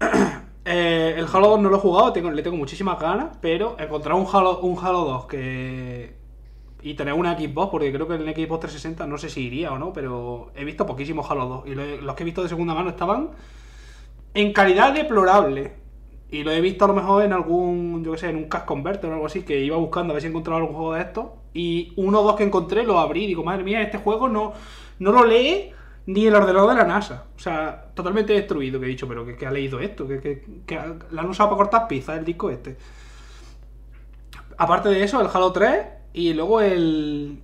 [0.70, 4.16] Eh, el Halo 2 no lo he jugado, tengo- le tengo muchísimas ganas, pero encontrar
[4.16, 6.17] un Halo, un Halo 2 que...
[6.80, 9.78] Y tener una Xbox, porque creo que el Xbox 360 no sé si iría o
[9.78, 11.66] no, pero he visto poquísimos Halo 2.
[11.66, 11.74] Y
[12.04, 13.30] los que he visto de segunda mano estaban
[14.34, 15.74] en calidad deplorable.
[16.30, 18.64] Y lo he visto a lo mejor en algún, yo que sé, en un Cash
[18.64, 21.26] Converter o algo así, que iba buscando a ver si encontraba algún juego de estos.
[21.54, 24.52] Y uno o dos que encontré lo abrí y digo, madre mía, este juego no,
[24.98, 25.72] no lo lee
[26.06, 27.24] ni el ordenador de la NASA.
[27.34, 30.44] O sea, totalmente destruido, que he dicho, pero que, que ha leído esto, que, que,
[30.66, 30.76] que
[31.10, 32.76] la han usado para cortar pizza el disco este.
[34.58, 37.42] Aparte de eso, el Halo 3 y luego el.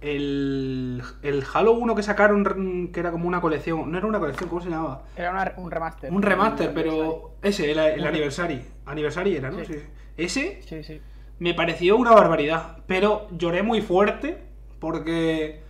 [0.00, 3.90] El, el Halo 1 que sacaron, que era como una colección.
[3.92, 5.04] No era una colección, ¿cómo se llamaba?
[5.16, 6.12] Era una- un remaster.
[6.12, 8.60] Un remaster, pero ese, el, el aniversario.
[8.84, 9.58] Aniversario era, ¿no?
[9.64, 9.74] Sí.
[9.74, 9.80] Sí.
[10.16, 11.00] Ese Sí, sí.
[11.38, 14.42] me pareció una barbaridad, pero lloré muy fuerte
[14.80, 15.62] porque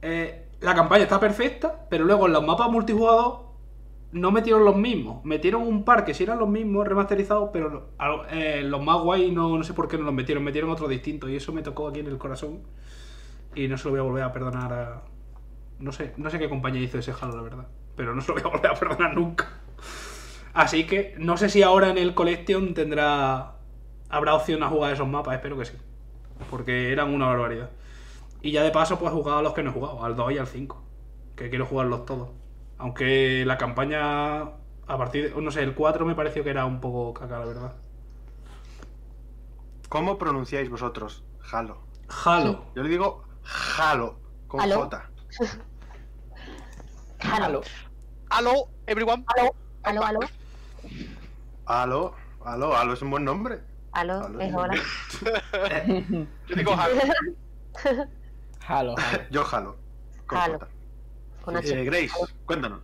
[0.00, 3.45] eh, la campaña está perfecta, pero luego en los mapas multijugador
[4.12, 5.24] no metieron los mismos.
[5.24, 7.90] Metieron un par que sí eran los mismos remasterizados, pero
[8.30, 11.30] eh, los más guay no, no sé por qué no los metieron, metieron otros distintos
[11.30, 12.60] y eso me tocó aquí en el corazón
[13.54, 15.02] y no se lo voy a volver a perdonar a...
[15.78, 17.66] No sé, no sé qué compañía hizo ese Halo, la verdad,
[17.96, 19.48] pero no se lo voy a volver a perdonar nunca.
[20.54, 23.56] Así que no sé si ahora en el Collection tendrá.
[24.08, 25.76] Habrá opción a jugar esos mapas, espero que sí.
[26.50, 27.70] Porque eran una barbaridad.
[28.40, 30.32] Y ya de paso, pues he jugado a los que no he jugado, al 2
[30.32, 30.82] y al 5.
[31.34, 32.30] Que quiero jugarlos todos.
[32.78, 35.40] Aunque la campaña, a partir de.
[35.40, 37.72] No sé, el 4 me pareció que era un poco caca, la verdad.
[39.88, 41.78] ¿Cómo pronunciáis vosotros Halo?
[42.24, 42.64] Halo.
[42.74, 43.24] Yo le digo
[43.78, 44.82] Halo, con ¿Aló?
[44.82, 45.10] J.
[47.20, 47.60] Halo.
[48.30, 49.24] Aló, everyone.
[49.36, 49.54] Aló,
[49.84, 50.20] aló, aló.
[51.66, 53.60] Halo, halo, halo es un buen nombre.
[53.92, 54.40] Aló, Aló.
[54.40, 54.74] es hora.
[56.48, 56.94] Yo digo Halo.
[58.66, 59.22] Halo, Halo.
[59.30, 59.76] Yo Halo.
[60.26, 60.58] Con Halo.
[60.58, 60.68] J.
[61.46, 61.80] Con H.
[61.80, 62.10] Eh, Grace,
[62.44, 62.80] cuéntanos.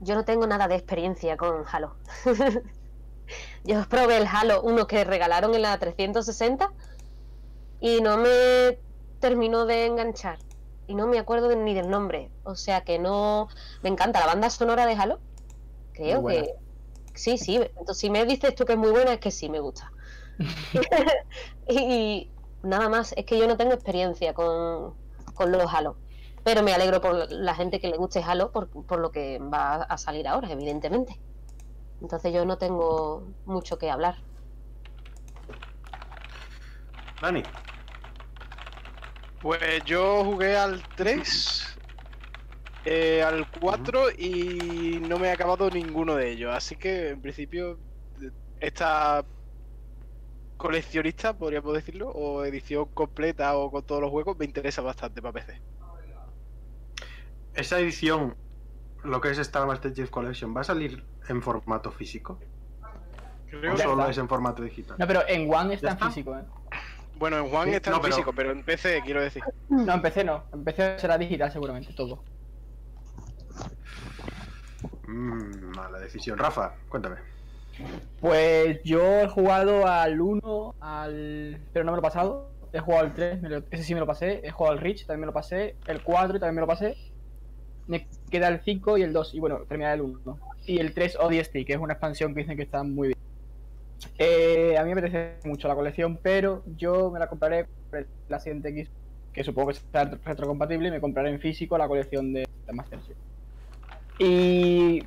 [0.00, 1.94] Yo no tengo nada de experiencia con Halo.
[3.64, 6.72] Yo probé el Halo 1 que regalaron en la 360
[7.80, 8.78] y no me
[9.20, 10.38] terminó de enganchar.
[10.86, 12.30] Y no me acuerdo de- ni del nombre.
[12.44, 13.48] O sea que no.
[13.82, 15.20] Me encanta la banda sonora de Halo.
[15.92, 16.54] Creo que.
[17.14, 17.56] Sí, sí.
[17.56, 19.92] Entonces, si me dices tú que es muy buena, es que sí me gusta.
[21.68, 22.30] y
[22.62, 23.12] nada más.
[23.18, 24.94] Es que yo no tengo experiencia con,
[25.34, 25.98] con los Halo.
[26.44, 29.82] Pero me alegro por la gente que le guste Halo por, por lo que va
[29.82, 31.18] a salir ahora, evidentemente.
[32.00, 34.16] Entonces yo no tengo mucho que hablar.
[37.20, 37.42] Dani,
[39.42, 41.78] Pues yo jugué al 3,
[42.86, 46.54] eh, al 4 y no me he acabado ninguno de ellos.
[46.54, 47.78] Así que en principio
[48.60, 49.24] esta
[50.56, 55.32] coleccionista, podríamos decirlo, o edición completa o con todos los juegos, me interesa bastante para
[55.32, 55.60] PC.
[57.60, 58.34] Esa edición,
[59.04, 62.38] lo que es esta Master Chief Collection, ¿va a salir en formato físico?
[63.48, 64.10] Creo O solo está.
[64.10, 64.96] es en formato digital.
[64.98, 66.06] No, pero en One está ¿Ya en está?
[66.08, 66.42] físico, ¿eh?
[67.18, 69.42] Bueno, en Juan Sí, está no, en pero- físico, pero en PC, quiero decir.
[69.68, 70.44] No, en PC no.
[70.54, 72.22] En PC será digital seguramente, todo.
[75.06, 76.38] Mm, mala decisión.
[76.38, 77.16] Rafa, cuéntame.
[78.20, 81.60] Pues yo he jugado al 1, al...
[81.72, 82.50] pero no me lo he pasado.
[82.72, 84.40] He jugado al 3, me lo- ese sí me lo pasé.
[84.44, 85.76] He jugado al Reach, también me lo pasé.
[85.86, 86.96] El 4 también me lo pasé.
[87.90, 89.34] Me queda el 5 y el 2.
[89.34, 90.38] Y bueno, terminar el 1.
[90.66, 93.18] Y el 3 ODST, que es una expansión que dicen que está muy bien.
[94.18, 97.66] Eh, a mí me apetece mucho la colección, pero yo me la compraré
[98.28, 98.88] la siguiente X,
[99.32, 103.16] que supongo que será retrocompatible, y me compraré en físico la colección de, Master Chief.
[104.18, 105.02] Y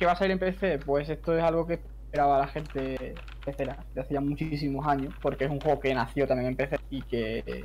[0.00, 0.78] ¿Qué va a salir en PC?
[0.78, 3.14] Pues esto es algo que esperaba la gente
[3.44, 6.78] pecera de hace ya muchísimos años, porque es un juego que nació también en PC
[6.88, 7.64] y que, eh,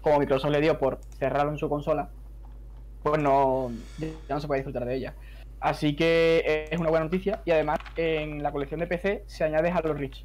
[0.00, 2.08] como Microsoft le dio por cerrarlo en su consola,
[3.10, 5.14] pues no, ya no se puede disfrutar de ella.
[5.60, 9.44] Así que eh, es una buena noticia y además en la colección de PC se
[9.44, 10.24] añade Halo Reach,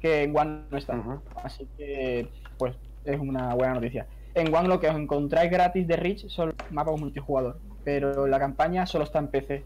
[0.00, 1.00] que en One no está.
[1.42, 2.74] Así que, pues,
[3.04, 4.06] es una buena noticia.
[4.34, 8.86] En One lo que os encontráis gratis de Reach son mapas multijugador, pero la campaña
[8.86, 9.64] solo está en PC.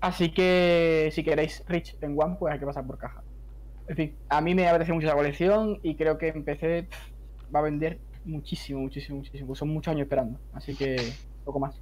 [0.00, 3.22] Así que si queréis Reach en One, pues hay que pasar por caja.
[3.88, 7.54] En fin, a mí me apetece mucho la colección y creo que en PC pff,
[7.54, 9.54] va a vender muchísimo, muchísimo, muchísimo.
[9.54, 11.80] Son muchos años esperando, así que poco más.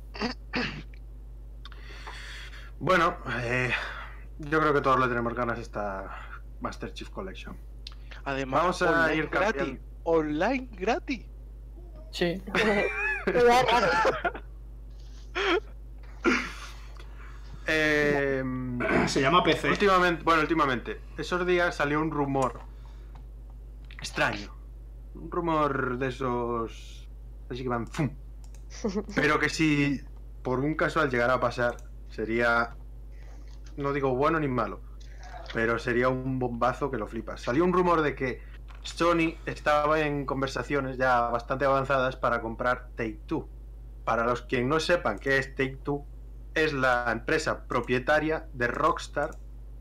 [2.79, 3.71] Bueno, eh,
[4.39, 6.19] yo creo que todos le tenemos ganas a esta
[6.61, 7.57] Master Chief Collection.
[8.25, 9.55] Además, Vamos a online ir gratis.
[9.57, 9.83] cambiando.
[10.05, 11.27] Online gratis.
[12.11, 12.41] Sí,
[17.67, 18.43] Eh,
[19.07, 19.71] Se llama PC.
[19.71, 22.61] últimamente, bueno, últimamente, esos días salió un rumor
[24.01, 24.53] extraño.
[25.15, 27.09] Un rumor de esos.
[27.51, 27.87] Así que van.
[27.87, 28.11] ¡fum!
[29.15, 30.01] Pero que si
[30.43, 31.77] por un casual llegara a pasar,
[32.09, 32.77] sería.
[33.77, 34.81] No digo bueno ni malo,
[35.53, 37.41] pero sería un bombazo que lo flipas.
[37.41, 38.41] Salió un rumor de que
[38.83, 43.49] Sony estaba en conversaciones ya bastante avanzadas para comprar Take Two.
[44.05, 46.07] Para los que no sepan qué es Take Two,
[46.55, 49.31] es la empresa propietaria de Rockstar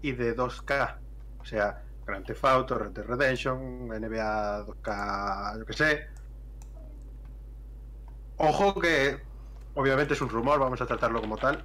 [0.01, 0.97] y de 2K.
[1.39, 6.07] O sea, Grand Theft Auto, Red Dead Redemption, NBA 2K, yo que sé.
[8.37, 9.21] Ojo que
[9.75, 11.63] obviamente es un rumor, vamos a tratarlo como tal.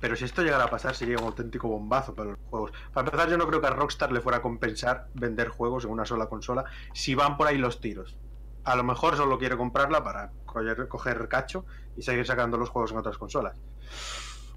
[0.00, 2.72] Pero si esto llegara a pasar sería un auténtico bombazo para los juegos.
[2.92, 5.92] Para empezar, yo no creo que a Rockstar le fuera a compensar vender juegos en
[5.92, 8.16] una sola consola si van por ahí los tiros.
[8.64, 11.64] A lo mejor solo quiere comprarla para coger, coger cacho
[11.96, 13.56] y seguir sacando los juegos en otras consolas.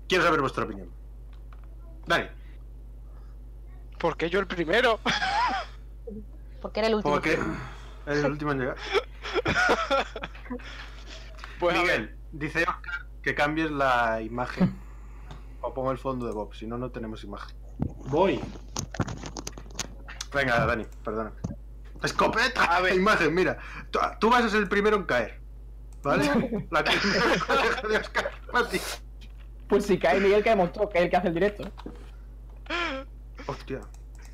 [0.08, 0.90] Quiero saber vuestra opinión.
[2.08, 2.26] Dani,
[4.00, 5.00] ¿Por qué yo el primero?
[6.62, 7.14] Porque era el último.
[7.14, 7.40] porque
[8.06, 8.76] eres el último en llegar.
[11.58, 14.78] Pues Miguel, dice Oscar que cambies la imagen.
[15.62, 17.58] O pongo el fondo de Bob, si no, no tenemos imagen.
[18.08, 18.40] Voy.
[20.34, 21.32] Venga, Dani, perdona.
[22.04, 22.64] ¡Escopeta!
[22.66, 22.94] A ver.
[22.94, 23.58] Imagen, mira.
[23.90, 25.42] Tú, tú vas a ser el primero en caer.
[26.04, 26.68] ¿Vale?
[26.72, 26.92] La que
[27.88, 28.30] de Oscar.
[28.52, 28.80] para ti.
[29.68, 31.64] pues si cae Miguel caemos todos, que es el que hace el directo.
[33.48, 33.80] Hostia.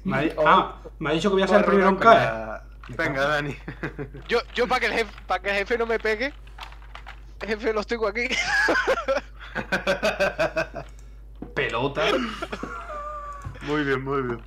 [0.03, 0.43] Me ha, di- Oh.
[0.47, 2.61] ah, me ha dicho que voy a ser el primero en caer.
[2.89, 3.55] Venga, Dani.
[4.27, 6.33] yo, yo para que, el jefe, para que el jefe no me pegue,
[7.45, 8.27] jefe, los tengo aquí.
[11.55, 12.03] Pelota.
[13.63, 14.41] muy bien, muy bien.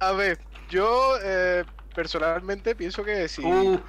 [0.00, 0.38] A ver,
[0.68, 3.80] yo eh, personalmente pienso que si Uh.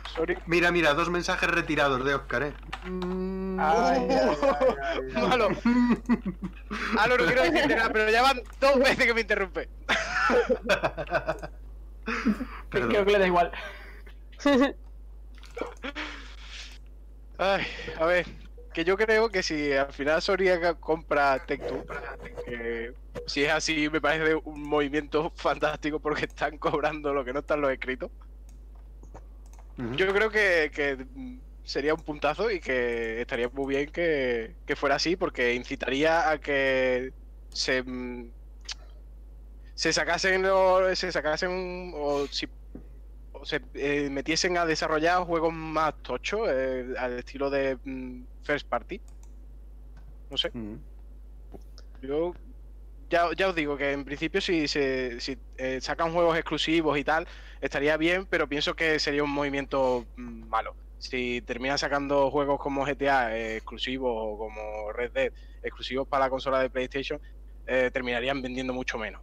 [0.45, 2.53] Mira, mira, dos mensajes retirados de Oscar, ¿eh?
[2.89, 3.36] Mm.
[3.59, 4.75] Ay, ay, ay, ay,
[5.15, 5.27] ay.
[5.27, 5.49] Malo.
[6.97, 9.69] Ah, no, no quiero decirte nada, pero ya van dos veces que me interrumpe.
[12.69, 12.89] Perdón.
[12.89, 13.51] Creo que le da igual.
[17.37, 17.65] Ay,
[17.99, 18.25] a ver,
[18.73, 21.85] que yo creo que si al final Sony haga- compra Tech2,
[22.45, 22.93] que
[23.27, 27.61] si es así me parece un movimiento fantástico porque están cobrando lo que no están
[27.61, 28.09] los escritos.
[29.95, 31.05] Yo creo que, que,
[31.67, 36.39] sería un puntazo y que estaría muy bien que, que fuera así porque incitaría a
[36.39, 37.13] que
[37.49, 38.33] se mm,
[39.75, 42.47] se sacasen los- se sacasen o si
[43.33, 48.67] o se eh, metiesen a desarrollar juegos más tochos eh, al estilo de mm, first
[48.69, 49.03] party.
[50.29, 50.49] No sé.
[50.53, 50.83] Ujú.
[52.01, 52.33] Yo
[53.09, 57.03] ya, ya os digo que en principio si, se, si eh, sacan juegos exclusivos y
[57.03, 57.27] tal,
[57.61, 60.77] estaría bien, pero pienso que sería un movimiento mm, malo.
[60.97, 66.29] Si terminan sacando juegos como GTA eh, exclusivos o como Red Dead exclusivos para la
[66.29, 67.19] consola de PlayStation,
[67.65, 69.21] eh, terminarían vendiendo mucho menos.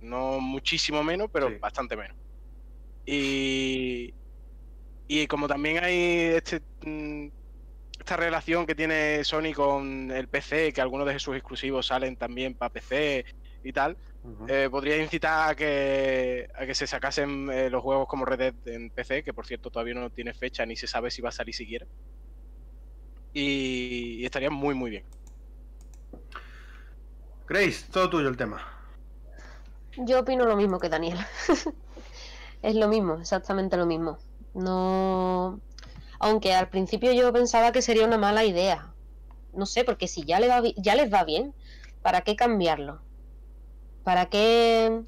[0.00, 1.56] No muchísimo menos, pero Sí.
[1.58, 2.16] bastante menos.
[3.04, 4.14] Y,
[5.08, 7.28] y como también hay este, mm,
[7.98, 12.54] esta relación que tiene Sony con el PC, que algunos de sus exclusivos salen también
[12.54, 13.24] para PC
[13.62, 13.98] y tal,
[14.48, 18.54] Eh, podría incitar a que, a que se sacasen eh, los juegos como Red Dead
[18.66, 21.32] en PC, que por cierto todavía no tiene fecha ni se sabe si va a
[21.32, 21.86] salir siquiera.
[23.32, 25.04] Y, y estaría muy, muy bien.
[27.46, 28.60] Grace, todo tuyo el tema.
[29.96, 31.18] Yo opino lo mismo que Daniel.
[32.62, 34.18] es lo mismo, exactamente lo mismo.
[34.54, 35.60] No.
[36.18, 38.92] Aunque al principio yo pensaba que sería una mala idea.
[39.52, 41.54] No sé, porque si ya, le va ya les va bien,
[42.02, 43.00] ¿para qué cambiarlo?
[44.08, 45.02] ¿Para qué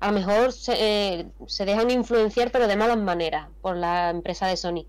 [0.00, 4.48] a lo mejor se, eh, se dejan influenciar, pero de malas maneras, por la empresa
[4.48, 4.88] de Sony?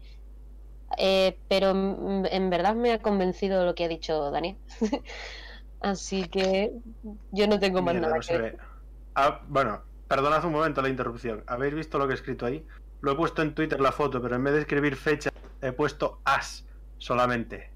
[0.97, 4.57] Eh, pero mm, en verdad me ha convencido lo que ha dicho Daniel.
[5.79, 6.71] Así que
[7.31, 8.57] yo no tengo más Mierda, nada que.
[9.13, 11.43] Ah, bueno, perdonad un momento la interrupción.
[11.45, 12.65] ¿Habéis visto lo que he escrito ahí?
[13.01, 15.29] Lo he puesto en Twitter la foto, pero en vez de escribir fecha,
[15.61, 16.65] he puesto as
[16.97, 17.69] solamente.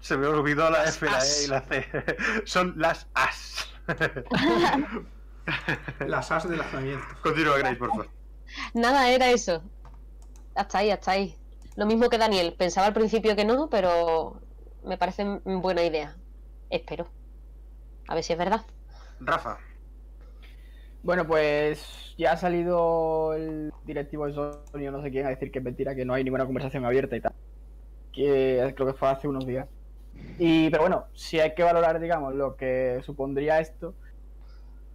[0.00, 1.24] Se me olvidó la F, la.
[1.24, 1.86] E y la C.
[2.44, 3.69] Son las as.
[6.06, 7.04] Las as del lanzamiento.
[7.22, 8.08] Continúa, Grace, por favor.
[8.74, 9.62] Nada, era eso.
[10.54, 11.36] Hasta ahí, hasta ahí.
[11.76, 12.54] Lo mismo que Daniel.
[12.56, 14.40] Pensaba al principio que no, pero
[14.84, 16.16] me parece buena idea.
[16.68, 17.08] Espero.
[18.08, 18.62] A ver si es verdad.
[19.20, 19.58] Rafa,
[21.02, 25.50] Bueno, pues ya ha salido el directivo de Sony o no sé quién a decir
[25.50, 27.34] que es mentira, que no hay ninguna conversación abierta y tal.
[28.12, 29.68] Que creo que fue hace unos días.
[30.38, 33.94] Y, pero bueno, si hay que valorar, digamos, lo que supondría esto.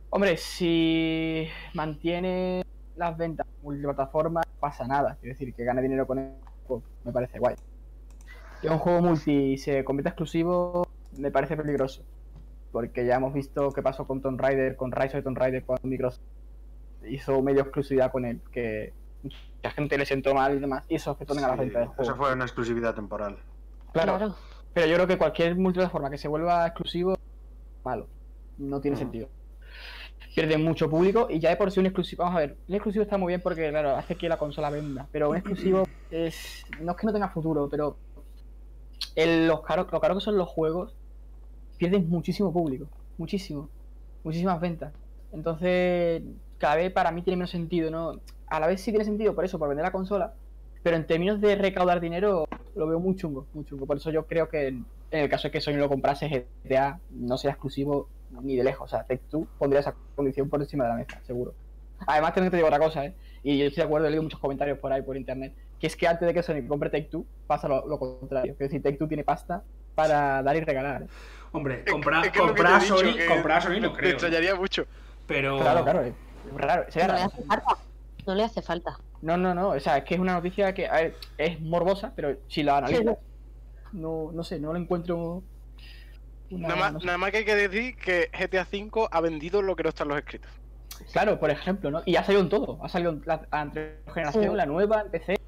[0.09, 2.63] Hombre, si mantiene
[2.95, 5.17] las ventas multiplataforma, no pasa nada.
[5.19, 6.35] Quiero decir, que gane dinero con eso,
[6.67, 7.55] pues, me parece guay.
[8.61, 10.87] Que un juego multi se convierta exclusivo,
[11.17, 12.03] me parece peligroso.
[12.71, 15.87] Porque ya hemos visto qué pasó con Tomb Raider, con Rise of Tomb Raider, cuando
[15.87, 16.23] Microsoft
[17.07, 21.11] hizo medio exclusividad con él, que mucha gente le sentó mal y demás, y eso
[21.11, 22.03] afectó también a la venta del juego.
[22.03, 23.37] esa fue una exclusividad temporal.
[23.93, 24.35] Claro,
[24.75, 27.17] pero yo creo que cualquier multiplataforma que se vuelva exclusivo,
[27.83, 28.07] malo.
[28.57, 29.29] No tiene sentido.
[30.35, 32.23] Pierde mucho público y ya de por sí un exclusivo.
[32.23, 35.07] Vamos a ver, un exclusivo está muy bien porque, claro, hace que la consola venda.
[35.13, 36.65] Pero un exclusivo es.
[36.81, 37.97] No es que no tenga futuro, pero.
[39.15, 40.93] el- los caro, lo caro que son los juegos,
[41.77, 42.87] pierden muchísimo público.
[43.17, 43.69] Muchísimo.
[44.23, 44.93] Muchísimas ventas.
[45.31, 46.21] Entonces,
[46.57, 48.19] cada vez para mí tiene menos sentido, ¿no?
[48.47, 50.33] A la vez sí tiene sentido por eso, por vender la consola.
[50.85, 52.45] Pero en términos de recaudar dinero,
[52.75, 53.87] lo veo muy chungo, muy chungo.
[53.87, 56.99] Por eso yo creo que en en el caso de que Sony lo comprase, GTA
[57.11, 58.07] no sea exclusivo
[58.41, 58.85] ni de lejos.
[58.85, 61.53] O sea, Take Two pondría esa condición por encima de la mesa, seguro.
[62.05, 63.15] Además, también te digo otra cosa, ¿eh?
[63.43, 65.95] Y yo estoy de acuerdo, he leído muchos comentarios por ahí, por internet, que es
[65.95, 68.53] que antes de que Sony compre Take Two, pasa lo, lo contrario.
[68.53, 69.63] Es decir, Take Two tiene pasta
[69.93, 71.03] para dar y regalar.
[71.03, 71.07] ¿eh?
[71.51, 73.79] Hombre, comprar es que es lo que comprar te a he dicho, Sony, comprar Sony
[73.79, 74.11] no Me creo.
[74.11, 74.85] extrañaría mucho.
[75.27, 75.59] Pero.
[75.59, 76.13] Claro, claro, es
[76.57, 76.85] raro.
[76.89, 77.31] sería raro.
[78.25, 78.99] No le hace falta.
[79.21, 79.69] No, no, no.
[79.69, 82.77] O sea, es que es una noticia que a ver, es morbosa, pero si la
[82.77, 83.17] analizas,
[83.93, 85.43] no, no sé, no lo encuentro.
[86.51, 87.05] Una, Nada más, no sé.
[87.07, 90.03] nada más que hay que decir que GTA V ha vendido lo que no está
[90.03, 90.51] en los escritos.
[91.11, 92.01] Claro, por ejemplo, ¿no?
[92.05, 92.79] Y ha salido en todo.
[92.83, 94.55] Ha salido en la la anterior generación, Sí.
[94.55, 95.39] la nueva, en PC.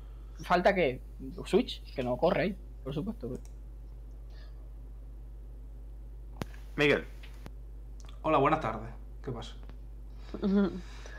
[0.44, 1.02] Falta que
[1.46, 3.30] Switch, que no corre ahí, por supuesto.
[6.76, 7.06] Miguel,
[8.22, 8.90] Hola, buenas tardes.
[9.24, 9.54] ¿Qué pasa?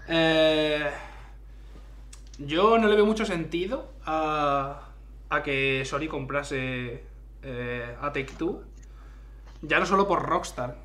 [0.08, 0.90] Eh,
[2.38, 4.92] yo no le veo mucho sentido a,
[5.28, 7.04] a que Sony comprase
[7.42, 8.62] eh, a Take Two.
[9.62, 10.76] Ya no solo por Rockstar.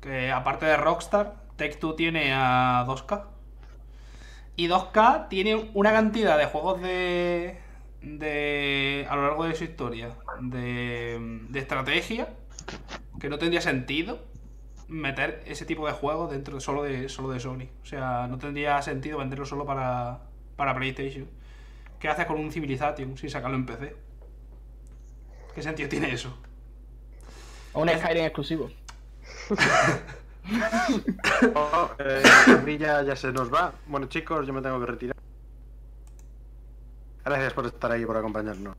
[0.00, 3.24] Que aparte de Rockstar, Take Two tiene a 2K.
[4.56, 7.58] Y 2K tiene una cantidad de juegos de.
[8.02, 9.06] de.
[9.08, 10.16] a lo largo de su historia.
[10.40, 11.40] de.
[11.48, 12.34] de estrategia.
[13.20, 14.24] que no tendría sentido
[14.88, 17.68] meter ese tipo de juegos dentro de solo de solo de Sony.
[17.82, 20.20] O sea, no tendría sentido venderlo solo para,
[20.56, 21.28] para PlayStation.
[22.00, 23.96] ¿Qué haces con un Civilization sin sacarlo en PC?
[25.54, 26.36] ¿Qué sentido tiene eso?
[27.72, 28.70] O un Skyrim exclusivo.
[31.56, 32.22] Oh, eh,
[32.62, 33.72] Brilla ya se nos va.
[33.86, 35.16] Bueno, chicos, yo me tengo que retirar.
[37.24, 38.76] Gracias por estar ahí y por acompañarnos.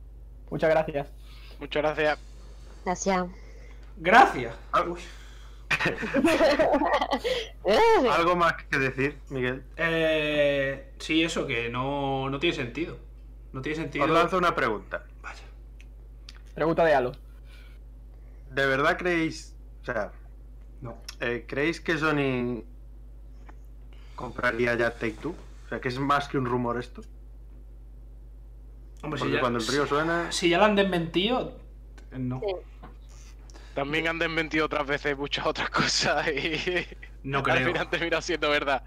[0.50, 1.08] Muchas gracias.
[1.60, 2.18] Muchas gracias.
[2.84, 3.26] Gracias.
[3.98, 4.54] Gracias.
[4.72, 4.84] Ah.
[4.88, 5.00] Uy.
[8.10, 9.62] ¿Algo más que decir, Miguel?
[9.76, 12.96] Eh, sí, eso, que no, no tiene sentido.
[13.52, 14.04] No tiene sentido.
[14.04, 15.04] Os lanzo una pregunta.
[15.22, 15.42] Vaya.
[16.54, 17.12] Pregunta de Halo.
[18.50, 20.12] ¿De verdad creéis, o sea,
[20.80, 20.96] No.
[21.20, 22.64] eh, creéis que Sony
[24.16, 25.34] compraría ya Take Two?
[25.66, 27.02] O sea, que es más que un rumor esto.
[29.02, 31.56] Hombre, si Porque ya, cuando el río suena, si ya lo han desmentido,
[32.12, 32.40] no.
[32.40, 32.54] Sí.
[33.78, 36.84] También han desmentido otras veces muchas otras cosas y
[37.22, 37.66] No al creo.
[37.68, 38.82] final termina siendo verdad.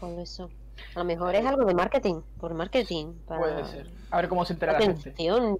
[0.00, 0.50] Por eso.
[0.94, 2.22] A lo mejor es algo de marketing.
[2.38, 3.14] Por marketing.
[3.26, 3.40] Para...
[3.40, 3.92] Puede ser.
[4.10, 5.10] A ver cómo se entera la gente.
[5.10, 5.58] Atención.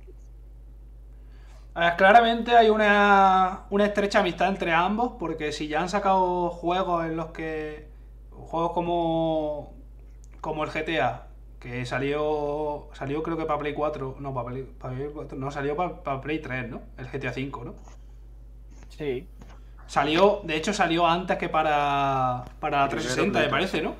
[1.75, 6.51] A ver, claramente hay una, una estrecha amistad entre ambos, porque si ya han sacado
[6.51, 7.89] juegos en los que.
[8.31, 9.75] Juegos como.
[10.41, 11.28] como el GTA,
[11.60, 12.89] que salió.
[12.93, 14.16] salió creo que para Play 4.
[14.20, 16.82] No, para Play, para Play 4, no, salió para, para Play 3, ¿no?
[16.97, 17.74] El GTA 5, ¿no?
[18.89, 19.26] Sí.
[19.86, 23.94] Salió, de hecho salió antes que para, para la Primero 360, me parece, ¿no?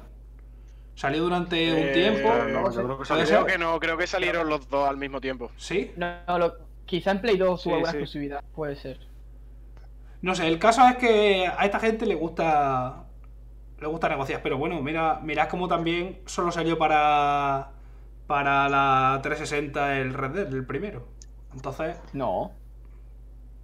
[0.95, 2.29] Salió durante un Eh, tiempo.
[2.29, 3.25] Claro, no yo creo que salió-.
[3.27, 5.51] Creo que no, creo que salieron los dos al mismo tiempo.
[5.57, 5.93] ¿Sí?
[5.97, 6.55] No, no, lo-
[6.87, 7.97] quizá en Play 2 Sí, tuvo alguna sí.
[7.99, 8.99] exclusividad, puede ser.
[10.21, 13.05] No sé, el caso es que a esta gente le gusta.
[13.81, 17.71] Le gusta negociar, pero bueno, mira, mirad como también solo salió para.
[18.27, 21.07] Para la 360 el Red Dead, el primero.
[21.55, 22.53] Entonces, No.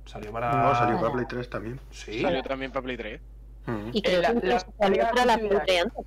[0.06, 0.50] salió para.
[0.52, 1.80] No, salió para Play 3 también.
[1.90, 2.22] Sí.
[2.22, 3.20] Salió también para Play 3.
[3.66, 3.88] Mm.
[3.92, 5.36] Y creo la- que la- salió la para la.
[5.38, 6.06] Play antes.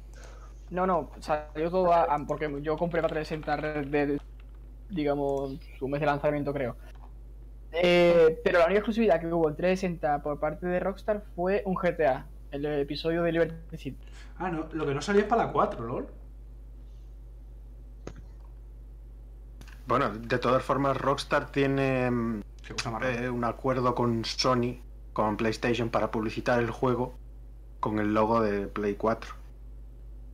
[0.71, 4.19] No, no, salió todo a, a- porque yo compré para 360 Red Dead,
[4.89, 6.75] digamos, su mes de lanzamiento creo.
[7.73, 11.75] Eh, pero la única exclusividad que hubo en 360 por parte de Rockstar fue un
[11.75, 13.97] GTA, el episodio de Liberty City.
[14.37, 16.07] Ah, no, lo que no salió es para la 4, LOL.
[19.87, 22.41] Bueno, de todas formas, Rockstar tiene mm,
[23.03, 24.79] eh, un acuerdo con Sony,
[25.13, 27.17] con PlayStation, para publicitar el juego
[27.79, 29.33] con el logo de Play 4.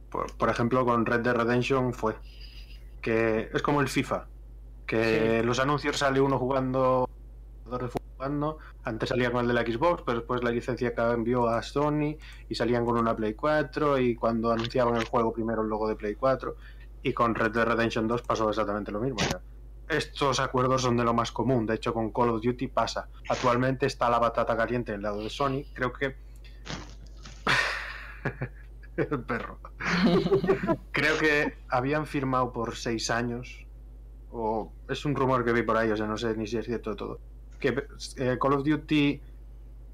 [0.10, 2.15] Por, por ejemplo, con Red Dead Redemption fue.
[3.02, 4.26] Que es como el FIFA.
[4.88, 7.07] Que los anuncios sale uno jugando.
[8.24, 8.58] Jugando.
[8.84, 12.18] Antes salía con el de la Xbox, pero después la licencia cambió a Sony
[12.50, 14.00] y salían con una Play 4.
[14.00, 16.56] Y cuando anunciaban el juego, primero el logo de Play 4.
[17.04, 19.20] Y con Red Dead Redemption 2 pasó exactamente lo mismo.
[19.20, 19.41] ya.
[19.90, 21.66] Estos acuerdos son de lo más común.
[21.66, 23.10] De hecho, con Call of Duty pasa.
[23.30, 25.64] Actualmente está la batata caliente en el lado de Sony.
[25.74, 26.16] Creo que.
[28.98, 29.60] el perro.
[30.91, 33.66] Creo que habían firmado por seis años.
[34.32, 36.66] O es un rumor que vi por ahí, o sea, no sé ni si es
[36.66, 37.20] cierto de todo.
[37.64, 37.85] Que
[38.18, 39.22] eh, Call of Duty.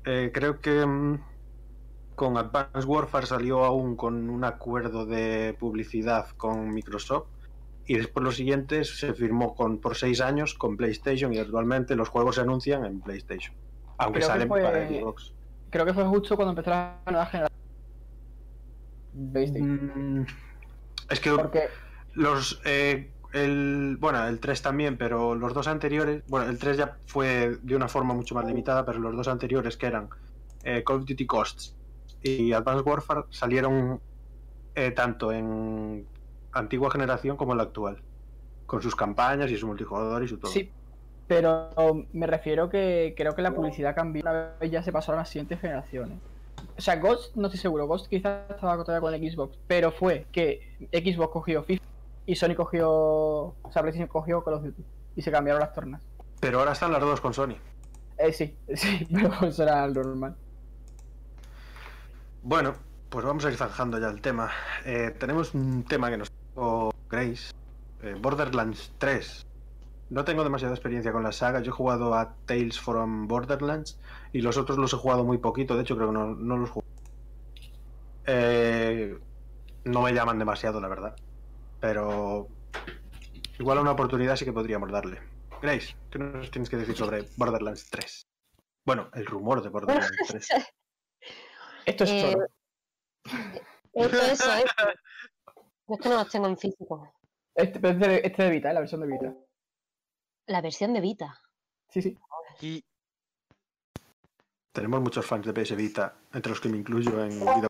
[0.05, 0.85] eh, creo que.
[0.85, 1.23] mm,
[2.15, 7.29] con Advanced Warfare salió aún con un acuerdo de publicidad con Microsoft
[7.85, 12.09] y después los siguientes se firmó con por seis años con PlayStation y actualmente los
[12.09, 13.55] juegos se anuncian en PlayStation
[13.99, 15.33] aunque Creo salen fue- para Xbox
[15.69, 17.57] Creo que fue justo cuando empezó la nueva generación.
[19.31, 20.19] PlayStation.
[20.21, 20.25] Mm,
[21.09, 21.69] es que Porque
[22.15, 26.97] los eh, el bueno el 3 también pero los dos anteriores bueno el 3 ya
[27.05, 30.09] fue de una forma mucho más limitada pero los dos anteriores que eran
[30.63, 31.75] eh, Call of Duty Costs
[32.23, 33.99] y Advanced Warfare salieron
[34.75, 36.05] eh, tanto en
[36.51, 38.01] antigua generación como en la actual
[38.65, 40.71] con sus campañas y su multijugador y su todo sí,
[41.29, 41.69] pero
[42.11, 45.29] me refiero que creo que la publicidad cambió una vez ya se pasó a las
[45.29, 46.17] siguientes generaciones.
[46.75, 50.61] O sea, Ghost no estoy seguro, Ghost quizás estaba todavía con Xbox, pero fue que
[50.91, 51.83] Xbox cogió FIFA
[52.29, 54.85] y Sony cogió, o sea, PlayStation cogió Call of Duty
[55.15, 55.99] y se cambiaron las tornas.
[56.39, 57.55] pero ahora están las dos con Sony
[58.19, 60.35] Eh, sí, sí, pero eso era lo normal.
[62.43, 62.75] Bueno,
[63.09, 64.51] pues vamos a ir zanjando ya el tema.
[64.85, 67.51] Eh, tenemos un tema que nos trajo Grace,
[68.03, 69.47] eh, Borderlands 3.
[70.11, 73.97] No tengo demasiada experiencia con la saga, yo he jugado a Tales from Borderlands
[74.33, 76.69] y los otros los he jugado muy poquito, de hecho creo que no, no los
[76.69, 76.87] juego.
[78.27, 79.17] Eh,
[79.85, 81.15] no me llaman demasiado, la verdad.
[81.79, 82.47] Pero
[83.57, 85.21] igual una oportunidad sí que podríamos darle.
[85.61, 88.27] Grace, ¿qué nos tienes que decir sobre Borderlands 3?
[88.85, 90.47] Bueno, el rumor de Borderlands 3.
[91.85, 92.35] Esto es Eh,
[93.93, 94.45] eso, eso.
[95.87, 97.11] Yo es que no los tengo en físico.
[97.55, 99.33] Este, este, de- este de Vita, eh, la versión de Vita.
[100.47, 101.39] La versión de Vita.
[101.89, 102.17] Sí, sí.
[102.61, 102.83] Y
[104.71, 107.67] Tenemos muchos fans de PS Vita, entre los que me incluyo en video.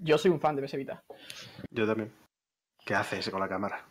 [0.00, 1.02] Yo soy un fan de PS Vita.
[1.70, 2.12] Yo también.
[2.84, 3.86] ¿Qué hace ese con la cámara?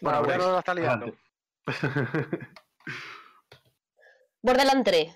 [0.00, 1.06] bueno, Bueno, no la está liando.
[1.06, 1.18] adelante.
[4.42, 5.14] Borderlands 3.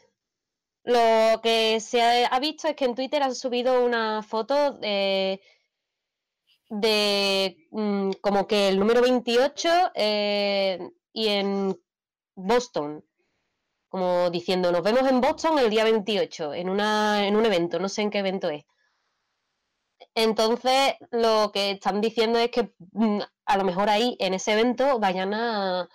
[0.84, 5.40] Lo que se ha, ha visto es que en Twitter han subido una foto de,
[6.70, 10.78] de mm, como que el número 28 eh,
[11.12, 11.78] y en
[12.34, 13.04] Boston.
[13.88, 17.88] Como diciendo, nos vemos en Boston el día 28, en, una, en un evento, no
[17.88, 18.64] sé en qué evento es.
[20.14, 24.98] Entonces, lo que están diciendo es que mm, a lo mejor ahí, en ese evento,
[24.98, 25.88] vayan a,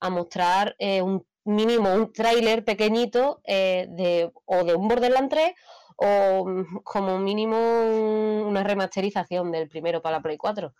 [0.00, 5.52] a mostrar eh, un mínimo un tráiler pequeñito eh, de o de un Borderlands 3
[5.96, 10.74] o mm, como mínimo un- una remasterización del primero para la Play 4.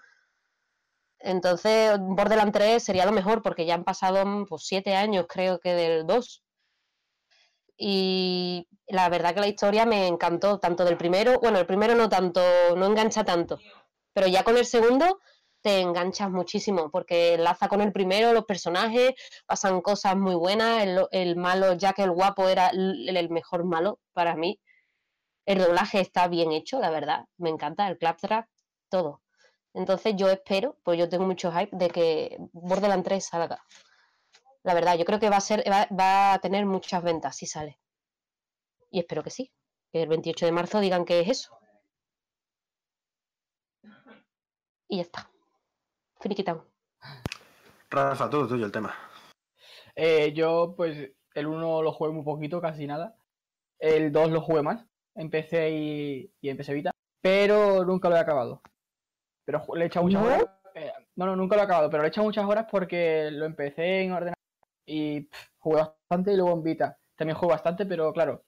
[1.20, 5.58] Entonces, Borderlands 3 sería lo mejor porque ya han pasado mm, pues, siete años, creo
[5.60, 6.42] que del 2.
[7.84, 12.08] Y la verdad que la historia me encantó, tanto del primero, bueno, el primero no
[12.08, 12.40] tanto,
[12.76, 13.58] no engancha tanto,
[14.12, 15.18] pero ya con el segundo
[15.62, 19.14] te enganchas muchísimo porque enlaza con el primero, los personajes,
[19.46, 23.98] pasan cosas muy buenas, el, el malo, ya que el guapo era el, mejor malo
[24.12, 24.60] para mí.
[25.44, 28.46] El doblaje está bien hecho, la verdad, me encanta, el claptrap,
[28.90, 29.22] todo.
[29.74, 33.64] Entonces yo espero, pues yo tengo mucho hype de que Borderlands 3 salga.
[34.64, 37.46] La verdad, yo creo que va a ser, va, va a tener muchas ventas si
[37.46, 37.80] sale.
[38.90, 39.52] Y espero que sí.
[39.92, 41.58] Que el 28 de marzo digan que es eso.
[44.88, 45.30] Y ya está.
[46.20, 46.66] Finiquitado.
[47.90, 48.94] Rafa, todo tuyo el tema.
[49.94, 53.16] Eh, yo, pues, el 1 lo jugué muy poquito, casi nada.
[53.78, 54.86] El 2 lo jugué más.
[55.14, 56.90] Empecé y, y empecé Vita.
[57.20, 58.62] Pero nunca lo he acabado.
[59.44, 60.28] Pero le he echado muchas ¿No?
[60.28, 60.44] horas.
[60.74, 63.44] eh, no, no, nunca lo he acabado, pero le he echado muchas horas porque lo
[63.44, 64.36] empecé en ordenador
[64.86, 66.98] y pff, jugué bastante y luego en Vita.
[67.16, 68.44] También jugué bastante, pero claro,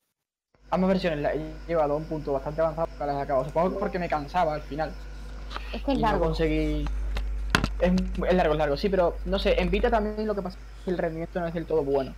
[0.70, 3.46] ambas versiones las he llevado a un punto bastante avanzado para las he acabado.
[3.46, 4.98] Supongo que porque me cansaba al final.
[5.70, 6.20] Es que es y no largo.
[6.20, 6.96] conseguí.
[7.78, 10.58] Es, es largo, es largo, sí, pero no sé, en Vita también lo que pasa
[10.58, 12.16] es que el rendimiento no es del todo bueno.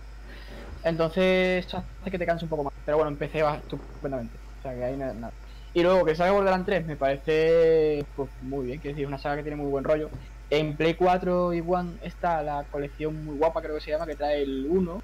[0.83, 2.73] Entonces hace que te canse un poco más.
[2.85, 4.39] Pero bueno, empecé estupendamente.
[4.59, 5.13] O sea que ahí nada.
[5.13, 5.35] nada.
[5.73, 9.37] Y luego que salga Borderlands 3 me parece pues, muy bien, que es una saga
[9.37, 10.13] que tiene muy buen rollo.
[10.49, 14.15] En Play 4 y One está la colección muy guapa, creo que se llama, que
[14.15, 14.99] trae el 1,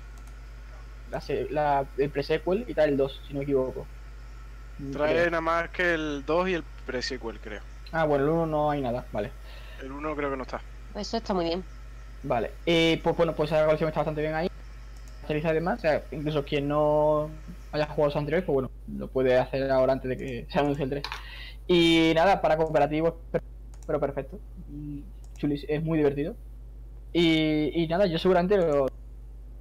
[1.09, 3.87] la, la- el pre-sequel y trae el 2, si no me equivoco.
[4.91, 5.25] Trae Creo.
[5.31, 7.61] nada más que el 2 y el pre-sequel, creo.
[7.91, 9.33] Ah, bueno, el 1 no hay nada, vale.
[9.81, 10.63] El 1 creo que no está.
[10.95, 11.63] Eso está muy bien.
[12.21, 14.47] Vale, y pues bueno, pues esa colección está bastante bien ahí.
[15.45, 19.69] Además, o sea, incluso quien no haya jugado los anteriores, pues bueno, lo puede hacer
[19.71, 21.03] ahora antes de que se anuncie el 3.
[21.67, 23.41] Y nada, para cooperativo, per-
[23.85, 24.39] pero perfecto.
[25.37, 26.35] Chulis, es muy divertido.
[27.13, 28.87] Y, y nada, yo seguramente lo-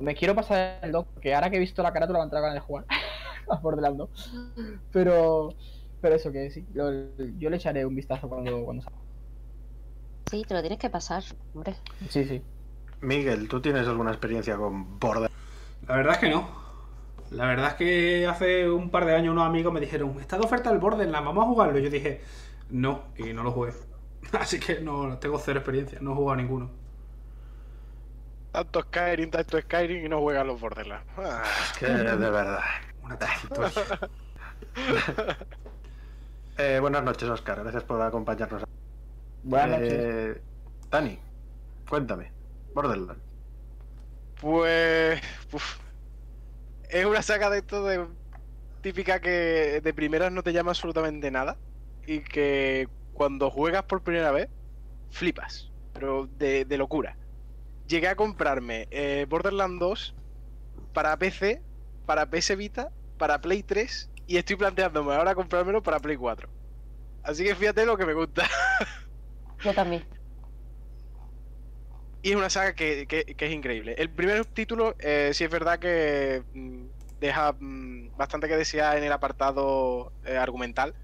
[0.00, 2.56] me quiero pasar el 2, porque ahora que he visto la carátula me entrado ganas
[2.56, 2.86] de jugar
[3.50, 4.32] a Borderlands 2.
[4.92, 5.54] Pero,
[6.00, 8.98] pero eso que sí, lo- yo le echaré un vistazo cuando, cuando salga.
[10.30, 11.22] Sí, te lo tienes que pasar,
[11.54, 11.74] hombre.
[12.08, 12.42] Sí, sí.
[13.00, 15.34] Miguel, ¿tú tienes alguna experiencia con Borderlands?
[15.86, 16.48] La verdad es que no.
[17.30, 20.44] La verdad es que hace un par de años unos amigos me dijeron, está de
[20.44, 21.78] oferta el Borderlands, vamos a jugarlo.
[21.78, 22.20] Y yo dije,
[22.70, 23.72] no, y no lo jugué.
[24.32, 26.70] Así que no tengo cero experiencia, no he jugado a ninguno.
[28.52, 31.06] Tanto Skyrim, tanto Skyrim y no juegan los Borderlands.
[31.16, 31.42] Ah,
[31.78, 32.60] Que de verdad.
[33.02, 33.74] Una tacitos.
[36.58, 37.62] Eh, buenas noches, Oscar.
[37.62, 38.62] Gracias por acompañarnos.
[39.42, 39.92] Buenas noches.
[39.94, 40.42] Eh,
[40.90, 41.18] Dani,
[41.88, 42.30] cuéntame.
[42.74, 43.22] Borderlands.
[44.38, 45.20] Pues.
[45.50, 45.78] uf.
[46.90, 48.06] Es una saga de esto de.
[48.82, 51.56] típica que de primeras no te llama absolutamente nada.
[52.06, 52.86] Y que
[53.22, 54.48] cuando juegas por primera vez,
[55.10, 55.72] flipas.
[55.92, 57.18] Pero de, de locura.
[57.84, 60.18] Llegué a comprarme eh, Borderlands 2
[60.92, 61.64] para PC,
[62.06, 66.50] para PS Vita, para Play 3 y estoy planteándome ahora comprármelo para Play 4.
[67.22, 68.48] Así que fíjate lo que me gusta.
[69.62, 70.06] Yo también.
[72.22, 73.94] Y es una saga que, que- que es increíble.
[73.98, 76.86] El primer título, eh, sí es verdad que mm,
[77.18, 80.94] deja mm, bastante que desear en el apartado eh, argumental.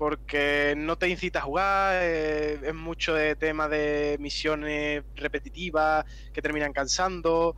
[0.00, 6.40] Porque no te incita a jugar, eh, es mucho de tema de misiones repetitivas que
[6.40, 7.54] terminan cansando.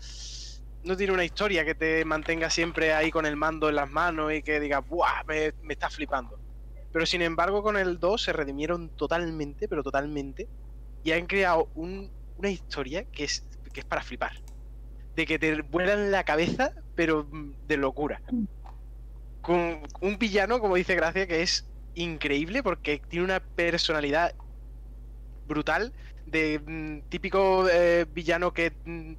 [0.82, 4.32] No tiene una historia que te mantenga siempre ahí con el mando en las manos
[4.32, 5.22] y que digas, ¡buah!
[5.28, 6.36] Me, me está flipando.
[6.92, 10.48] Pero sin embargo, con el 2 se redimieron totalmente, pero totalmente.
[11.04, 14.32] Y han creado un, una historia que es, que es para flipar.
[15.14, 18.20] De que te vuelan la cabeza, pero mm, de locura.
[19.42, 24.32] Con un villano, como dice Gracia, que es increíble porque tiene una personalidad
[25.44, 25.92] brutal.
[26.24, 28.76] De mm, típico eh, villano que.
[28.84, 29.12] mm,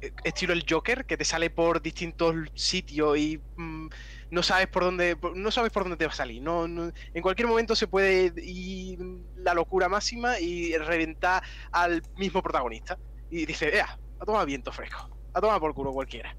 [0.00, 3.88] eh, estilo el Joker, que te sale por distintos sitios y mm,
[4.30, 5.16] no sabes por dónde.
[5.34, 6.42] No sabes por dónde te va a salir.
[6.42, 8.98] No, en cualquier momento se puede ir
[9.36, 11.42] la locura máxima y reventar
[11.72, 12.98] al mismo protagonista.
[13.28, 13.88] Y dice, ea,
[14.18, 14.98] a tomar viento fresco,
[15.32, 16.36] a tomar por culo cualquiera.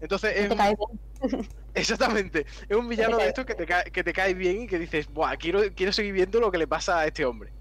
[0.00, 1.00] Entonces es Te un- cae bien.
[1.74, 4.78] exactamente, es un villano de estos que te, cae, que te cae bien y que
[4.78, 7.52] dices, Buah, quiero, quiero seguir viendo lo que le pasa a este hombre.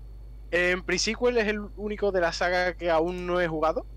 [0.52, 3.88] En Pre-Sequel es el único de la saga que aún no he jugado.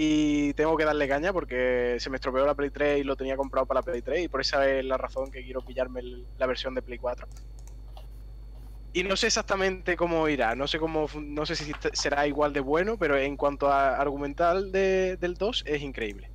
[0.00, 3.36] Y tengo que darle caña porque se me estropeó la Play 3 y lo tenía
[3.36, 6.28] comprado para la Play 3 y por esa es la razón que quiero pillarme el-
[6.36, 7.26] la versión de Play 4.
[8.92, 12.60] Y no sé exactamente cómo irá, no sé cómo no sé si será igual de
[12.60, 16.30] bueno, pero en cuanto a argumental de- del 2 es increíble.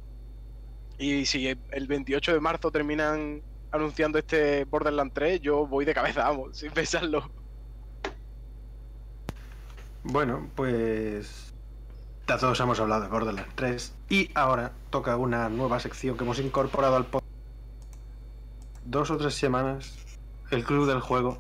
[1.04, 6.30] Y si el 28 de marzo terminan anunciando este Borderlands 3, yo voy de cabeza,
[6.30, 7.30] vamos, sin pensarlo.
[10.04, 11.54] Bueno, pues.
[12.26, 13.94] Ya todos hemos hablado de Borderlands 3.
[14.08, 17.30] Y ahora toca una nueva sección que hemos incorporado al podcast.
[18.86, 19.98] Dos o tres semanas,
[20.52, 21.38] el Club del Juego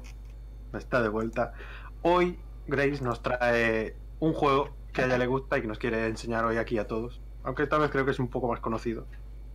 [0.74, 1.54] está de vuelta.
[2.02, 2.38] Hoy
[2.68, 6.44] Grace nos trae un juego que a ella le gusta y que nos quiere enseñar
[6.44, 7.22] hoy aquí a todos.
[7.46, 9.06] Aunque esta vez creo que es un poco más conocido.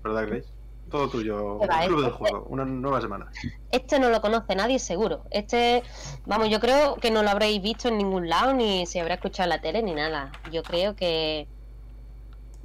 [0.02, 0.48] ¿Verdad, Grace?
[0.90, 3.30] Todo tuyo, va, Club del este- Juego, una nueva semana.
[3.70, 5.22] Este no lo conoce nadie seguro.
[5.30, 5.82] Este,
[6.24, 9.44] vamos, yo creo que no lo habréis visto en ningún lado, ni se habrá escuchado
[9.44, 10.32] en la tele, ni nada.
[10.50, 11.46] Yo creo que...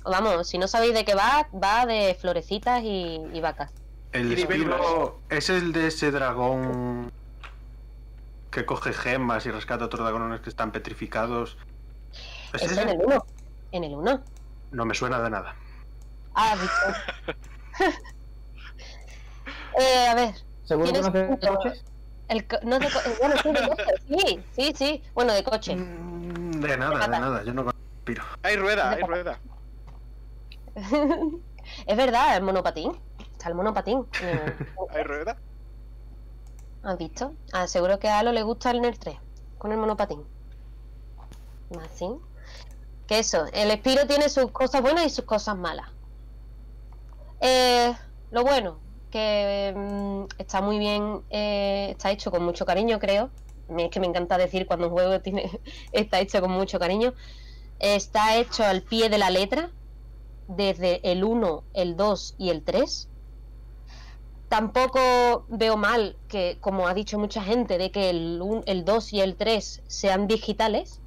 [0.06, 3.72] Vamos, si no sabéis de qué va, va de florecitas y, y vacas.
[4.14, 4.38] El.
[4.38, 7.12] Spiro es el de ese dragón
[8.52, 11.58] que coge gemas y rescata otros dragones que están petrificados.
[12.54, 12.98] ¿Es Eso en ese?
[12.98, 13.26] el 1.
[13.72, 14.22] En el 1.
[14.72, 15.56] No me suena de nada.
[16.36, 17.90] Ah, visto.
[19.80, 21.56] eh, a ver, ¿Seguro que no hace punto.
[21.56, 21.84] coches?
[22.30, 25.04] el co- no de co- eh, bueno, sí, de coche, sí, sí, sí.
[25.14, 25.76] Bueno, de coche.
[25.76, 27.44] Mm, De nada, de nada.
[27.44, 28.24] Yo no conozco Spiro.
[28.44, 29.40] Hay rueda, hay rueda.
[31.86, 32.98] es verdad, el monopatín.
[33.32, 34.06] Está el monopatín.
[34.22, 34.56] el-
[34.90, 35.38] Hay rueda.
[36.84, 37.34] ¿Has visto?
[37.54, 39.18] Ah, seguro que a Alo le gusta el NER 3
[39.58, 40.24] con el monopatín.
[41.82, 42.08] Así.
[43.08, 45.88] Que eso, el Spiro tiene sus cosas buenas y sus cosas malas.
[47.44, 47.94] Eh,
[48.32, 53.32] lo bueno, que mm, está muy bien, eh, está hecho con mucho cariño, creo.
[53.78, 55.50] Es que me encanta decir cuando un juego tiene,
[55.92, 57.14] está hecho con mucho cariño.
[57.80, 59.72] Está hecho al pie de la letra,
[60.48, 63.12] desde el 1, el 2 y el 3
[64.48, 69.12] tampoco veo mal que, como ha dicho mucha gente, de que el, un- el 2
[69.14, 71.03] y el 3 sean digitales.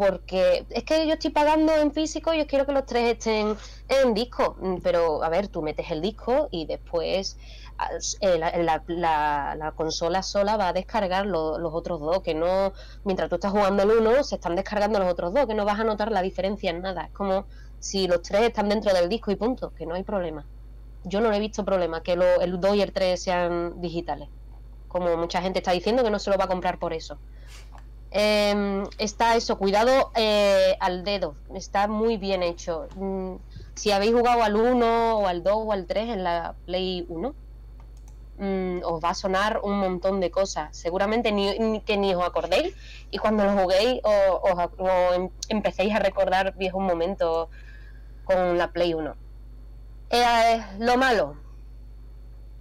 [0.00, 3.54] Porque es que yo estoy pagando en físico y yo quiero que los tres estén
[3.88, 4.56] en disco.
[4.58, 7.36] Mm, Pero, a ver, tú metes el disco y después
[7.78, 7.90] ah,
[8.20, 12.22] eh, la, la- la- la consola sola va a descargar lo- los otros dos.
[12.22, 12.72] Que no,
[13.04, 15.46] mientras tú estás jugando el uno, se están descargando los otros dos.
[15.46, 17.04] Que no vas a notar la diferencia en nada.
[17.06, 17.46] Es como
[17.78, 19.70] si los tres están dentro del disco y punto.
[19.72, 20.46] Que no hay problema
[21.02, 24.28] yo no he visto problema que lo- el 2 y el 3 sean digitales.
[24.88, 27.18] Como mucha gente está diciendo que no se lo va a comprar por eso.
[28.12, 31.36] Em, está eso, cuidado eh, al dedo.
[31.54, 32.88] Está muy bien hecho.
[32.96, 33.36] Mm,
[33.74, 37.34] si habéis jugado al 1 o al 2 o al 3 en la Play 1,
[38.38, 40.76] mm, os va a sonar un montón de cosas.
[40.76, 42.74] Seguramente ni, ni- que ni os acordéis
[43.10, 47.48] y cuando lo juguéis o- os, em- empecéis a recordar viejos momentos
[48.24, 49.14] con la Play 1.
[50.10, 51.36] Eh, lo malo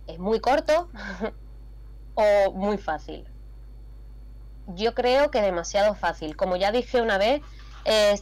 [0.06, 0.90] es muy corto
[2.16, 3.26] o muy fácil.
[4.76, 6.36] Yo creo que demasiado fácil.
[6.36, 7.42] Como ya dije una vez,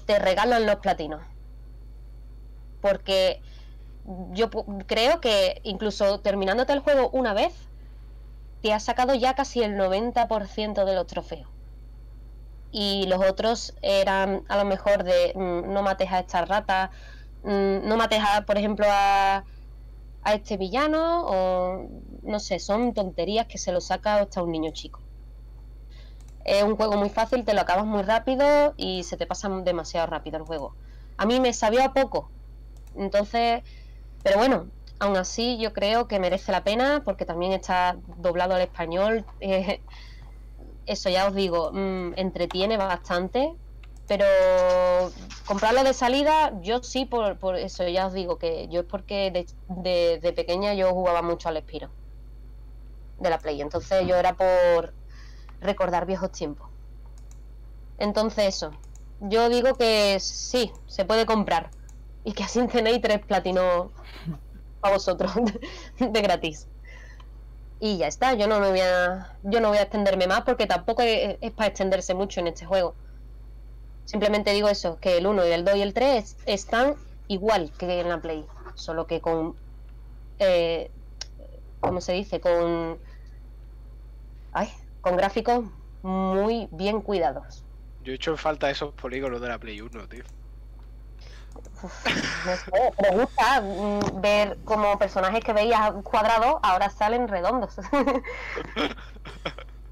[0.05, 1.21] te regalan los platinos.
[2.81, 3.41] Porque
[4.31, 4.49] yo
[4.85, 7.53] creo que incluso terminándote el juego una vez,
[8.61, 11.49] te has sacado ya casi el 90% de los trofeos.
[12.71, 16.91] Y los otros eran a lo mejor de mm, no mates a esta rata,
[17.43, 19.45] mm, no mates a, por ejemplo, a,
[20.23, 21.87] a este villano, o
[22.23, 25.06] no sé, son tonterías que se lo saca hasta un niño chico.
[26.47, 30.07] Es un juego muy fácil, te lo acabas muy rápido y se te pasa demasiado
[30.07, 30.73] rápido el juego.
[31.17, 32.31] A mí me sabía poco,
[32.95, 33.63] entonces,
[34.23, 34.67] pero bueno,
[34.99, 39.25] aún así yo creo que merece la pena porque también está doblado al español.
[39.41, 39.81] eh,
[40.85, 43.53] eso ya os digo, mm, entretiene bastante,
[44.07, 44.25] pero
[45.45, 49.31] comprarlo de salida, yo sí, por, por eso ya os digo que yo es porque
[49.31, 51.89] de, de- de pequeña yo jugaba mucho al Espiro
[53.19, 54.93] de la Play, entonces yo era por
[55.61, 56.69] recordar viejos tiempos.
[57.97, 58.71] Entonces eso,
[59.19, 61.69] yo digo que sí, se puede comprar
[62.23, 63.87] y que así tenéis tres platinos
[64.81, 65.31] a vosotros
[65.99, 66.67] de gratis.
[67.79, 70.65] Y ya está, yo no me voy a yo no voy a extenderme más porque
[70.65, 72.95] tampoco es, para extenderse mucho en este juego.
[74.05, 76.95] Simplemente digo eso, que el 1 y el 2 y el 3 están
[77.27, 79.55] igual que en la Play, solo que con
[80.39, 80.89] eh,
[81.79, 82.39] ¿cómo se dice?
[82.39, 82.97] Con
[84.53, 84.69] ay,
[85.07, 85.65] con gráficos
[86.03, 87.63] muy bien cuidados.
[88.03, 90.23] Yo he hecho en falta esos polígonos de la Play 1, tío.
[91.81, 97.75] No sé, me gusta mm, ver como personajes que veías cuadrados ahora salen redondos.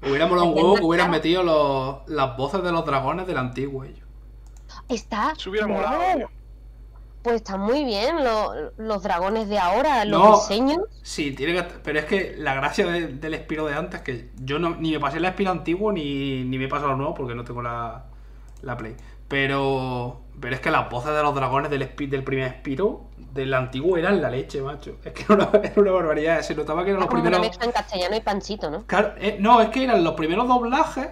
[0.02, 3.84] Hubiera molado un huevo que hubieran metido los- las voces de los dragones del antiguo.
[3.84, 4.06] ellos.
[4.88, 5.34] Está.
[5.36, 6.30] Se hubiera molado.
[7.26, 10.36] Pues está muy bien lo- los dragones de ahora, los No.
[10.36, 10.78] diseños.
[11.02, 11.62] Sí, tiene que.
[11.82, 15.00] Pero es que la gracia de- del Espiro de antes, que yo no, ni me
[15.00, 18.04] pasé el Espiro antiguo ni, ni me he pasado lo nuevo porque no tengo la,
[18.62, 18.94] la Play.
[19.26, 20.20] Pero.
[20.40, 24.20] Pero es que las voces de los dragones del, del primer Espiro, del antiguo, eran
[24.22, 24.98] la leche, macho.
[25.04, 26.42] Es que era una, era una barbaridad.
[26.42, 27.48] Se notaba que eran los como una primeros.
[27.48, 28.86] mezcla en castellano y panchito, ¿no?
[28.86, 31.08] Claro, eh, no, es que eran los primeros doblajes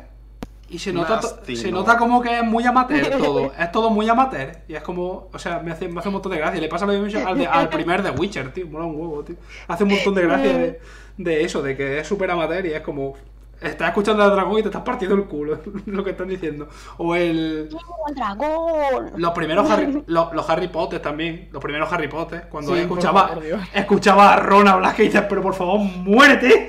[0.75, 1.79] y se nota, se ¿no?
[1.79, 3.53] nota como que es muy amateur todo.
[3.59, 4.59] Es todo muy amateur.
[4.69, 6.61] Y es como, o sea, me hace, me hace un montón de gracia.
[6.61, 8.67] Le pasa lo mismo al, de- al primer de Witcher, tío.
[8.67, 9.37] Mola un huevo, tío.
[9.69, 10.81] Hace un montón de gracia de,
[11.19, 13.15] de eso, de que es súper amateur y es como.
[13.61, 16.69] Estás escuchando al dragón y te estás partiendo el culo, lo que están diciendo.
[16.99, 17.71] O el.
[18.09, 19.13] ¡El dragón!
[19.17, 21.49] Los primeros Harry, los, los Harry Potter también.
[21.53, 22.49] Los primeros Harry Potter.
[22.51, 23.61] Cuando Sí, escuchaba, Dios.
[23.73, 26.69] escuchaba a Ron hablar que dices, pero por favor, muérete.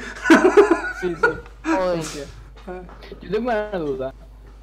[1.01, 1.69] Sí, sí.
[1.71, 2.23] Hostia.
[3.21, 4.13] Yo tengo una duda.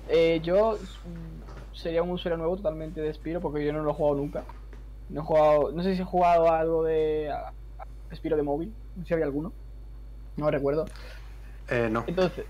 [0.09, 3.95] Eh, yo mm, sería un usuario nuevo totalmente de Spiro porque yo no lo he
[3.95, 4.45] jugado nunca.
[5.09, 7.53] No he jugado, no sé si he jugado algo de a-
[8.11, 9.53] a Spiro de móvil, no sé si había alguno.
[10.37, 10.87] No recuerdo.
[11.69, 12.45] Eh, no, Entonces,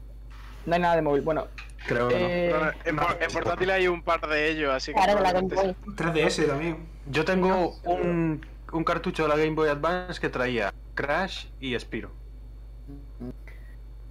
[0.66, 1.22] no hay nada de móvil.
[1.22, 1.48] Bueno,
[1.86, 2.26] creo que no.
[2.28, 4.98] eh, en, por- en portátil hay un par de ellos, así que.
[5.00, 5.76] Claro, de la Game Boy.
[5.96, 6.86] 3DS también.
[7.06, 12.10] Yo tengo un, un cartucho de la Game Boy Advance que traía Crash y Spiro.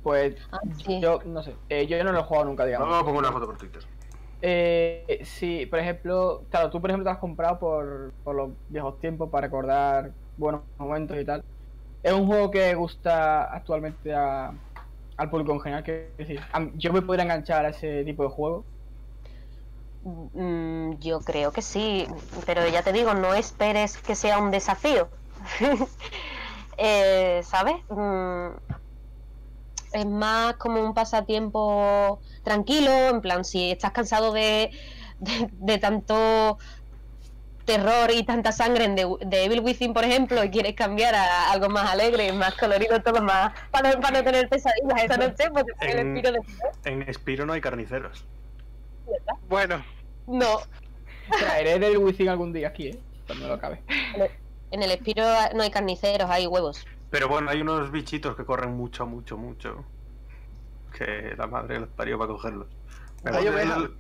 [0.01, 0.99] Pues Ah, sí.
[1.01, 1.55] yo no sé.
[1.69, 2.87] eh, yo no lo he jugado nunca, digamos.
[2.89, 3.83] Luego pongo una foto por Twitter.
[4.41, 8.99] Eh, sí, por ejemplo, claro, tú por ejemplo te has comprado por, por los viejos
[8.99, 11.43] tiempos para recordar buenos momentos y tal.
[12.03, 14.53] Es un juego que gusta actualmente a-
[15.17, 18.23] al público en general, que es decir, a yo me podría enganchar a ese tipo
[18.23, 18.65] de juego.
[20.33, 22.07] Mm, yo creo que sí,
[22.45, 25.09] pero ya te digo, no esperes que sea un desafío.
[26.83, 27.75] Eh, ¿Sabes?
[27.89, 28.55] Mm,
[29.93, 34.71] es más como un pasatiempo tranquilo, en plan, si estás cansado de,
[35.19, 36.57] de, de tanto
[37.65, 41.51] terror y tanta sangre en The- de Evil Within, por ejemplo, y quieres cambiar a
[41.51, 45.49] algo más alegre, más colorido, todo más, para, no- para no tener pesadillas esa noche,
[45.51, 46.41] pues te pones el En- espíritu
[46.83, 46.91] de...
[46.91, 48.25] En Spiro no hay carniceros.
[49.47, 49.83] Bueno,
[50.27, 50.59] No,
[51.39, 52.99] Traeré del Within algún día aquí, ¿eh?
[53.27, 53.81] Cuando lo acabe.
[54.71, 55.23] En el Espiro
[55.55, 56.85] no hay carniceros, hay huevos.
[57.11, 59.85] Pero bueno, hay unos bichitos que corren mucho, mucho, mucho.
[60.97, 62.67] Que la madre los parió para cogerlos.
[63.23, 63.77] Me ovejas.
[63.77, 63.95] el-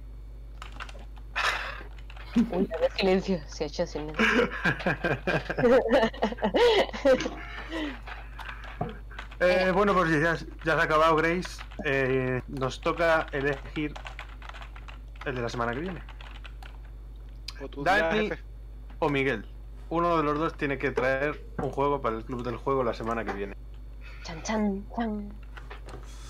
[2.49, 4.25] Uy, de silencio, se ha hecho silencio.
[9.43, 11.59] Eh, bueno, pues ya, ya se ha acabado Grace.
[11.83, 13.91] Eh, nos toca elegir
[15.25, 16.03] el de la semana que viene.
[17.59, 18.29] o Dani
[18.99, 19.43] o Miguel.
[19.91, 22.93] Uno de los dos tiene que traer un juego para el club del juego la
[22.93, 23.53] semana que viene.
[24.23, 25.33] Chan, chan, chan.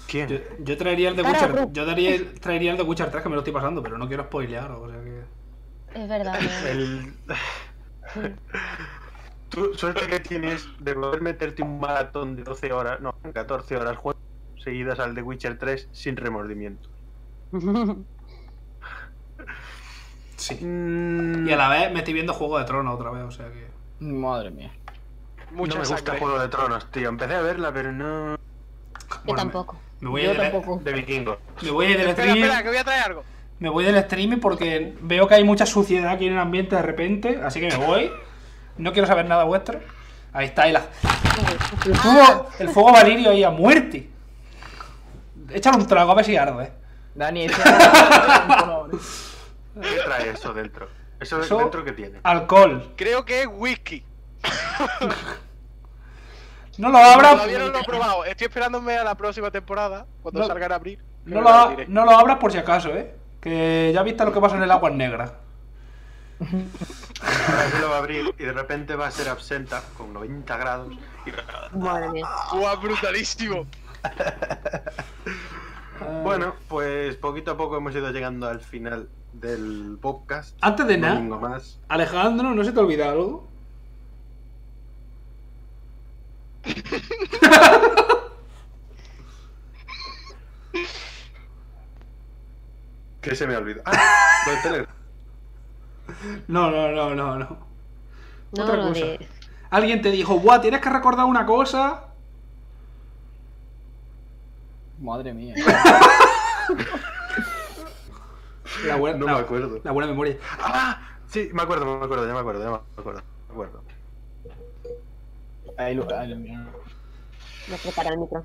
[0.08, 0.28] ¿Quién?
[0.30, 1.72] Yo, yo traería el de Witcher.
[1.72, 4.08] Yo daría el- traería el de Witcher 3 que me lo estoy pasando, pero no
[4.08, 4.72] quiero spoilear.
[4.72, 5.22] O sea que.
[5.94, 6.40] Es verdad.
[6.64, 6.68] ¿no?
[6.70, 7.14] El...
[9.50, 13.96] Tú, suerte que tienes de poder meterte un maratón de 12 horas, no, 14 horas
[13.96, 14.20] juego
[14.58, 16.90] seguidas al de Witcher 3 sin remordimiento.
[20.42, 20.56] Sí.
[20.56, 23.46] Mm, Y a la vez me estoy viendo Juego de Tronos otra vez, o sea
[23.48, 23.68] que.
[24.04, 24.72] Madre mía.
[25.52, 26.20] Mucha no me gusta sangre.
[26.20, 27.10] Juego de Tronos, tío.
[27.10, 28.38] Empecé a verla, pero no.
[29.26, 29.78] Yo tampoco.
[30.00, 30.82] Me, me voy Yo a ir del- tampoco.
[30.84, 31.38] De vikingos.
[31.62, 32.44] me voy a ir del Espera, stream.
[32.46, 33.24] espera, que voy a traer algo.
[33.60, 36.82] Me voy del streaming porque veo que hay mucha suciedad aquí en el ambiente de
[36.82, 38.12] repente, así que me voy.
[38.78, 39.80] No quiero saber nada vuestro.
[40.34, 40.82] Ahí está, ahí la...
[41.86, 44.10] el, fuego, el fuego valirio ahí a muerte.
[45.50, 46.72] Échale un trago a ver si arde.
[47.14, 47.62] Dani, ese
[49.80, 50.88] ¿Qué trae eso dentro?
[51.20, 52.20] ¿Eso, Eso- dentro que tiene?
[52.24, 52.94] Alcohol.
[52.98, 54.04] Creo que es whisky.
[56.78, 57.34] No lo abras.
[57.34, 58.26] Todavía no lo he probado.
[58.26, 61.00] Estoy esperándome a la próxima temporada, cuando No- salga en abril.
[61.26, 61.86] No lo, diré.
[61.88, 63.14] no lo abras por si acaso, eh.
[63.40, 65.36] Que ya viste lo que pasa en el agua negra.
[66.40, 70.58] Ahora se lo va a abrir y de repente va a ser absenta con 90
[70.58, 70.92] grados.
[70.92, 71.78] Y...
[71.78, 72.28] Madre mía.
[72.54, 73.68] ¡Buah, brutalísimo!
[76.24, 80.58] Bueno, pues poquito a poco hemos ido llegando al final del podcast.
[80.62, 81.80] Antes de nada, más.
[81.88, 83.48] Alejandro, ¿no se te olvida algo?
[93.22, 93.82] ¿Qué se me olvidó?
[93.86, 93.94] Ah,
[94.46, 94.96] lo del Telegram.
[96.48, 97.58] No, no, no, no, no.
[98.52, 98.94] No, Otra cosa.
[99.06, 99.28] de-
[99.70, 100.60] Alguien te dijo, ¡buah!
[100.60, 102.08] Tienes que recordar una cosa.
[105.00, 105.56] Madre mía.
[108.86, 109.80] La buena, No la- me acuerdo.
[109.84, 110.38] La buena memoria.
[110.60, 113.22] Ah, sí, me acuerdo, me acuerdo, ya me acuerdo, ya me acuerdo.
[113.48, 113.84] Me acuerdo.
[115.78, 118.44] Ahí lo, Me prepara el micro.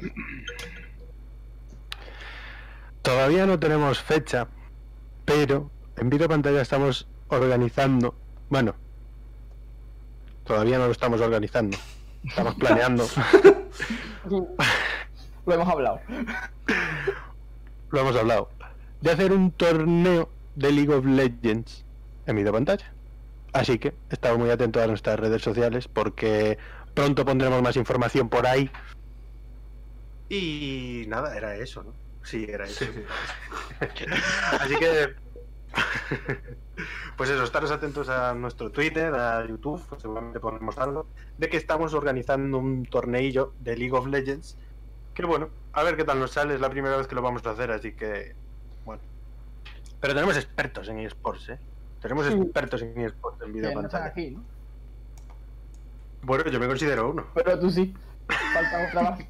[3.03, 4.49] Todavía no tenemos fecha,
[5.25, 8.15] pero en video pantalla estamos organizando.
[8.49, 8.75] Bueno,
[10.45, 11.77] todavía no lo estamos organizando.
[12.25, 13.07] Estamos planeando.
[15.47, 16.01] lo hemos hablado.
[17.91, 18.49] lo hemos hablado.
[19.01, 21.85] De hacer un torneo de League of Legends
[22.27, 22.93] en video pantalla.
[23.53, 26.59] Así que estamos muy atentos a nuestras redes sociales porque
[26.95, 28.71] pronto pondremos más información por ahí.
[30.29, 31.93] Y nada, era eso, ¿no?
[32.23, 32.85] Sí, era eso.
[34.61, 35.15] Así que,
[37.17, 41.07] pues eso, estaros atentos a nuestro Twitter, a YouTube, pues seguramente ponemos algo,
[41.39, 44.59] de que estamos organizando un torneillo de League of Legends
[45.15, 46.55] Que bueno, a ver qué tal nos sale.
[46.55, 48.35] Es la primera vez que lo vamos a hacer, así que.
[48.87, 49.03] Bueno.
[50.01, 51.59] Pero tenemos expertos en eSports, ¿eh?
[52.01, 52.33] Tenemos Sí.
[52.33, 54.07] expertos en eSports en video no pantalla.
[54.07, 54.43] aquí, ¿no?
[56.23, 57.27] Bueno, yo me considero uno.
[57.35, 57.95] Pero tú sí.
[58.55, 59.21] Falta otra más.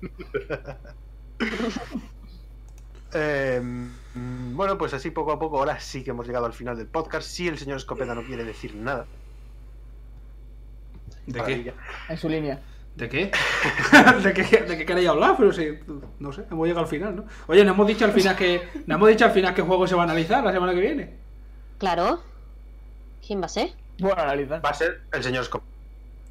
[3.19, 6.77] Eh, mm, bueno, pues así poco a poco, ahora sí que hemos llegado al final
[6.77, 7.27] del podcast.
[7.27, 9.07] Si el señor Escopeta no quiere decir nada.
[11.27, 11.75] ¿De qué?
[12.09, 12.61] En su línea.
[12.97, 13.31] ¿De qué?
[14.23, 15.35] ¿De qué, ¿De qué queréis hablar?
[15.39, 15.69] Pero sí,
[16.19, 17.25] no sé, hemos llegado al final, ¿no?
[17.47, 18.67] Oye, ¿no hemos dicho al final que.
[18.87, 21.15] ¿No hemos dicho al final qué juego se va a analizar la semana que viene?
[21.79, 22.21] Claro.
[23.27, 23.71] ¿Quién va a ser?
[23.99, 24.65] Bueno, analizar.
[24.65, 25.71] Va a ser el señor Escopeta.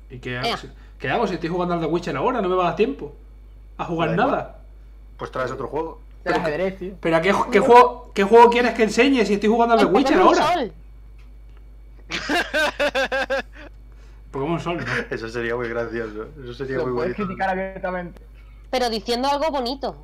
[0.09, 0.57] ¿Y qué hago?
[0.57, 2.41] Si- ¿Qué hago si estoy jugando al The Witcher ahora?
[2.41, 3.15] No me va a dar tiempo.
[3.77, 4.27] A jugar igual.
[4.27, 4.59] nada.
[5.17, 6.01] Pues traes otro juego.
[6.23, 6.93] Del ajedrez, tío.
[6.99, 9.85] ¿Pero a qué, qué juego, qué juego quieres que enseñe si estoy jugando al The
[9.85, 10.45] El Witcher ahora?
[14.35, 14.83] Pokémon Sol, ¿no?
[15.15, 16.27] Eso sería muy gracioso.
[16.43, 17.25] Eso sería Lo muy puedes bonito.
[17.25, 18.21] criticar abiertamente.
[18.69, 19.95] Pero diciendo algo bonito.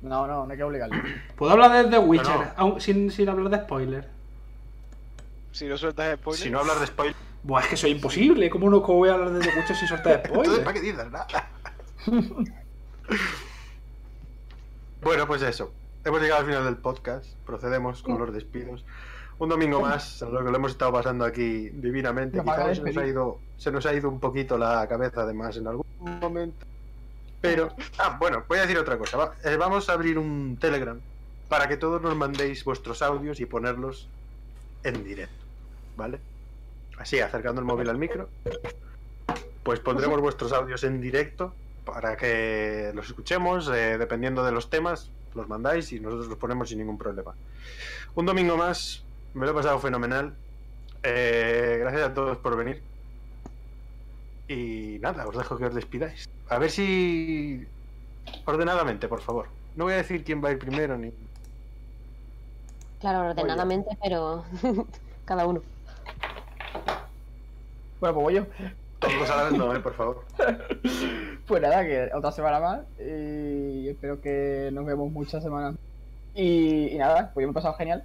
[0.00, 0.96] No, no, no hay que obligarlo.
[1.36, 2.52] ¿Puedo hablar de The Witcher no.
[2.56, 4.08] aun- sin, sin hablar de spoiler?
[5.52, 6.42] Si no sueltas spoiler.
[6.42, 8.48] Si no hablar de spoiler, Buah, es que soy imposible.
[8.48, 10.64] ¿Cómo no cómo voy a hablar de The Witcher sin soltar entonces spoiler?
[10.64, 11.26] ¿para qué dices nada?
[15.02, 15.72] bueno, pues eso.
[16.04, 17.26] Hemos llegado al final del podcast.
[17.44, 18.84] Procedemos con los despidos.
[19.40, 22.40] Un domingo más, lo que lo hemos estado pasando aquí divinamente.
[22.42, 25.66] Quizás se nos, ha ido, se nos ha ido un poquito la cabeza además en
[25.66, 26.66] algún momento.
[27.40, 29.16] Pero, ah, bueno, voy a decir otra cosa.
[29.16, 31.00] Va- eh, vamos a abrir un Telegram
[31.48, 34.08] para que todos nos mandéis vuestros audios y ponerlos
[34.82, 35.46] en directo.
[35.96, 36.20] ¿Vale?
[36.98, 38.28] Así, acercando el móvil al micro.
[39.62, 41.54] Pues pondremos vuestros audios en directo
[41.84, 43.70] para que los escuchemos.
[43.74, 47.34] eh, dependiendo de los temas, los mandáis y nosotros los ponemos sin ningún problema.
[48.14, 49.04] Un domingo más,
[49.34, 50.34] me lo he pasado fenomenal.
[51.02, 52.82] Eh, gracias a todos por venir.
[54.48, 56.28] Y nada, os dejo que os despidáis.
[56.48, 57.66] A ver si.
[58.44, 59.46] Ordenadamente, por favor.
[59.76, 61.12] No voy a decir quién va a ir primero ni.
[63.00, 64.44] Claro, ordenadamente, pero
[65.24, 65.62] cada uno.
[68.00, 68.46] Bueno, pues voy yo.
[68.98, 70.24] Todos no, eh, por favor.
[71.46, 72.80] Pues nada, que otra semana más.
[73.00, 75.74] Y espero que nos vemos muchas semanas.
[76.32, 78.04] Y, y nada, pues yo me he pasado genial.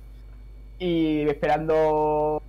[0.80, 2.41] Y esperando.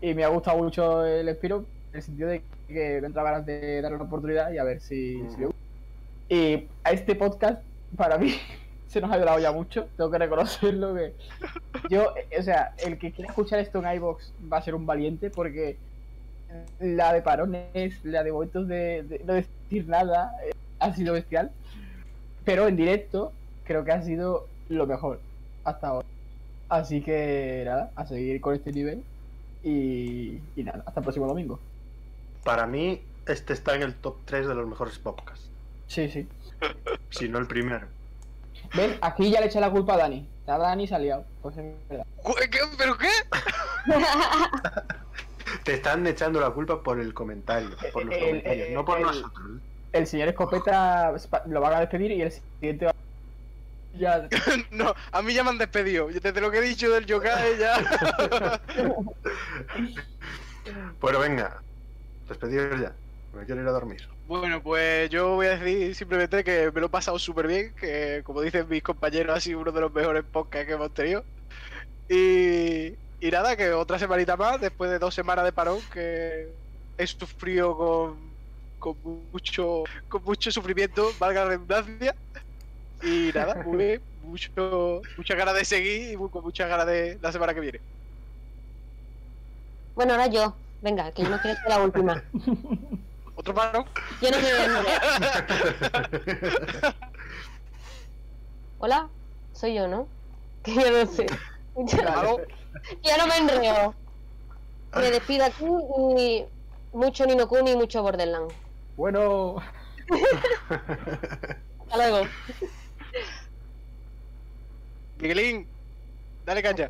[0.00, 3.46] Y me ha gustado mucho el Spiro, en el sentido de que me entra ganas
[3.46, 5.60] de darle una oportunidad y a ver si, le gusta.
[6.28, 7.62] Y a este podcast,
[7.96, 8.34] para mí,
[8.88, 9.86] se nos ha ayudado ya mucho.
[9.96, 10.94] Tengo que reconocerlo.
[10.94, 11.14] que
[11.88, 15.30] Yo, o sea, el que quiera escuchar esto en iBox va a ser un valiente
[15.30, 15.76] porque
[16.80, 21.50] la de parones, la de momentos de, de no decir nada, eh, ha sido bestial.
[22.44, 23.32] Pero en directo
[23.64, 25.20] creo que ha sido lo mejor
[25.64, 26.11] hasta ahora.
[26.72, 29.02] Así que nada, a seguir con este nivel.
[29.62, 31.60] Y, y nada, hasta el próximo domingo.
[32.44, 35.48] Para mí, este está en el top 3 de los mejores podcasts.
[35.86, 36.26] Sí, sí.
[37.10, 37.86] Si no el primero.
[38.74, 40.26] Ven, aquí ya le eché la culpa a Dani.
[40.46, 41.26] La Dani se ha liado.
[41.42, 42.06] Pues es verdad.
[42.50, 42.58] ¿Qué?
[42.78, 43.08] ¿Pero qué?
[45.64, 48.98] Te están echando la culpa por el comentario, por los El- comentarios, el- no por
[48.98, 49.60] el- nosotros.
[49.92, 51.12] El señor Escopeta
[51.46, 52.91] lo van a despedir y el siguiente va
[54.02, 54.28] ya
[54.70, 56.08] No, a mí ya me han despedido.
[56.08, 57.78] Desde lo que he dicho del yokai ya.
[61.00, 61.60] Bueno, venga,
[62.28, 62.92] despediros ya.
[63.34, 64.08] Me quiero ir a dormir.
[64.28, 68.22] Bueno, pues yo voy a decir simplemente que me lo he pasado súper bien, que
[68.24, 71.24] como dicen mis compañeros ha sido uno de los mejores podcasts que hemos tenido.
[72.08, 76.48] Y, y nada, que otra semanita más, después de dos semanas de parón, que
[76.96, 78.16] he sufrido con,
[78.78, 78.96] con
[79.32, 82.14] mucho con mucho sufrimiento, valga la redundancia.
[83.02, 87.32] Y nada, muy bien, mucho, muchas ganas de seguir y con muchas ganas de la
[87.32, 87.80] semana que viene.
[89.94, 90.54] Bueno, ahora yo.
[90.80, 92.22] Venga, que yo no quiero ser la última.
[93.36, 93.86] Otro parón.
[94.20, 94.74] Yo no quiero.
[98.78, 99.08] Hola,
[99.52, 100.08] soy yo, ¿no?
[100.62, 101.26] Que yo no sé.
[101.76, 103.94] Yo no me enreo.
[104.94, 105.64] Me despido aquí
[106.18, 106.44] y
[106.92, 108.52] mucho Nino Kuni y mucho Borderland.
[108.96, 109.56] Bueno,
[111.88, 112.28] Hasta luego.
[115.18, 115.66] Miguelín,
[116.44, 116.88] dale cancha.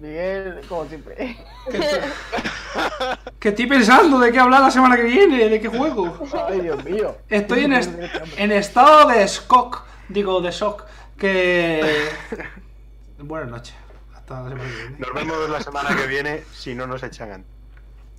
[0.00, 1.36] Miguel, como siempre.
[3.38, 6.18] Que estoy pensando de qué hablar la semana que viene, de qué juego.
[6.48, 7.18] Ay, Dios mío.
[7.28, 7.90] Estoy en, est-
[8.38, 9.84] en estado de shock.
[10.08, 10.84] Digo, de shock.
[11.18, 12.08] Que.
[13.18, 13.74] Buenas noches.
[14.14, 14.96] Hasta la semana que viene.
[14.98, 17.51] Nos vemos la semana que viene si no nos echan antes.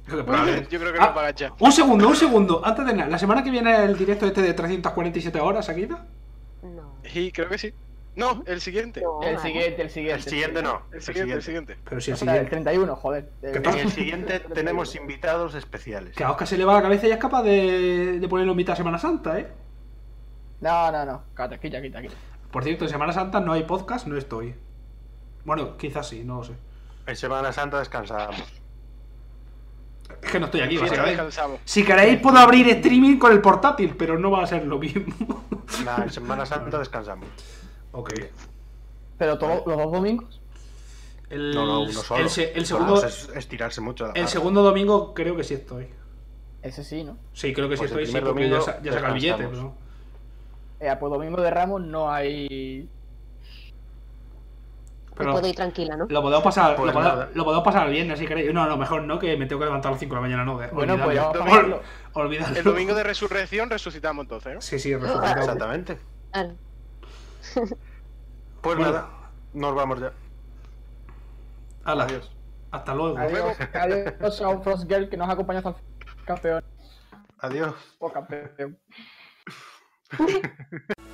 [0.06, 1.54] Creo que probablemente- Yo creo que Ah, no va a agachar.
[1.60, 2.62] Un segundo, un segundo.
[2.66, 6.02] Antes de nada, ¿la semana que viene el directo este de 347 horas seguidas?
[6.62, 6.96] No.
[7.04, 7.74] Sí, creo que sí.
[8.16, 9.02] No, el siguiente.
[9.02, 10.30] No, El siguiente, el El siguiente.
[10.30, 10.84] siguiente no.
[10.92, 11.78] El siguiente, el siguiente.
[11.84, 12.50] Pero si el sea, el siguiente.
[12.52, 13.30] 31, joder.
[13.42, 16.16] ¿Qué En el siguiente tenemos invitados especiales.
[16.16, 18.58] Que a Oscar se le va la cabeza y es capaz de, de ponerlo en
[18.58, 19.48] mitad de Semana Santa, ¿eh?
[20.62, 21.24] No, no, no.
[21.36, 22.14] Quita, quita, quita, quita.
[22.52, 24.54] Por cierto, en Semana Santa no hay podcast, no estoy.
[25.44, 26.54] Bueno, quizás sí, no lo sé.
[27.08, 28.62] En Semana Santa descansamos.
[30.22, 31.24] Es que no estoy aquí, básicamente.
[31.66, 35.46] Si queréis puedo abrir streaming con el portátil, pero no va a ser lo mismo.
[35.86, 37.28] Nah, en Semana Santa descansamos.
[37.92, 38.12] ok.
[39.18, 40.42] Pero todos los dos domingos.
[41.30, 42.22] El, No, no, uno solo.
[42.24, 44.14] el se- el Vamos, segundo, es estirarse mucho.
[44.14, 45.88] el segundo domingo creo que sí estoy.
[46.62, 47.18] Ese sí, ¿no?
[47.34, 49.38] Sí, creo que sí Pues estoy, sí, porque ya, domingo sa- ya saca el billete.
[49.44, 49.74] Descansamos.
[50.80, 52.88] Eh, pues domingo de Ramos no hay.
[55.16, 56.06] Pero puedo ir tranquila, ¿no?
[56.10, 57.30] lo podemos pasar, Pues lo, podemos, nada.
[57.34, 58.54] lo podemos pasar viernes si queréis.
[58.54, 60.44] No, no, mejor no, que me tengo que levantar a las 5 de la mañana,
[60.46, 60.58] no.
[60.58, 61.82] de- Bueno, pues olvidadlo.
[62.14, 62.58] Olvidadlo.
[62.58, 64.62] El domingo de resurrección resucitamos entonces, ¿no?
[64.62, 65.40] Sí, sí, resucitado.
[65.40, 65.98] Exactamente.
[66.32, 66.56] Claro.
[68.62, 68.92] Pues Bueno.
[68.94, 69.10] nada,
[69.54, 70.14] nos vamos ya.
[71.84, 72.32] Hala, Adiós.
[72.72, 73.18] Hasta luego.
[73.18, 76.64] Adiós, adiós a un Frost Girl que nos acompaña hasta el campeón.
[77.40, 77.76] Adiós.
[78.00, 78.80] O campeón.